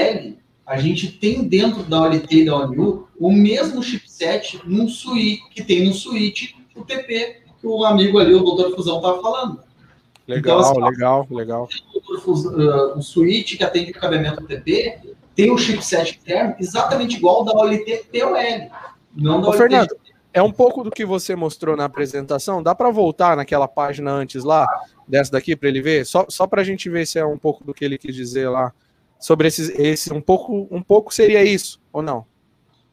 [0.67, 5.63] a gente tem dentro da OLT e da ONU o mesmo chipset num suíte, que
[5.63, 9.61] tem no switch o TP que o amigo ali, o doutor Fusão, estava falando.
[10.27, 11.69] Legal, então, assim, legal, legal.
[12.09, 14.99] O, uh, o switch que atende o cabeamento TP
[15.35, 18.71] tem o chipset interno exatamente igual ao da OLT POL.
[19.15, 19.97] Não da Ô, OLT Fernando,
[20.33, 22.63] é um pouco do que você mostrou na apresentação.
[22.63, 24.67] Dá para voltar naquela página antes lá,
[25.07, 26.05] dessa daqui, para ele ver?
[26.05, 28.49] Só, só para a gente ver se é um pouco do que ele quis dizer
[28.49, 28.73] lá
[29.21, 32.27] sobre esses, esse um pouco, um pouco seria isso ou não?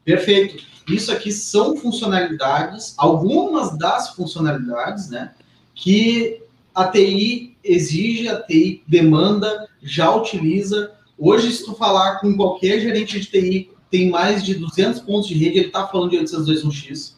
[0.04, 0.62] Perfeito.
[0.88, 5.32] Isso aqui são funcionalidades, algumas das funcionalidades, né,
[5.74, 6.43] que
[6.74, 10.92] a TI exige, a TI demanda, já utiliza.
[11.16, 15.34] Hoje, se tu falar com qualquer gerente de TI, tem mais de 200 pontos de
[15.34, 17.14] rede, ele está falando de 802.1x.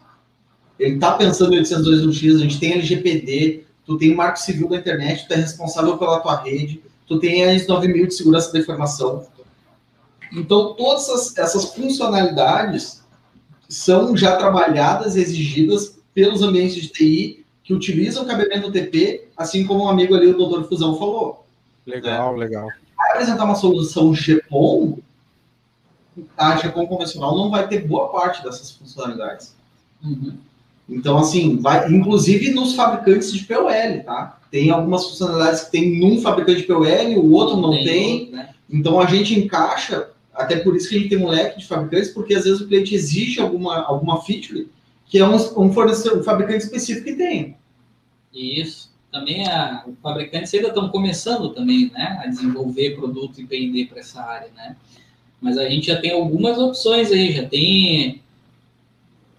[0.78, 4.76] Ele está pensando em 802.1x, a gente tem LGPD, tu tem o Marco Civil da
[4.76, 8.58] internet, tu é responsável pela tua rede, tu tem a ISO 9000 de segurança da
[8.58, 9.26] informação.
[10.32, 13.02] Então, todas essas, essas funcionalidades
[13.68, 19.84] são já trabalhadas, exigidas pelos ambientes de TI que utilizam o cabeamento TP, assim como
[19.84, 21.44] um amigo ali, o doutor Fusão, falou.
[21.84, 22.44] Legal, né?
[22.44, 22.68] legal.
[22.96, 24.98] Vai apresentar uma solução GPON,
[26.38, 29.52] a GPON convencional não vai ter boa parte dessas funcionalidades.
[30.02, 30.34] Uhum.
[30.88, 34.38] Então, assim, vai, inclusive nos fabricantes de POL, tá?
[34.48, 36.84] Tem algumas funcionalidades que tem num fabricante de POL,
[37.18, 37.84] o outro não tem.
[37.84, 38.30] tem.
[38.30, 38.50] Né?
[38.70, 42.10] Então, a gente encaixa, até por isso que a gente tem um leque de fabricantes,
[42.10, 44.68] porque às vezes o cliente exige alguma, alguma feature
[45.08, 47.56] que é um, um fornecedor, um fabricante específico que tem.
[48.32, 48.94] Isso.
[49.10, 54.20] Também a, fabricantes ainda estão começando também, né, a desenvolver produto e P&D para essa
[54.20, 54.76] área, né?
[55.40, 58.20] Mas a gente já tem algumas opções aí, já tem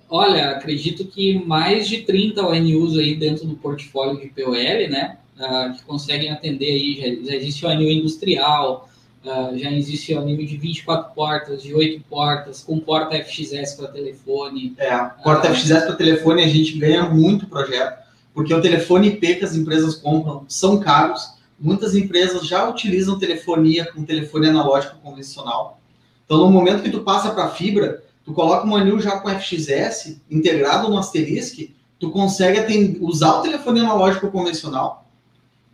[0.09, 5.17] Olha, acredito que mais de 30 ONUs aí dentro do portfólio de POL, né?
[5.37, 8.86] Uh, que conseguem atender aí, já, já existe ONU industrial,
[9.27, 13.89] uh, já existe o ONU de 24 portas, de 8 portas, com porta FXS para
[13.89, 14.73] telefone.
[14.77, 19.35] É, porta uh, FXS para telefone a gente ganha muito projeto, porque o telefone IP
[19.35, 25.79] que as empresas compram são caros, muitas empresas já utilizam telefonia com telefone analógico convencional.
[26.25, 30.17] Então, no momento que tu passa para fibra, tu coloca um anil já com FXS
[30.29, 35.07] integrado no Asterisk, tu consegue atender, usar o telefone analógico convencional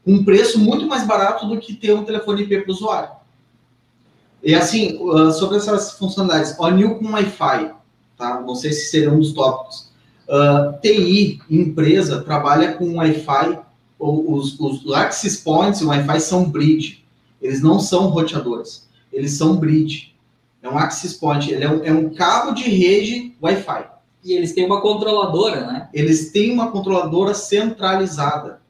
[0.03, 3.22] com um preço muito mais barato do que ter um telefone IP para o usuário.
[4.43, 7.71] E assim, ah, sobre essas funcionalidades, o com Wi-Fi,
[8.17, 8.41] tá?
[8.41, 9.91] Não sei se serão dos tópicos.
[10.27, 13.59] Uh, ah, TI, empresa, trabalha com Wi-Fi,
[13.97, 17.05] os, os access points e Wi-Fi são bridge.
[17.41, 20.13] Eles não são roteadores, eles são bridge.
[20.61, 23.85] É um access point, ele é um, é um cabo de rede Wi-Fi.
[24.23, 25.89] E eles têm uma controladora, né?
[25.93, 28.61] Eles têm uma controladora centralizada.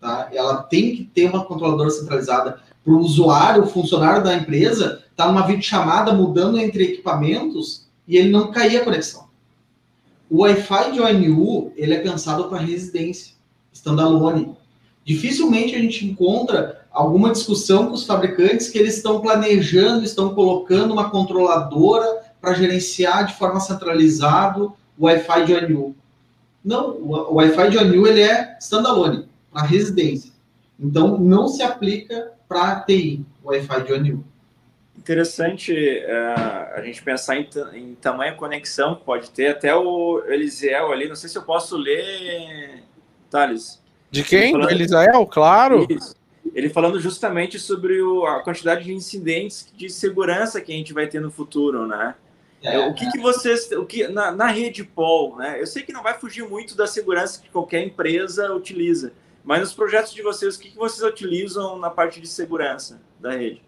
[0.00, 0.30] Tá?
[0.32, 5.26] Ela tem que ter uma controladora centralizada para o usuário, o funcionário da empresa, tá
[5.26, 9.28] numa videochamada mudando entre equipamentos e ele não cair a conexão.
[10.28, 13.34] O Wi-Fi de ONU, ele é pensado para residência,
[13.72, 14.56] standalone.
[15.04, 20.92] Dificilmente a gente encontra alguma discussão com os fabricantes que eles estão planejando, estão colocando
[20.92, 25.96] uma controladora para gerenciar de forma centralizada o Wi-Fi de ONU.
[26.64, 30.31] Não, o Wi-Fi de ONU ele é standalone, para residência.
[30.82, 34.24] Então, não se aplica para TI, o Wi-Fi de ONU.
[34.98, 39.48] Interessante uh, a gente pensar em, em tamanho conexão que pode ter.
[39.48, 42.82] Até o Elisiel ali, não sei se eu posso ler,
[43.30, 43.82] Thales.
[44.10, 44.52] De quem?
[44.52, 45.26] Do Elisael?
[45.26, 45.86] Claro.
[45.88, 46.14] Isso
[46.54, 51.06] ele falando justamente sobre o, a quantidade de incidentes de segurança que a gente vai
[51.06, 52.14] ter no futuro, né?
[52.62, 55.60] É, o que, que vocês, o que na, na rede Pol, né?
[55.60, 59.12] Eu sei que não vai fugir muito da segurança que qualquer empresa utiliza,
[59.44, 63.32] mas nos projetos de vocês, o que, que vocês utilizam na parte de segurança da
[63.32, 63.62] rede?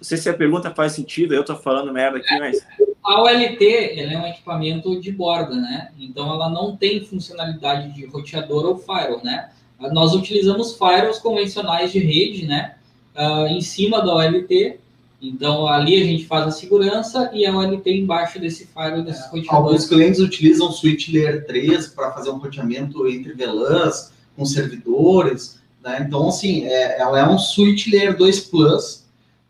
[0.00, 2.66] Não sei se a pergunta faz sentido, eu estou falando merda aqui, mas.
[3.04, 5.90] A OLT é um equipamento de borda, né?
[5.98, 9.50] Então ela não tem funcionalidade de roteador ou firewall, né?
[9.92, 12.76] Nós utilizamos firewalls convencionais de rede, né?
[13.16, 14.78] Uh, em cima da OLT.
[15.22, 19.42] Então, ali a gente faz a segurança e a OLT embaixo desse firewall, desses é,
[19.48, 25.60] Alguns clientes utilizam Switch Layer 3 para fazer um roteamento entre VLANs, com servidores.
[25.84, 26.04] Né?
[26.06, 29.04] Então, assim, é, ela é um Switch Layer 2 Plus.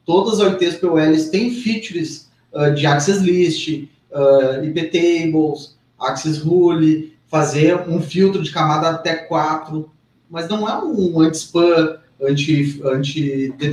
[0.05, 3.69] Todas as OLTs POLs têm features uh, de Access List,
[4.11, 9.89] uh, IP Tables, Access Rule, fazer um filtro de camada até 4
[10.31, 13.65] mas não é um anti-spam, anti-DDoS,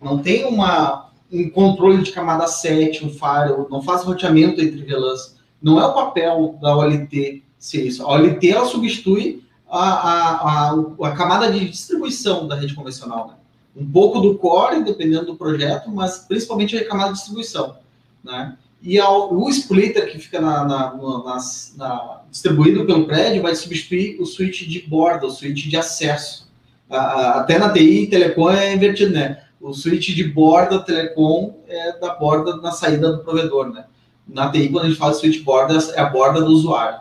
[0.00, 5.40] não tem uma, um controle de camada 7, um firewall, não faz roteamento entre VLANs.
[5.60, 8.02] Não é o papel da OLT ser isso.
[8.04, 13.28] A OLT ela substitui a, a, a, a camada de distribuição da rede convencional.
[13.28, 13.34] Né?
[13.76, 17.76] Um pouco do core, dependendo do projeto, mas principalmente a camada de distribuição.
[18.22, 18.56] Né?
[18.82, 21.38] E o splitter que fica na, na, na,
[21.76, 26.48] na, distribuído pelo prédio vai substituir o switch de borda, o switch de acesso.
[26.88, 29.44] até na TI, telecom é invertido, né?
[29.60, 33.84] O switch de borda, telecom, é da borda na saída do provedor, né?
[34.26, 37.00] Na TI, quando a gente fala switch borda, é a borda do usuário.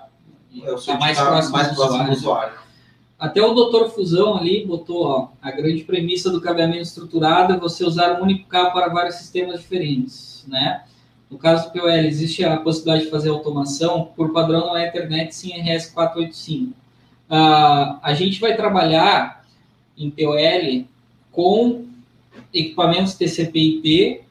[0.64, 2.54] É o switch tá mais, próximo, mais próximo do usuário.
[3.20, 7.84] até o doutor Fusão ali botou ó, a grande premissa do cabeamento estruturado é você
[7.84, 10.84] usar um único cabo para vários sistemas diferentes, né?
[11.30, 15.34] No caso do POL, existe a possibilidade de fazer automação, por padrão não é Ethernet,
[15.36, 16.70] sim RS485.
[17.30, 19.46] Uh, a gente vai trabalhar
[19.96, 20.88] em POL
[21.32, 21.86] com
[22.52, 24.24] equipamentos TCP/IP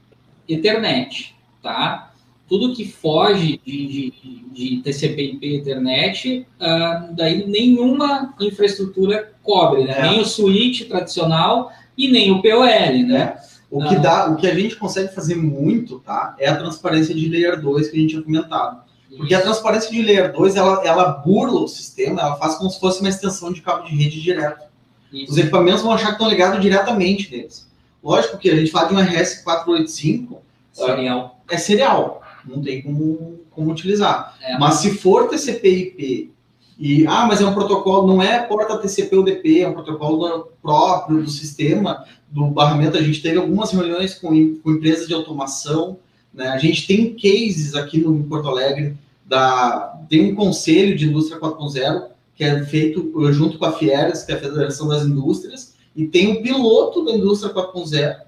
[0.48, 2.12] Ethernet, tá?
[2.48, 9.98] Tudo que foge de, de, de TCP/IP Ethernet, uh, daí nenhuma infraestrutura cobre, né?
[9.98, 10.02] É.
[10.02, 13.36] Nem o switch tradicional e nem o POL, né?
[13.44, 13.48] É.
[13.70, 16.34] O que, dá, o que a gente consegue fazer muito, tá?
[16.38, 18.82] É a transparência de layer 2 que a gente tinha comentado.
[19.14, 22.80] Porque a transparência de layer 2, ela, ela burla o sistema, ela faz como se
[22.80, 24.64] fosse uma extensão de cabo de rede direto.
[25.12, 25.32] Isso.
[25.32, 27.68] Os equipamentos vão achar que estão ligados diretamente neles.
[28.02, 30.38] Lógico que a gente fala de um RS485.
[30.72, 31.40] Serial.
[31.50, 32.22] É, é serial.
[32.48, 34.36] Não tem como, como utilizar.
[34.40, 34.58] É.
[34.58, 36.32] Mas se for TCP/IP
[36.78, 41.30] e ah, mas é um protocolo, não é porta TCP/UDP, é um protocolo próprio do
[41.30, 42.96] sistema do barramento.
[42.96, 45.98] A gente teve algumas reuniões com, com empresas de automação.
[46.32, 46.48] Né?
[46.48, 48.96] A gente tem cases aqui no Porto Alegre
[49.26, 54.30] da tem um conselho de indústria 4.0 que é feito junto com a Fieras, que
[54.30, 58.20] é a Federação das Indústrias, e tem um piloto da indústria 4.0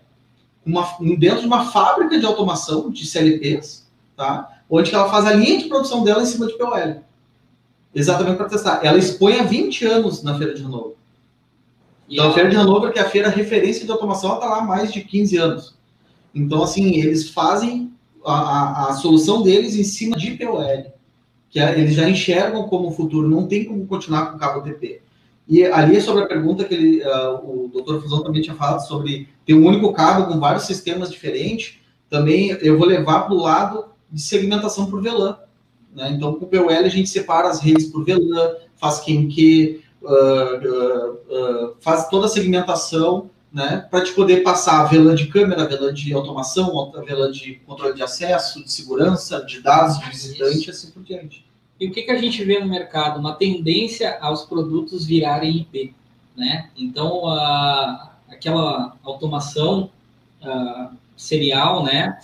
[0.66, 0.84] uma,
[1.16, 3.88] dentro de uma fábrica de automação de CLPs,
[4.20, 4.60] tá?
[4.68, 7.02] onde ela faz a linha de produção dela em cima de POL.
[7.94, 8.80] Exatamente para testar.
[8.84, 10.97] Ela expõe há 20 anos na Feira de Hanover.
[12.09, 14.62] Então, a Feira de Hanover, que é a feira referência de automação, está lá há
[14.62, 15.74] mais de 15 anos.
[16.34, 17.92] Então, assim, eles fazem
[18.24, 20.92] a, a, a solução deles em cima de POL,
[21.48, 25.01] que é, eles já enxergam como futuro, não tem como continuar com cabo TP.
[25.48, 28.86] E ali é sobre a pergunta que ele, uh, o doutor Fusão também tinha falado
[28.86, 31.78] sobre ter um único cabo com vários sistemas diferentes.
[32.09, 35.39] Também eu vou levar para o lado de segmentação por VLAN.
[35.95, 36.11] Né?
[36.12, 40.07] Então, com o POL, a gente separa as redes por VLAN, faz quem que, uh,
[40.09, 43.85] uh, uh, faz toda a segmentação, né?
[43.91, 47.55] Para te poder passar a VLAN de câmera, a VLAN de automação, a VLAN de
[47.66, 51.45] controle de acesso, de segurança, de dados de visitante e assim por diante.
[51.81, 53.19] E o que, que a gente vê no mercado?
[53.19, 55.93] Uma tendência aos produtos virarem IP,
[56.37, 56.70] né?
[56.77, 57.27] Então,
[58.28, 59.91] aquela automação
[61.16, 62.19] serial, né?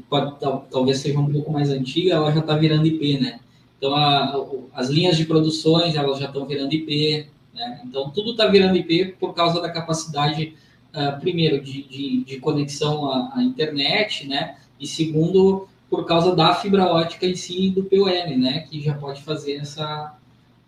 [0.00, 0.34] Que pode
[0.70, 3.40] talvez seja um pouco mais antiga, ela já está virando IP, né?
[3.78, 4.44] Então a,
[4.74, 7.80] as linhas de produções elas já estão virando IP, né?
[7.84, 10.54] Então tudo está virando IP por causa da capacidade
[10.94, 14.56] uh, primeiro de, de, de conexão à, à, internet, né?
[14.80, 18.66] E segundo por causa da fibra ótica em si do PON, né?
[18.68, 20.16] Que já pode fazer essa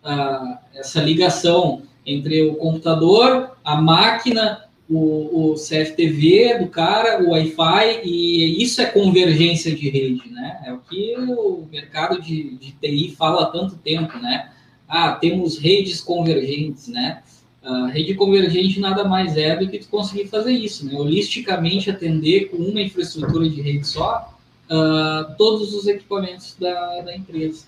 [0.04, 8.02] uh, essa ligação entre o computador, a máquina o, o CFTV do cara, o Wi-Fi,
[8.04, 10.62] e isso é convergência de rede, né?
[10.64, 14.50] É o que o mercado de, de TI fala há tanto tempo, né?
[14.88, 17.22] Ah, temos redes convergentes, né?
[17.62, 20.94] A rede convergente nada mais é do que tu conseguir fazer isso, né?
[20.94, 24.32] Holisticamente atender com uma infraestrutura de rede só
[24.70, 27.64] uh, todos os equipamentos da, da empresa.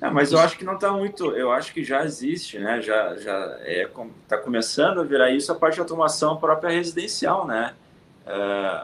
[0.00, 1.32] É, mas eu acho que não está muito.
[1.32, 2.80] Eu acho que já existe, né?
[2.80, 3.88] Já já é
[4.22, 7.74] está começando a virar isso a parte de automação própria residencial, né?
[8.26, 8.32] É,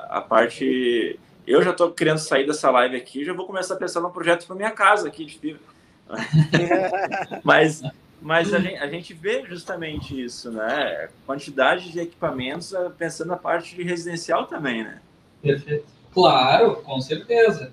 [0.08, 1.18] a parte.
[1.46, 4.46] Eu já estou querendo sair dessa live aqui, já vou começar a pensar num projeto
[4.46, 5.60] para minha casa aqui de fibra.
[7.42, 7.82] mas
[8.22, 11.08] mas a gente, a gente vê justamente isso, né?
[11.26, 15.00] Quantidade de equipamentos é, pensando na parte de residencial também, né?
[15.42, 15.86] Perfeito.
[16.14, 17.72] Claro, com certeza.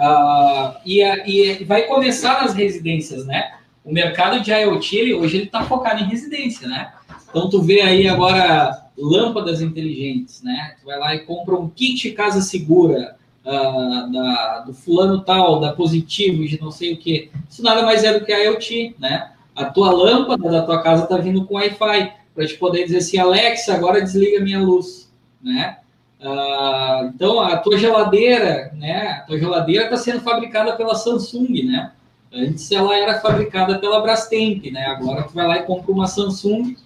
[0.00, 3.52] Uh, e, e, vai começar nas residências, né?
[3.84, 6.90] O mercado de IoT hoje ele está focado em residência, né?
[7.28, 10.74] Então tu vê aí agora lâmpadas inteligentes, né?
[10.80, 13.14] Tu vai lá e compra um kit casa segura
[13.44, 17.30] uh, da, do fulano tal, da positivo, de não sei o que.
[17.48, 19.32] Isso nada mais é do que IoT, né?
[19.54, 23.18] A tua lâmpada da tua casa está vindo com Wi-Fi para te poder dizer assim,
[23.18, 25.12] Alexa, agora desliga minha luz,
[25.42, 25.76] né?
[26.20, 29.20] Uh, então, a tua geladeira, né?
[29.22, 31.92] A tua geladeira está sendo fabricada pela Samsung, né?
[32.32, 34.86] Antes ela era fabricada pela Brastemp, né?
[34.86, 36.76] Agora tu vai lá e compra uma Samsung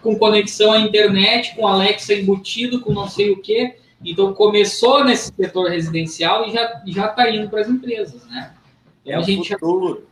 [0.00, 3.76] com conexão à internet, com Alexa embutido, com não sei o quê.
[4.04, 8.52] Então começou nesse setor residencial e já já está indo para as empresas, né?
[9.04, 10.06] Então, é o futuro.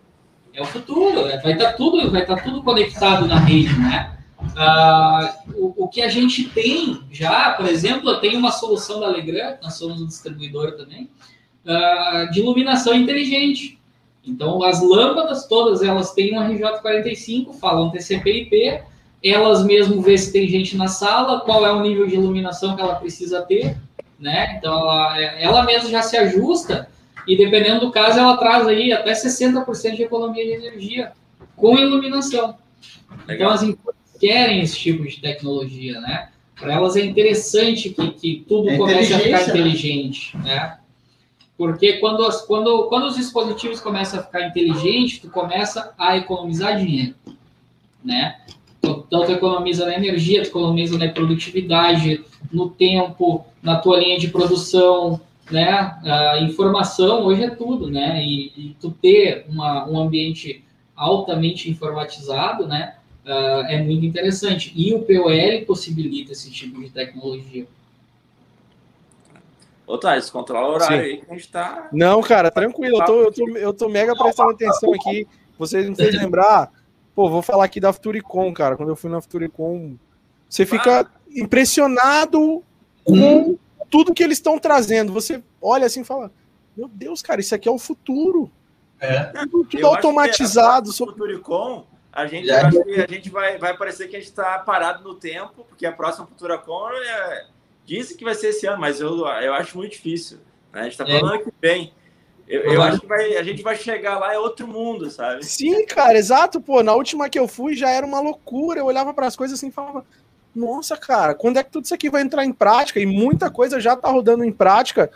[0.53, 0.61] Já...
[0.61, 1.23] É o futuro.
[1.23, 4.19] Vai estar tá tudo, vai estar tá tudo conectado na rede, né?
[4.41, 9.59] Uh, o, o, que a gente tem já, por exemplo, tem uma solução da Legrand,
[9.63, 11.11] nós somos um distribuidor também,
[11.65, 13.79] uh, de iluminação inteligente.
[14.25, 18.83] Então, as lâmpadas, todas elas têm um RJ45, falam TCP/IP,
[19.23, 22.83] elas mesmo vê se tem gente na sala, qual é o nível de iluminação que
[22.83, 23.77] ela precisa ter,
[24.19, 24.57] né?
[24.57, 26.89] Então, ela, ela mesma já se ajusta
[27.27, 31.13] e, dependendo do caso, ela traz aí até 60% de economia de energia
[31.57, 32.57] com iluminação.
[33.29, 36.29] Então as empresas querem esse tipo de tecnologia, né?
[36.55, 39.49] Para elas é interessante que, que tudo é comece a ficar né?
[39.49, 40.77] inteligente, né?
[41.57, 46.79] Porque quando, as, quando, quando os dispositivos começam a ficar inteligentes, tu começa a economizar
[46.79, 47.15] dinheiro,
[48.05, 48.37] né?
[48.83, 54.29] Então, tu economiza na energia, tu economiza na produtividade, no tempo, na tua linha de
[54.29, 55.21] produção,
[55.51, 55.99] né?
[56.05, 58.25] A informação hoje é tudo, né?
[58.25, 60.65] E, e tu ter uma, um ambiente
[60.97, 62.95] altamente informatizado, né?
[63.31, 64.73] Uh, é muito interessante.
[64.75, 67.65] E o POL possibilita esse tipo de tecnologia.
[69.87, 71.03] Ô, Thales, controla o horário Sim.
[71.03, 71.89] aí que a gente tá.
[71.93, 73.01] Não, cara, tranquilo.
[73.01, 75.29] Eu tô, eu tô, eu tô mega prestando atenção aqui.
[75.57, 76.73] Vocês me fez lembrar.
[77.15, 78.77] Pô, vou falar aqui da Futuricom, cara.
[78.77, 79.97] Quando eu fui na Futuricom,
[80.49, 81.07] você fica ah.
[81.33, 82.65] impressionado
[83.05, 83.59] com hum.
[83.89, 85.13] tudo que eles estão trazendo.
[85.13, 86.33] Você olha assim e fala:
[86.77, 88.51] Meu Deus, cara, isso aqui é o futuro.
[88.99, 89.23] É.
[89.25, 90.93] Tudo, tudo automatizado.
[90.93, 91.15] Sobre...
[91.15, 95.65] Futuricom, a gente, a gente vai, vai parecer que a gente está parado no tempo,
[95.69, 97.47] porque a próxima Futuricom é
[97.91, 100.39] Dizem que vai ser esse ano, mas eu, eu acho muito difícil.
[100.73, 100.83] Né?
[100.83, 101.19] A gente está é.
[101.19, 101.39] falando é.
[101.39, 101.93] que vem.
[102.47, 105.45] Eu, eu acho que vai, a gente vai chegar lá, é outro mundo, sabe?
[105.45, 106.61] Sim, cara, exato.
[106.61, 108.79] Pô, na última que eu fui já era uma loucura.
[108.79, 110.05] Eu olhava para as coisas assim e falava:
[110.55, 113.01] Nossa, cara, quando é que tudo isso aqui vai entrar em prática?
[113.01, 115.11] E muita coisa já está rodando em prática,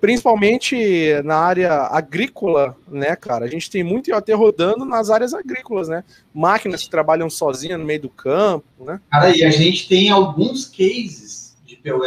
[0.00, 3.44] principalmente na área agrícola, né, cara?
[3.44, 6.04] A gente tem muito IoT rodando nas áreas agrícolas, né?
[6.34, 9.00] Máquinas que trabalham sozinhas no meio do campo, né?
[9.10, 11.46] Cara, e a gente tem alguns cases
[11.86, 12.04] POL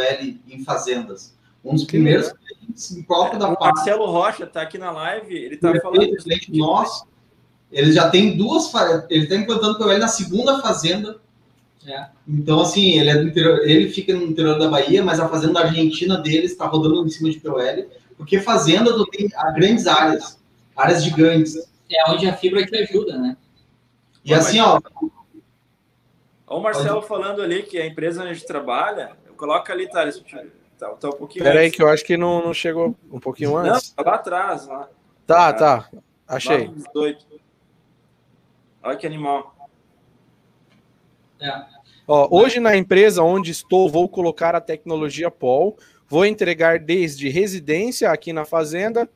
[0.48, 1.34] em fazendas.
[1.64, 5.54] Um dos primeiros clientes em próprio da O Marcelo Rocha está aqui na live, ele
[5.54, 6.16] está falando.
[6.16, 7.06] Cliente nosso,
[7.72, 8.70] ele já tem duas,
[9.08, 11.20] ele está implantando POL na segunda fazenda.
[11.86, 12.08] É.
[12.28, 15.60] Então, assim, ele, é do interior, ele fica no interior da Bahia, mas a fazenda
[15.60, 20.38] argentina dele está rodando em cima de POL, porque fazenda tem grandes áreas,
[20.76, 21.56] áreas gigantes.
[21.90, 23.36] É onde a fibra te ajuda, né?
[24.24, 24.80] E assim, ó.
[26.46, 30.22] Olha o Marcelo falando ali que a empresa onde a gente trabalha, Coloca ali, Thales.
[30.78, 33.56] Tá, tá um pouquinho Pera aí que eu acho que não, não chegou um pouquinho
[33.56, 33.94] antes.
[33.96, 34.66] Não, tá lá atrás.
[34.66, 34.88] Lá.
[35.26, 35.88] Tá, tá.
[36.28, 36.68] Achei.
[36.68, 37.26] 18.
[38.82, 39.56] Olha que animal.
[41.40, 41.64] É.
[42.06, 45.76] Ó, hoje na empresa onde estou, vou colocar a tecnologia POL.
[46.08, 49.08] Vou entregar desde residência aqui na fazenda.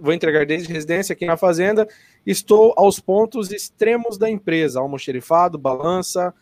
[0.00, 1.88] Vou entregar desde residência aqui na fazenda.
[2.24, 6.32] Estou aos pontos extremos da empresa: almoxerifado, balança,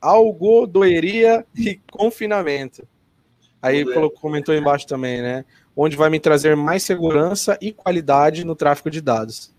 [0.00, 2.86] algodoeria e confinamento.
[3.60, 5.44] Aí colocou, comentou embaixo também, né?
[5.76, 9.52] Onde vai me trazer mais segurança e qualidade no tráfego de dados.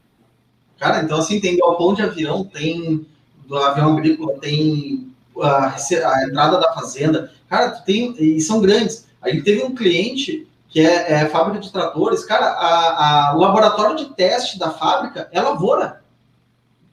[0.77, 3.05] Cara, então assim, tem galpão de avião, tem
[3.51, 7.29] do avião agrícola, tem a, a entrada da fazenda.
[7.49, 9.07] Cara, tem, e são grandes.
[9.21, 12.23] A gente teve um cliente que é, é fábrica de tratores.
[12.23, 16.01] Cara, a, a, o laboratório de teste da fábrica é lavoura.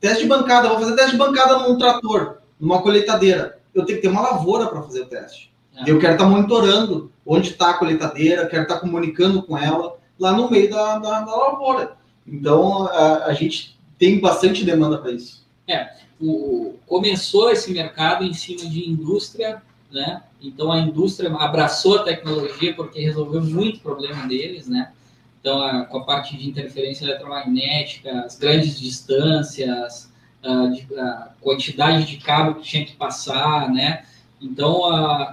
[0.00, 4.02] Teste de bancada, vou fazer teste de bancada num trator numa colheitadeira, eu tenho que
[4.02, 5.52] ter uma lavoura para fazer o teste.
[5.76, 5.82] É.
[5.82, 9.96] Eu quero estar tá monitorando onde está a colheitadeira, quero estar tá comunicando com ela
[10.18, 11.92] lá no meio da, da, da lavoura.
[12.26, 15.46] Então, a, a, gente tem bastante demanda para isso.
[15.68, 15.88] É,
[16.20, 20.22] o, começou esse mercado em cima de indústria, né?
[20.40, 24.92] Então, a indústria abraçou a tecnologia porque resolveu muito problema deles, né?
[25.40, 30.12] Então, a, com a parte de interferência eletromagnética, as grandes distâncias,
[30.42, 34.04] a, quantidade de cabo que tinha que passar, né?
[34.40, 34.82] Então,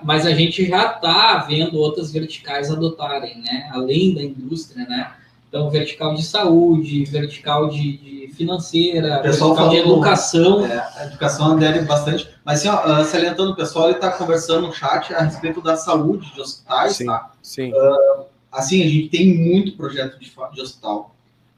[0.04, 3.70] mas a gente já está vendo outras verticais adotarem, né?
[3.72, 5.12] Além da indústria, né?
[5.48, 10.66] Então, vertical de saúde, vertical de, de financeira, vertical de educação.
[10.66, 12.30] É, a educação adere bastante.
[12.44, 15.78] Mas, assim, ó, ah, salientando o pessoal, ele está conversando no chat a respeito da
[15.78, 17.32] saúde de hospitais, sim, tá?
[17.42, 17.72] Sim.
[17.72, 21.16] Uh, assim, a gente tem muito projeto de, de hospital,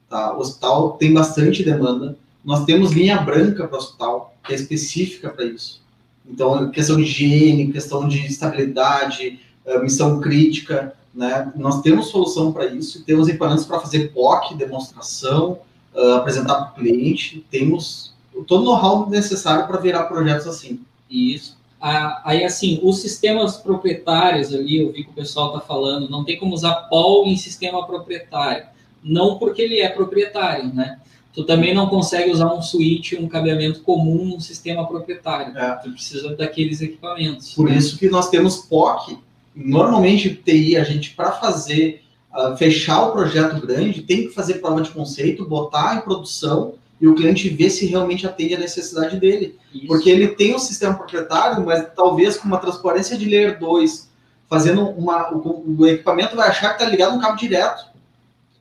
[0.08, 0.36] tá?
[0.36, 2.16] O hospital tem bastante demanda.
[2.44, 5.82] Nós temos linha branca para o hospital, que é específica para isso.
[6.26, 11.52] Então, questão de higiene, questão de estabilidade, eh, missão crítica, né?
[11.56, 15.58] Nós temos solução para isso, temos equipamentos para fazer POC, demonstração,
[15.92, 18.14] uh, apresentar para o cliente, temos
[18.46, 20.80] todo o know-how necessário para virar projetos assim.
[21.10, 21.58] Isso.
[21.80, 26.24] Ah, aí, assim, os sistemas proprietários ali, eu vi que o pessoal está falando, não
[26.24, 28.66] tem como usar POL em sistema proprietário.
[29.02, 31.00] Não porque ele é proprietário, né?
[31.32, 35.56] tu também não consegue usar um switch, um cabeamento comum num sistema proprietário.
[35.56, 35.74] É.
[35.76, 37.54] Tu precisa daqueles equipamentos.
[37.54, 37.76] Por né?
[37.76, 39.18] isso que nós temos POC.
[39.60, 44.80] Normalmente, TI, a gente, para fazer, uh, fechar o projeto grande, tem que fazer prova
[44.82, 49.58] de conceito, botar em produção e o cliente ver se realmente atende a necessidade dele.
[49.74, 49.86] Isso.
[49.88, 54.08] Porque ele tem um sistema proprietário, mas talvez com uma transparência de layer 2,
[54.48, 55.32] fazendo uma.
[55.32, 57.86] O, o equipamento vai achar que está ligado no cabo direto.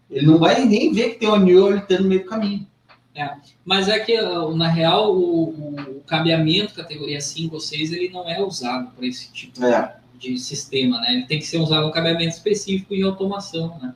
[0.09, 2.65] Ele não vai nem ver que tem o anil ali no meio do caminho.
[3.13, 3.31] É,
[3.65, 4.19] mas é que,
[4.55, 9.31] na real, o, o, cabeamento categoria 5 ou 6 ele não é usado para esse
[9.31, 9.95] tipo é.
[10.19, 11.13] De sistema, né?
[11.13, 13.93] Ele tem que ser usado um cabeamento específico e automação, né?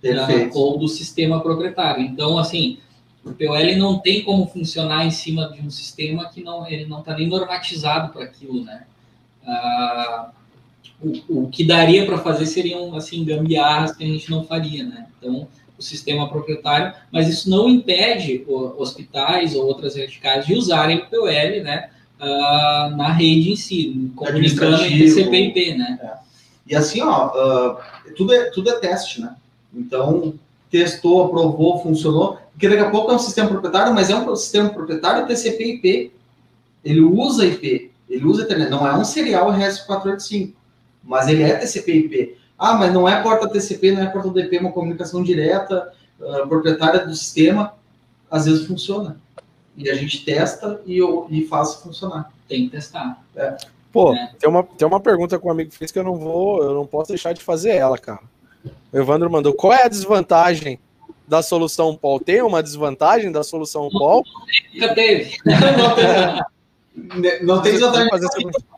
[0.00, 0.58] Perfeito.
[0.58, 2.02] ou do sistema proprietário.
[2.02, 2.78] Então, assim,
[3.24, 7.00] o POL não tem como funcionar em cima de um sistema que não ele não
[7.00, 8.84] está nem normatizado para aquilo, né?
[9.46, 10.30] Ah,
[11.00, 15.06] o, o que daria para fazer seriam assim gambiarras que a gente não faria, né?
[15.18, 15.46] Então
[15.78, 18.44] o sistema proprietário, mas isso não impede
[18.76, 21.90] hospitais ou outras verticais de usarem o POL, né?
[22.20, 25.98] Uh, na rede em si, comunicando entre CP e IP, né?
[26.02, 26.18] É.
[26.66, 27.78] E assim, ó, uh,
[28.14, 29.34] tudo, é, tudo é teste, né?
[29.74, 30.34] Então,
[30.70, 34.68] testou, aprovou, funcionou, porque daqui a pouco é um sistema proprietário, mas é um sistema
[34.68, 36.12] proprietário TCP IP.
[36.84, 40.52] Ele usa IP, ele usa internet, não é um serial RS485,
[41.02, 42.36] mas ele é TCP IP.
[42.58, 45.90] Ah, mas não é porta TCP, não é porta DP, é uma comunicação direta,
[46.20, 47.72] uh, proprietária do sistema,
[48.30, 49.16] às vezes funciona.
[49.80, 51.00] E a gente testa e,
[51.30, 52.30] e faz funcionar.
[52.48, 53.22] Tem que testar.
[53.34, 53.56] É.
[53.90, 54.32] Pô, é.
[54.38, 56.86] Tem, uma, tem uma pergunta que um amigo fez que eu não vou, eu não
[56.86, 58.20] posso deixar de fazer ela, cara.
[58.92, 60.78] O Evandro mandou: qual é a desvantagem
[61.26, 62.20] da solução POL?
[62.20, 64.22] Tem uma desvantagem da solução POL?
[64.74, 65.38] Nunca teve.
[67.42, 68.28] não tem desvantagem.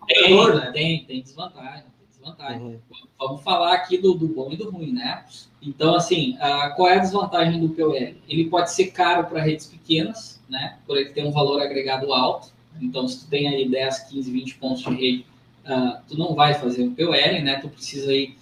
[0.06, 1.92] Tem, tem, tem desvantagem
[2.22, 2.62] desvantagem.
[2.62, 2.78] Uhum.
[3.18, 5.24] Vamos falar aqui do, do, bom e do ruim, né?
[5.60, 7.94] Então, assim, uh, qual é a desvantagem do POL?
[7.94, 10.76] Ele pode ser caro para redes pequenas, né?
[10.86, 12.48] Por ele ter um valor agregado alto.
[12.80, 15.26] Então, se tu tem aí 10, 15, 20 pontos de rede,
[15.64, 17.10] uh, tu não vai fazer um POL,
[17.42, 17.58] né?
[17.60, 18.36] Tu precisa ir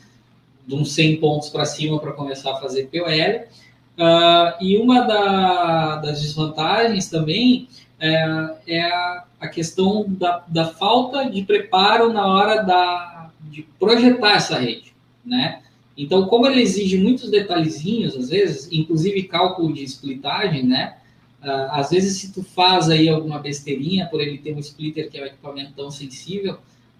[0.66, 3.00] de uns 100 pontos para cima para começar a fazer POL.
[3.06, 7.68] Uh, ah, e uma da, das desvantagens também
[7.98, 14.36] é, é a, a, questão da, da falta de preparo na hora da, de projetar
[14.36, 15.60] essa rede, né?
[15.98, 20.96] Então, como ele exige muitos detalhezinhos, às vezes, inclusive cálculo de splitagem, né?
[21.42, 25.18] Uh, às vezes, se tu faz aí alguma besteirinha, por ele ter um splitter que
[25.18, 26.58] é um equipamento tão sensível,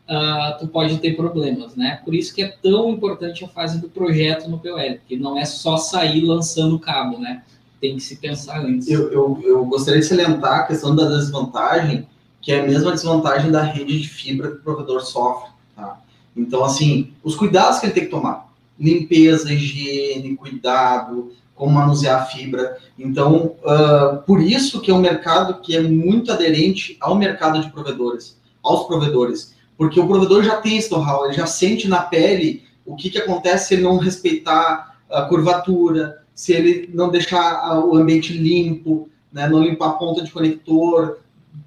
[0.08, 2.00] uh, tu pode ter problemas, né?
[2.04, 5.44] Por isso que é tão importante a fase do projeto no POL, que não é
[5.44, 7.42] só sair lançando o cabo, né?
[7.80, 8.88] Tem que se pensar antes.
[8.88, 12.06] Eu, eu, eu gostaria de salientar a questão da desvantagem,
[12.40, 16.00] que é a mesma desvantagem da rede de fibra que o provedor sofre, tá?
[16.34, 22.24] Então, assim, os cuidados que ele tem que tomar: limpeza, higiene, cuidado, como manusear a
[22.24, 22.78] fibra.
[22.98, 27.70] Então, uh, por isso que é um mercado que é muito aderente ao mercado de
[27.70, 32.64] provedores, aos provedores, porque o provedor já tem esse know-how, ele já sente na pele
[32.86, 37.94] o que, que acontece se ele não respeitar a curvatura, se ele não deixar o
[37.94, 41.18] ambiente limpo, né, não limpar a ponta de conector,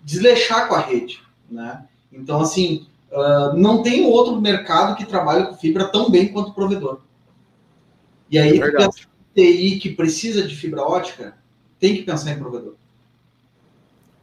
[0.03, 1.83] desleixar com a rede, né?
[2.11, 6.53] Então, assim, Uh, não tem outro mercado que trabalhe com fibra tão bem quanto o
[6.55, 7.01] provedor.
[8.27, 8.71] E aí, é
[9.33, 11.35] TI que precisa de fibra ótica
[11.79, 12.75] tem que pensar em provedor.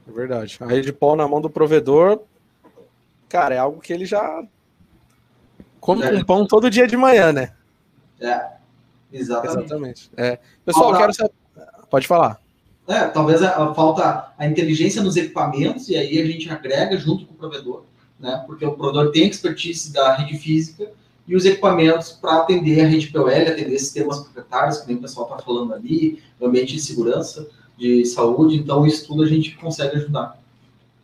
[0.09, 0.57] É verdade.
[0.61, 2.21] A rede pau na mão do provedor,
[3.29, 4.43] cara, é algo que ele já
[5.81, 6.13] come é.
[6.13, 7.53] um pão todo dia de manhã, né?
[8.21, 8.47] É,
[9.13, 9.65] exatamente.
[9.65, 10.11] exatamente.
[10.17, 10.39] É.
[10.65, 11.33] Pessoal, quero saber.
[11.89, 12.41] Pode falar.
[12.89, 17.27] É, talvez a, a, falta a inteligência nos equipamentos e aí a gente agrega junto
[17.27, 17.85] com o provedor
[18.21, 18.45] né?
[18.47, 20.93] Porque o provedor tem expertise da rede física
[21.31, 25.31] e os equipamentos para atender a rede POL, atender sistemas proprietários, que nem o pessoal
[25.31, 27.49] está falando ali, ambiente de segurança,
[27.79, 30.37] de saúde, então isso tudo a gente consegue ajudar.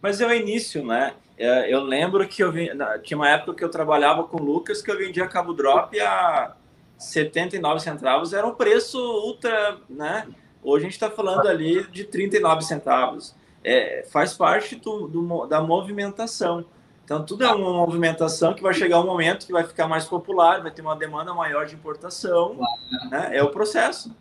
[0.03, 1.15] Mas é o início, né?
[1.39, 2.69] É, eu lembro que eu vi,
[3.05, 6.57] tinha uma época que eu trabalhava com o Lucas que eu vendia cabo drop a
[6.98, 10.27] 79 centavos, era um preço ultra, né?
[10.61, 13.32] Hoje a gente está falando ali de 39 centavos.
[13.62, 16.65] É, faz parte do, do, da movimentação.
[17.07, 20.61] Então, tudo é uma movimentação que vai chegar um momento que vai ficar mais popular,
[20.61, 22.57] vai ter uma demanda maior de importação.
[22.57, 23.11] Claro.
[23.11, 23.37] Né?
[23.37, 24.12] É o processo.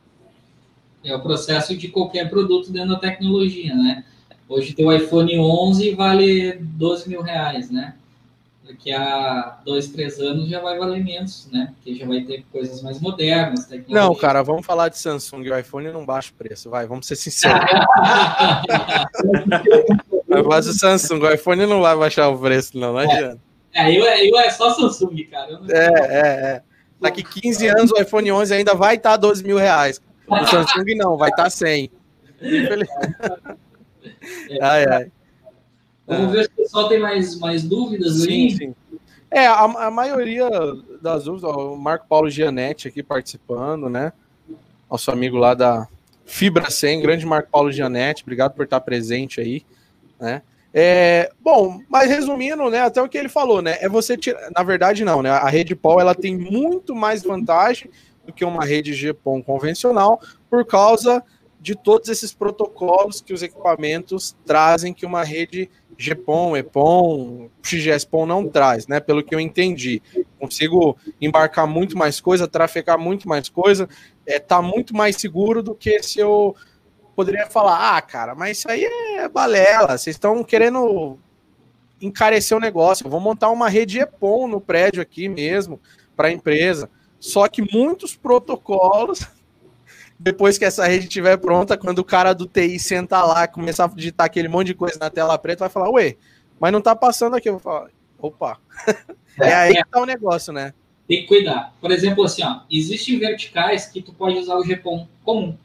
[1.04, 4.06] É o processo de qualquer produto dentro da tecnologia, né?
[4.48, 7.96] Hoje tem o iPhone 11 vale 12 mil reais, né?
[8.64, 11.74] Daqui a dois, três anos já vai valer menos, né?
[11.76, 13.68] Porque já vai ter coisas mais modernas.
[13.88, 15.50] Não, cara, vamos falar de Samsung.
[15.50, 17.60] O iPhone não baixa o preço, vai, vamos ser sinceros.
[20.44, 23.06] Mas o Samsung, o iPhone não vai baixar o preço, não, não é.
[23.06, 23.40] adianta.
[23.74, 25.60] É, eu, eu é só Samsung, cara.
[25.70, 26.62] É, é, é.
[27.00, 30.02] Daqui 15 anos o iPhone 11 ainda vai estar tá 12 mil reais.
[30.28, 31.92] O Samsung não, vai estar tá 100.
[32.42, 33.56] É.
[34.62, 35.12] Ai, ai.
[36.08, 38.52] Vamos ver se o pessoal tem mais, mais dúvidas sim, aí.
[38.52, 38.76] Sim.
[39.30, 40.50] É, a, a maioria
[41.02, 44.14] das dúvidas, ó, o Marco Paulo Gianetti aqui participando, né?
[44.90, 45.88] Nosso amigo lá da
[46.26, 49.66] Fibra 100, grande Marco Paulo Gianetti, obrigado por estar presente aí
[50.26, 50.42] né?
[50.74, 54.62] É, bom, mas resumindo, né, até o que ele falou, né, é você tirar, na
[54.62, 57.90] verdade não, né, a rede POL ela tem muito mais vantagem
[58.26, 60.20] do que uma rede GPON convencional
[60.50, 61.24] por causa
[61.62, 68.48] de todos esses protocolos que os equipamentos trazem que uma rede GPON, EPON, XGS-PON não
[68.48, 69.00] traz, né?
[69.00, 70.02] Pelo que eu entendi.
[70.38, 73.88] Consigo embarcar muito mais coisa, trafegar muito mais coisa,
[74.26, 76.56] é, tá muito mais seguro do que se eu
[77.16, 78.86] poderia falar, ah, cara, mas isso aí
[79.18, 81.18] é balela, vocês estão querendo
[82.02, 85.80] encarecer o negócio, eu vou montar uma rede EPON no prédio aqui mesmo,
[86.16, 86.90] para a empresa.
[87.20, 89.26] Só que muitos protocolos
[90.20, 93.88] depois que essa rede estiver pronta, quando o cara do TI sentar lá, começar a
[93.88, 96.16] digitar aquele monte de coisa na tela preta, vai falar, ué,
[96.60, 97.50] mas não tá passando aqui.
[97.50, 97.90] Eu vou falar,
[98.20, 98.58] opa.
[99.40, 100.74] É, é aí que tá o negócio, né?
[101.08, 101.74] Tem que cuidar.
[101.80, 105.56] Por exemplo, assim, ó, existem verticais que tu pode usar o GPON comum.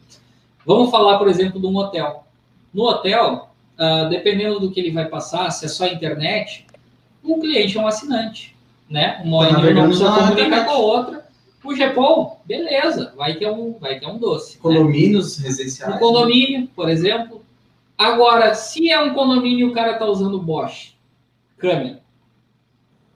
[0.64, 2.24] Vamos falar, por exemplo, de um hotel.
[2.72, 6.66] No hotel, uh, dependendo do que ele vai passar, se é só internet,
[7.24, 8.56] um cliente é um assinante,
[8.88, 9.20] né?
[9.24, 11.30] Uma tá não precisa comunicar com a outra
[11.62, 14.56] o GEPOL, beleza, vai ter um, vai ter um doce.
[14.56, 14.62] Né?
[14.62, 15.46] Condomínios né?
[15.46, 15.94] residenciais.
[15.94, 17.44] Um condomínio, por exemplo.
[17.96, 20.94] Agora, se é um condomínio e o cara está usando Bosch,
[21.58, 22.00] câmera,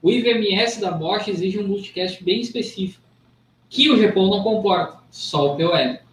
[0.03, 3.03] o IVMS da Bosch exige um multicast bem específico,
[3.71, 6.04] que o GEPOL não comporta, só o POL.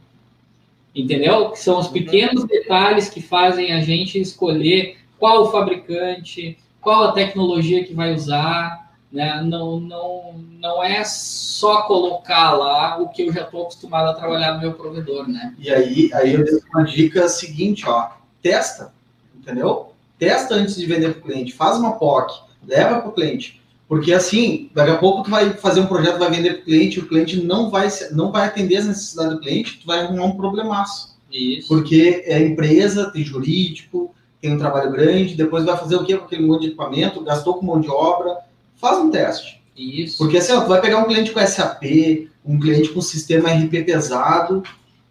[0.93, 1.51] Entendeu?
[1.51, 7.11] Que são os pequenos detalhes que fazem a gente escolher qual o fabricante, qual a
[7.11, 9.41] tecnologia que vai usar, né?
[9.43, 14.55] Não, não, não é só colocar lá o que eu já estou acostumado a trabalhar
[14.55, 15.53] no meu provedor, né?
[15.59, 18.09] E aí, aí eu dei uma dica seguinte, ó,
[18.41, 18.93] testa,
[19.35, 19.93] entendeu?
[20.17, 22.33] Testa antes de vender para o cliente, faz uma POC,
[22.67, 23.60] leva para o cliente.
[23.91, 26.99] Porque assim, daqui a pouco tu vai fazer um projeto, vai vender para o cliente,
[27.01, 30.37] o cliente não vai, não vai atender as necessidades do cliente, tu vai arrumar um
[30.37, 31.17] problemaço.
[31.29, 31.67] Isso.
[31.67, 36.23] Porque é empresa, tem jurídico, tem um trabalho grande, depois vai fazer o quê com
[36.23, 38.37] aquele monte de equipamento, gastou com mão de obra,
[38.77, 39.61] faz um teste.
[39.75, 40.19] Isso.
[40.19, 41.83] Porque assim, ó, tu vai pegar um cliente com SAP,
[42.45, 44.63] um cliente com sistema RP pesado,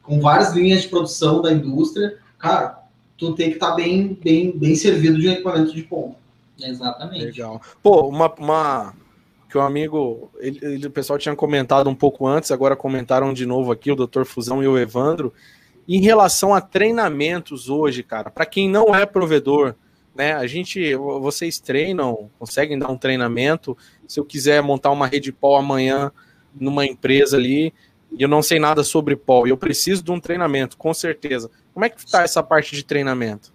[0.03, 2.79] com várias linhas de produção da indústria, cara,
[3.19, 6.20] tu tem que estar tá bem, bem, bem servido de um equipamento de ponta.
[6.63, 7.25] Exatamente.
[7.25, 7.61] Legal.
[7.83, 8.95] Pô, uma, uma
[9.49, 13.33] que o um amigo, ele, ele, o pessoal tinha comentado um pouco antes, agora comentaram
[13.33, 14.25] de novo aqui, o Dr.
[14.25, 15.33] Fusão e o Evandro,
[15.89, 19.75] em relação a treinamentos hoje, cara, para quem não é provedor,
[20.15, 20.35] né?
[20.35, 23.77] A gente, vocês treinam, conseguem dar um treinamento.
[24.07, 26.13] Se eu quiser montar uma rede POL amanhã
[26.55, 27.73] numa empresa ali,
[28.13, 31.51] e eu não sei nada sobre e eu preciso de um treinamento, com certeza.
[31.73, 33.53] Como é que está essa parte de treinamento?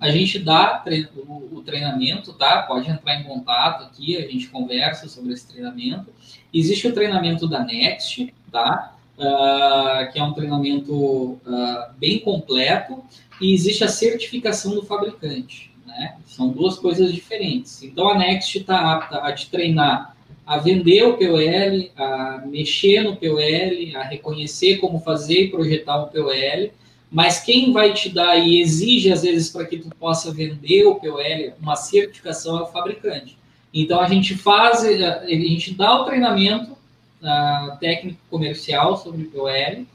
[0.00, 0.84] A gente dá
[1.26, 2.62] o treinamento, tá?
[2.62, 6.12] Pode entrar em contato aqui, a gente conversa sobre esse treinamento.
[6.54, 8.94] Existe o treinamento da Next, tá?
[9.18, 13.02] Uh, que é um treinamento uh, bem completo,
[13.40, 15.72] e existe a certificação do fabricante.
[15.84, 16.16] Né?
[16.24, 17.82] São duas coisas diferentes.
[17.82, 20.16] Então a Next está apta a te treinar
[20.48, 26.08] a vender o POL, a mexer no POL, a reconhecer como fazer e projetar um
[26.08, 26.70] POL,
[27.10, 30.96] mas quem vai te dar e exige às vezes para que tu possa vender o
[30.96, 33.38] POL, uma certificação é o fabricante.
[33.72, 39.86] Então a gente faz, a gente dá o treinamento uh, técnico comercial sobre POL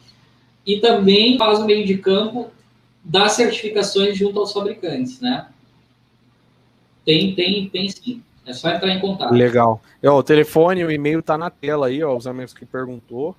[0.65, 2.51] e também faz o meio de campo
[3.03, 5.47] das certificações junto aos fabricantes, né?
[7.05, 8.23] Tem, tem, tem sim.
[8.45, 9.33] É só entrar em contato.
[9.33, 9.81] Legal.
[10.01, 13.35] É, o telefone, o e-mail tá na tela aí, ó, os amigos que perguntou,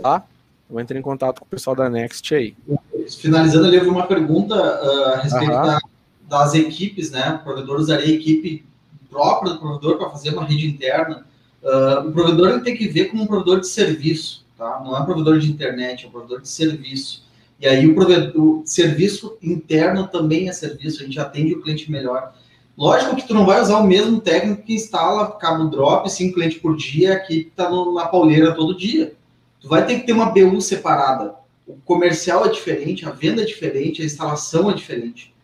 [0.00, 0.24] tá?
[0.70, 2.54] Eu entrei em contato com o pessoal da Next aí.
[3.18, 5.80] Finalizando ali, houve uma pergunta uh, a respeito da,
[6.28, 7.38] das equipes, né?
[7.40, 8.64] O provedor usaria a equipe
[9.10, 11.26] própria do provedor para fazer uma rede interna.
[11.62, 14.80] Uh, o provedor ele tem que ver como um provedor de serviço, tá?
[14.84, 17.26] Não é um provedor de internet, é um provedor de serviço.
[17.60, 21.90] E aí o, provedor, o serviço interno também é serviço, a gente atende o cliente
[21.90, 22.32] melhor.
[22.76, 26.58] Lógico que tu não vai usar o mesmo técnico que instala cabo drop, cinco clientes
[26.58, 29.14] por dia, que está na pauleira todo dia.
[29.60, 31.34] Tu vai ter que ter uma BU separada.
[31.68, 35.34] O comercial é diferente, a venda é diferente, a instalação é diferente.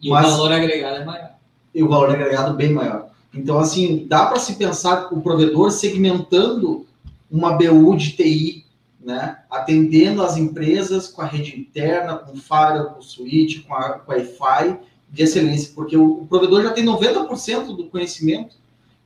[0.00, 1.30] E Mas, o valor agregado é maior.
[1.74, 3.08] E o valor agregado bem maior.
[3.32, 6.86] Então, assim, dá para se pensar o provedor segmentando
[7.30, 8.66] uma BU de TI,
[9.00, 9.38] né?
[9.50, 14.78] atendendo as empresas com a rede interna, com firewall, com switch, com, a, com Wi-Fi,
[15.08, 18.56] de excelência, porque o, o provedor já tem 90% do conhecimento,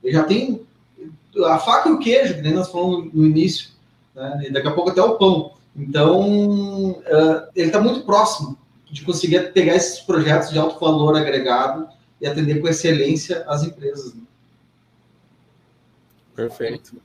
[0.03, 0.61] ele já tem
[1.45, 3.69] a faca e o queijo, que nós falamos no início,
[4.13, 4.45] né?
[4.47, 5.53] e daqui a pouco até o pão.
[5.75, 8.57] Então, uh, ele está muito próximo
[8.89, 11.87] de conseguir pegar esses projetos de alto valor agregado
[12.21, 14.13] e atender com excelência as empresas.
[14.13, 14.21] Né?
[16.33, 16.95] Perfeito,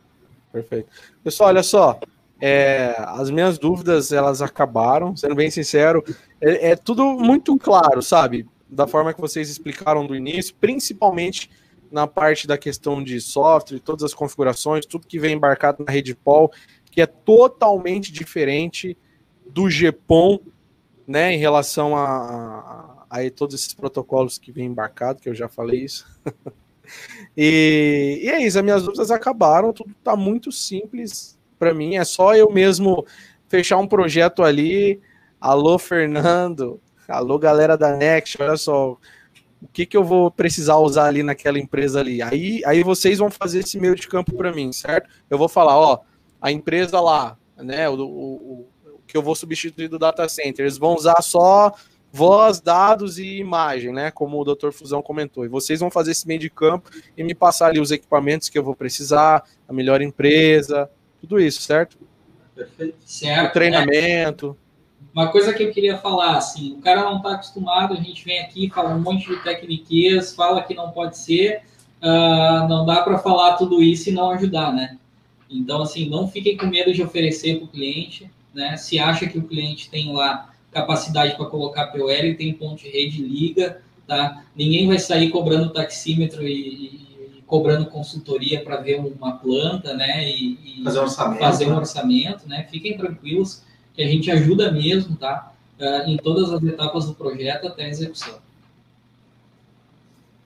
[0.53, 0.89] perfeito.
[1.25, 1.99] Pessoal, olha só,
[2.41, 6.05] é, as minhas dúvidas elas acabaram, sendo bem sincero,
[6.41, 8.47] é, é tudo muito claro, sabe?
[8.71, 11.51] da forma que vocês explicaram do início, principalmente
[11.91, 16.15] na parte da questão de software, todas as configurações, tudo que vem embarcado na rede
[16.15, 16.53] POL,
[16.91, 18.97] que é totalmente diferente
[19.47, 20.41] do GPON,
[21.07, 25.49] né, em relação a, a, a todos esses protocolos que vem embarcado, que eu já
[25.49, 26.07] falei isso.
[27.37, 32.05] e, e é isso, as minhas dúvidas acabaram, tudo tá muito simples para mim, é
[32.05, 33.05] só eu mesmo
[33.49, 35.01] fechar um projeto ali.
[35.41, 36.81] Alô, Fernando.
[37.09, 38.97] Alô, galera da Next, olha só,
[39.61, 42.23] o que, que eu vou precisar usar ali naquela empresa ali?
[42.23, 45.11] Aí, aí vocês vão fazer esse meio de campo para mim, certo?
[45.29, 45.99] Eu vou falar, ó,
[46.41, 50.79] a empresa lá, né, o, o, o que eu vou substituir do data center, eles
[50.79, 51.75] vão usar só
[52.13, 54.11] voz, dados e imagem, né?
[54.11, 54.71] Como o Dr.
[54.73, 55.45] Fusão comentou.
[55.45, 58.59] E vocês vão fazer esse meio de campo e me passar ali os equipamentos que
[58.59, 60.91] eu vou precisar, a melhor empresa,
[61.21, 61.99] tudo isso, certo?
[62.55, 62.97] Perfeito.
[63.05, 63.51] Certo.
[63.51, 64.49] O treinamento.
[64.49, 64.55] Né?
[65.15, 68.41] Uma coisa que eu queria falar, assim, o cara não está acostumado, a gente vem
[68.41, 71.63] aqui, fala um monte de tecniquez, fala que não pode ser,
[72.01, 74.99] uh, não dá para falar tudo isso e não ajudar, né?
[75.51, 78.77] Então, assim, não fiquem com medo de oferecer para o cliente, né?
[78.77, 82.89] Se acha que o cliente tem lá capacidade para colocar POL e tem ponto de
[82.89, 84.45] rede, liga, tá?
[84.55, 86.53] Ninguém vai sair cobrando taxímetro e,
[87.39, 90.31] e cobrando consultoria para ver uma planta, né?
[90.31, 91.77] E, e fazer, um orçamento, fazer um né?
[91.77, 92.69] orçamento, né?
[92.71, 95.53] Fiquem tranquilos que a gente ajuda mesmo, tá?
[95.81, 98.39] Uh, em todas as etapas do projeto até a execução.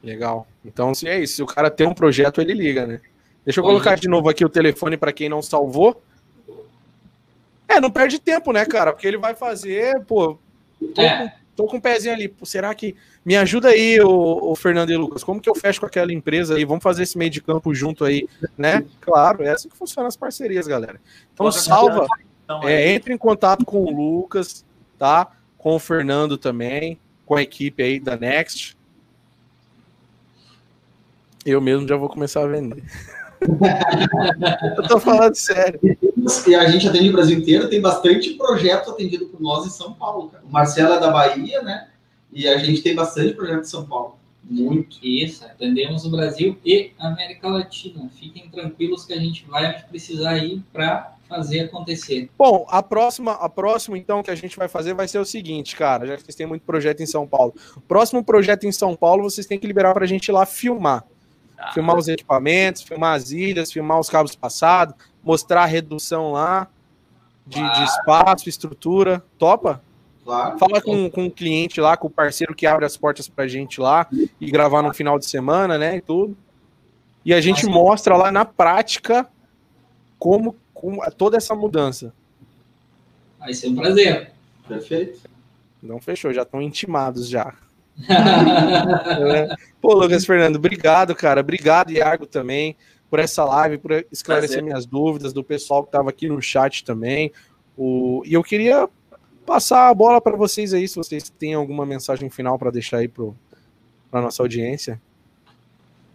[0.03, 0.47] Legal.
[0.65, 3.01] Então, se é isso, se o cara tem um projeto, ele liga, né?
[3.45, 6.03] Deixa eu colocar de novo aqui o telefone para quem não salvou.
[7.69, 8.93] É, não perde tempo, né, cara?
[8.93, 10.39] Porque ele vai fazer, pô.
[10.95, 11.19] Tô, é.
[11.19, 12.29] com, tô com um pezinho ali.
[12.29, 12.95] Pô, será que.
[13.25, 15.25] Me ajuda aí, o, o, Fernando e Lucas.
[15.25, 16.65] Como que eu fecho com aquela empresa aí?
[16.65, 18.85] Vamos fazer esse meio de campo junto aí, né?
[19.01, 21.01] Claro, é assim que funcionam as parcerias, galera.
[21.33, 22.07] Então, salva.
[22.45, 24.65] Então, é, entre em contato com o Lucas,
[24.99, 25.33] tá?
[25.57, 28.77] Com o Fernando também, com a equipe aí da Next.
[31.47, 32.83] Eu mesmo já vou começar a vender.
[34.77, 35.81] Eu tô falando sério.
[36.47, 39.93] E a gente atende o Brasil inteiro, tem bastante projeto atendido por nós em São
[39.93, 40.45] Paulo, cara.
[40.45, 41.89] O Marcelo é da Bahia, né?
[42.33, 44.17] E a gente tem bastante projeto em São Paulo.
[44.43, 44.99] Muito.
[45.03, 48.11] Isso, atendemos o Brasil e a América Latina.
[48.11, 52.29] Fiquem tranquilos que a gente vai precisar ir para fazer acontecer.
[52.37, 55.75] Bom, a próxima, a próxima então que a gente vai fazer vai ser o seguinte,
[55.75, 57.55] cara, já que vocês têm muito projeto em São Paulo.
[57.77, 60.45] O próximo projeto em São Paulo, vocês têm que liberar para a gente ir lá
[60.45, 61.05] filmar.
[61.65, 61.73] Ah.
[61.73, 66.69] Filmar os equipamentos, filmar as ilhas, filmar os cabos passados, mostrar a redução lá
[67.47, 69.25] de, de espaço, estrutura.
[69.39, 69.83] Topa?
[70.25, 70.59] Claro.
[70.59, 73.81] Fala com, com o cliente lá, com o parceiro que abre as portas pra gente
[73.81, 74.07] lá
[74.41, 75.97] e gravar no final de semana, né?
[75.97, 76.37] E tudo.
[77.25, 79.27] E a gente mostra lá na prática
[80.19, 82.13] como, como toda essa mudança.
[83.39, 84.33] Vai ser um prazer.
[84.67, 85.21] Perfeito.
[85.83, 87.55] Não fechou, já estão intimados já.
[89.81, 91.41] Pô, Lucas Fernando, obrigado, cara.
[91.41, 92.77] Obrigado, Iago, também,
[93.09, 94.63] por essa live, por esclarecer prazer.
[94.63, 97.33] minhas dúvidas, do pessoal que estava aqui no chat também.
[97.77, 98.23] O...
[98.25, 98.89] E eu queria
[99.45, 103.09] passar a bola para vocês aí, se vocês têm alguma mensagem final para deixar aí
[103.09, 103.33] para
[104.13, 105.01] a nossa audiência.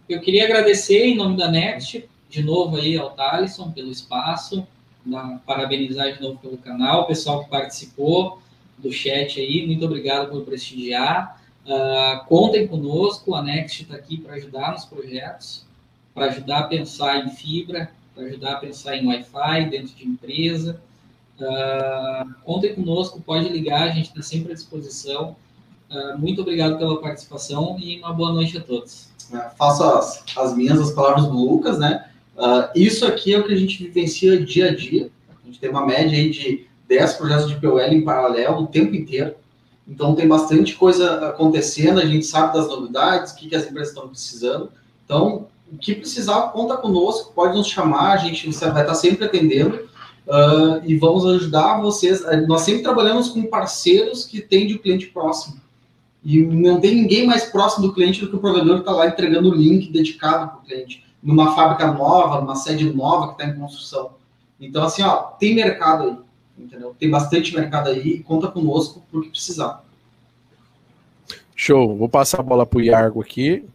[0.08, 4.66] Eu queria agradecer em nome da Next, de novo aí ao Thalisson pelo espaço,
[5.46, 8.40] parabenizar de novo pelo canal, o pessoal que participou
[8.76, 11.39] do chat aí, muito obrigado por prestigiar.
[11.66, 15.66] Uh, contem conosco, a Next está aqui para ajudar nos projetos,
[16.14, 20.80] para ajudar a pensar em fibra, para ajudar a pensar em Wi-Fi dentro de empresa.
[21.38, 25.36] Uh, contem conosco, pode ligar, a gente está sempre à disposição.
[25.90, 29.08] Uh, muito obrigado pela participação e uma boa noite a todos.
[29.32, 32.06] É, faço as, as minhas, as palavras do Lucas, né?
[32.74, 35.10] Isso aqui é o que a gente vivencia dia a dia.
[35.28, 38.94] A gente tem uma média aí de 10 projetos de POL em paralelo o tempo
[38.94, 39.34] inteiro.
[39.90, 43.88] Então tem bastante coisa acontecendo, a gente sabe das novidades, o que, que as empresas
[43.88, 44.70] estão precisando.
[45.04, 49.88] Então, o que precisar, conta conosco, pode nos chamar, a gente vai estar sempre atendendo
[50.28, 52.24] uh, e vamos ajudar vocês.
[52.24, 55.60] Eh, nós sempre trabalhamos com parceiros que têm de cliente próximo.
[56.24, 59.08] E não tem ninguém mais próximo do cliente do que o provedor que está lá
[59.08, 63.46] entregando o link dedicado para o cliente, numa fábrica nova, numa sede nova que está
[63.46, 64.12] em construção.
[64.60, 66.16] Então, assim, ó, tem mercado aí,
[66.64, 66.94] entendeu?
[66.98, 69.84] Tem bastante mercado aí, conta conosco por que precisar.
[71.54, 73.68] Show, vou passar a bola para o Iargo aqui.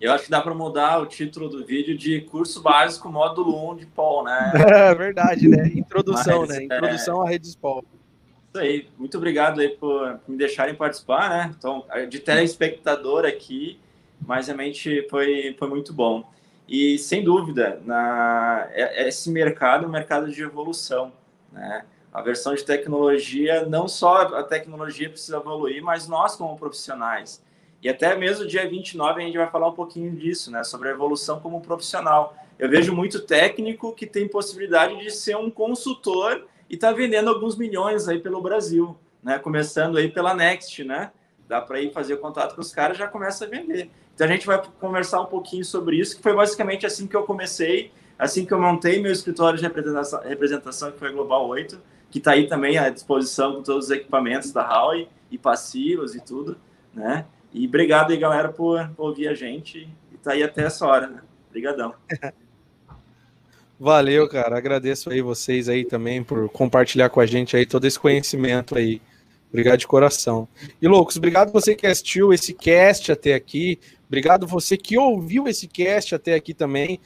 [0.00, 3.76] Eu acho que dá para mudar o título do vídeo de curso básico módulo 1
[3.76, 4.52] de Paul, né?
[4.88, 5.70] É verdade, né?
[5.74, 6.64] Introdução, Mas, né?
[6.64, 7.26] Introdução é...
[7.26, 7.84] à rede Paul.
[8.48, 8.88] Isso aí.
[8.98, 11.54] Muito obrigado aí por, me deixarem participar, né?
[11.56, 13.78] Então, de telespectador aqui,
[14.26, 16.24] mas realmente foi, foi muito bom.
[16.66, 21.12] E, sem dúvida, na, é, esse mercado é um mercado de evolução,
[21.52, 21.84] né?
[22.12, 27.42] A versão de tecnologia, não só a tecnologia precisa evoluir, mas nós como profissionais.
[27.82, 30.64] E até mesmo dia 29 a gente vai falar um pouquinho disso, né?
[30.64, 32.36] Sobre a evolução como profissional.
[32.58, 37.56] Eu vejo muito técnico que tem possibilidade de ser um consultor e está vendendo alguns
[37.56, 38.96] milhões aí pelo Brasil.
[39.22, 39.38] né?
[39.38, 41.10] Começando aí pela Next, né?
[41.48, 43.90] Dá para ir fazer contato com os caras já começa a vender.
[44.14, 47.22] Então a gente vai conversar um pouquinho sobre isso, que foi basicamente assim que eu
[47.22, 51.80] comecei, assim que eu montei meu escritório de representação, representação que foi Global 8,
[52.10, 56.20] que está aí também à disposição com todos os equipamentos da Huawei e passivos e
[56.20, 56.56] tudo,
[56.92, 57.24] né?
[57.52, 61.08] E obrigado aí, galera, por, por ouvir a gente e tá aí até essa hora,
[61.08, 61.22] né?
[61.48, 61.94] Obrigadão.
[63.80, 64.58] Valeu, cara.
[64.58, 69.00] Agradeço aí vocês aí também por compartilhar com a gente aí todo esse conhecimento aí.
[69.48, 70.46] Obrigado de coração.
[70.80, 73.80] E Loucos, obrigado você que assistiu esse cast até aqui.
[74.06, 77.00] Obrigado você que ouviu esse cast até aqui também.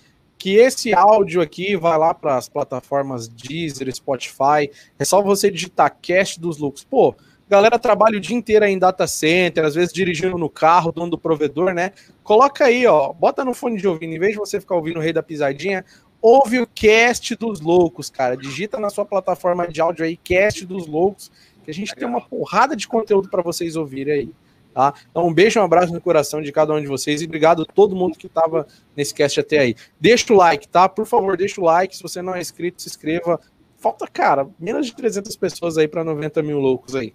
[0.45, 4.71] Que esse áudio aqui vai lá para as plataformas Deezer, Spotify.
[4.99, 6.85] É só você digitar cast dos Loucos.
[6.85, 7.15] Pô,
[7.49, 11.17] galera trabalha o dia inteiro em data center, às vezes dirigindo no carro, dono do
[11.17, 11.93] provedor, né?
[12.23, 15.01] Coloca aí, ó, bota no fone de ouvido, em vez de você ficar ouvindo o
[15.01, 15.83] Rei da Pisadinha,
[16.21, 18.37] ouve o cast dos loucos, cara.
[18.37, 21.33] Digita na sua plataforma de áudio aí, cast dos loucos,
[21.65, 24.31] que a gente tem uma porrada de conteúdo para vocês ouvirem aí.
[24.75, 24.93] Tá?
[25.09, 27.65] Então, um beijo, um abraço no coração de cada um de vocês e obrigado a
[27.65, 29.77] todo mundo que estava nesse cast até aí.
[30.01, 30.89] Deixa o like, tá?
[30.89, 31.97] Por favor, deixa o like.
[31.97, 33.41] Se você não é inscrito, se inscreva.
[33.79, 37.15] Falta, cara, menos de 300 pessoas aí para 90 mil loucos aí.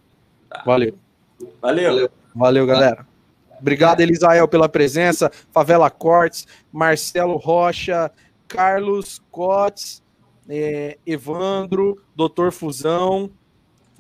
[0.50, 0.64] Tá.
[0.66, 0.98] Valeu.
[1.62, 2.10] Valeu.
[2.34, 3.06] Valeu, galera.
[3.60, 5.30] Obrigado, Elisael, pela presença.
[5.52, 8.10] Favela Cortes, Marcelo Rocha,
[8.48, 10.02] Carlos Cotes,
[10.48, 13.30] é, Evandro, Doutor Fusão,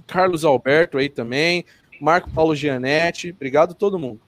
[0.08, 1.66] Carlos Alberto aí também,
[2.00, 3.32] Marco Paulo Gianetti.
[3.32, 4.22] Obrigado a todo mundo.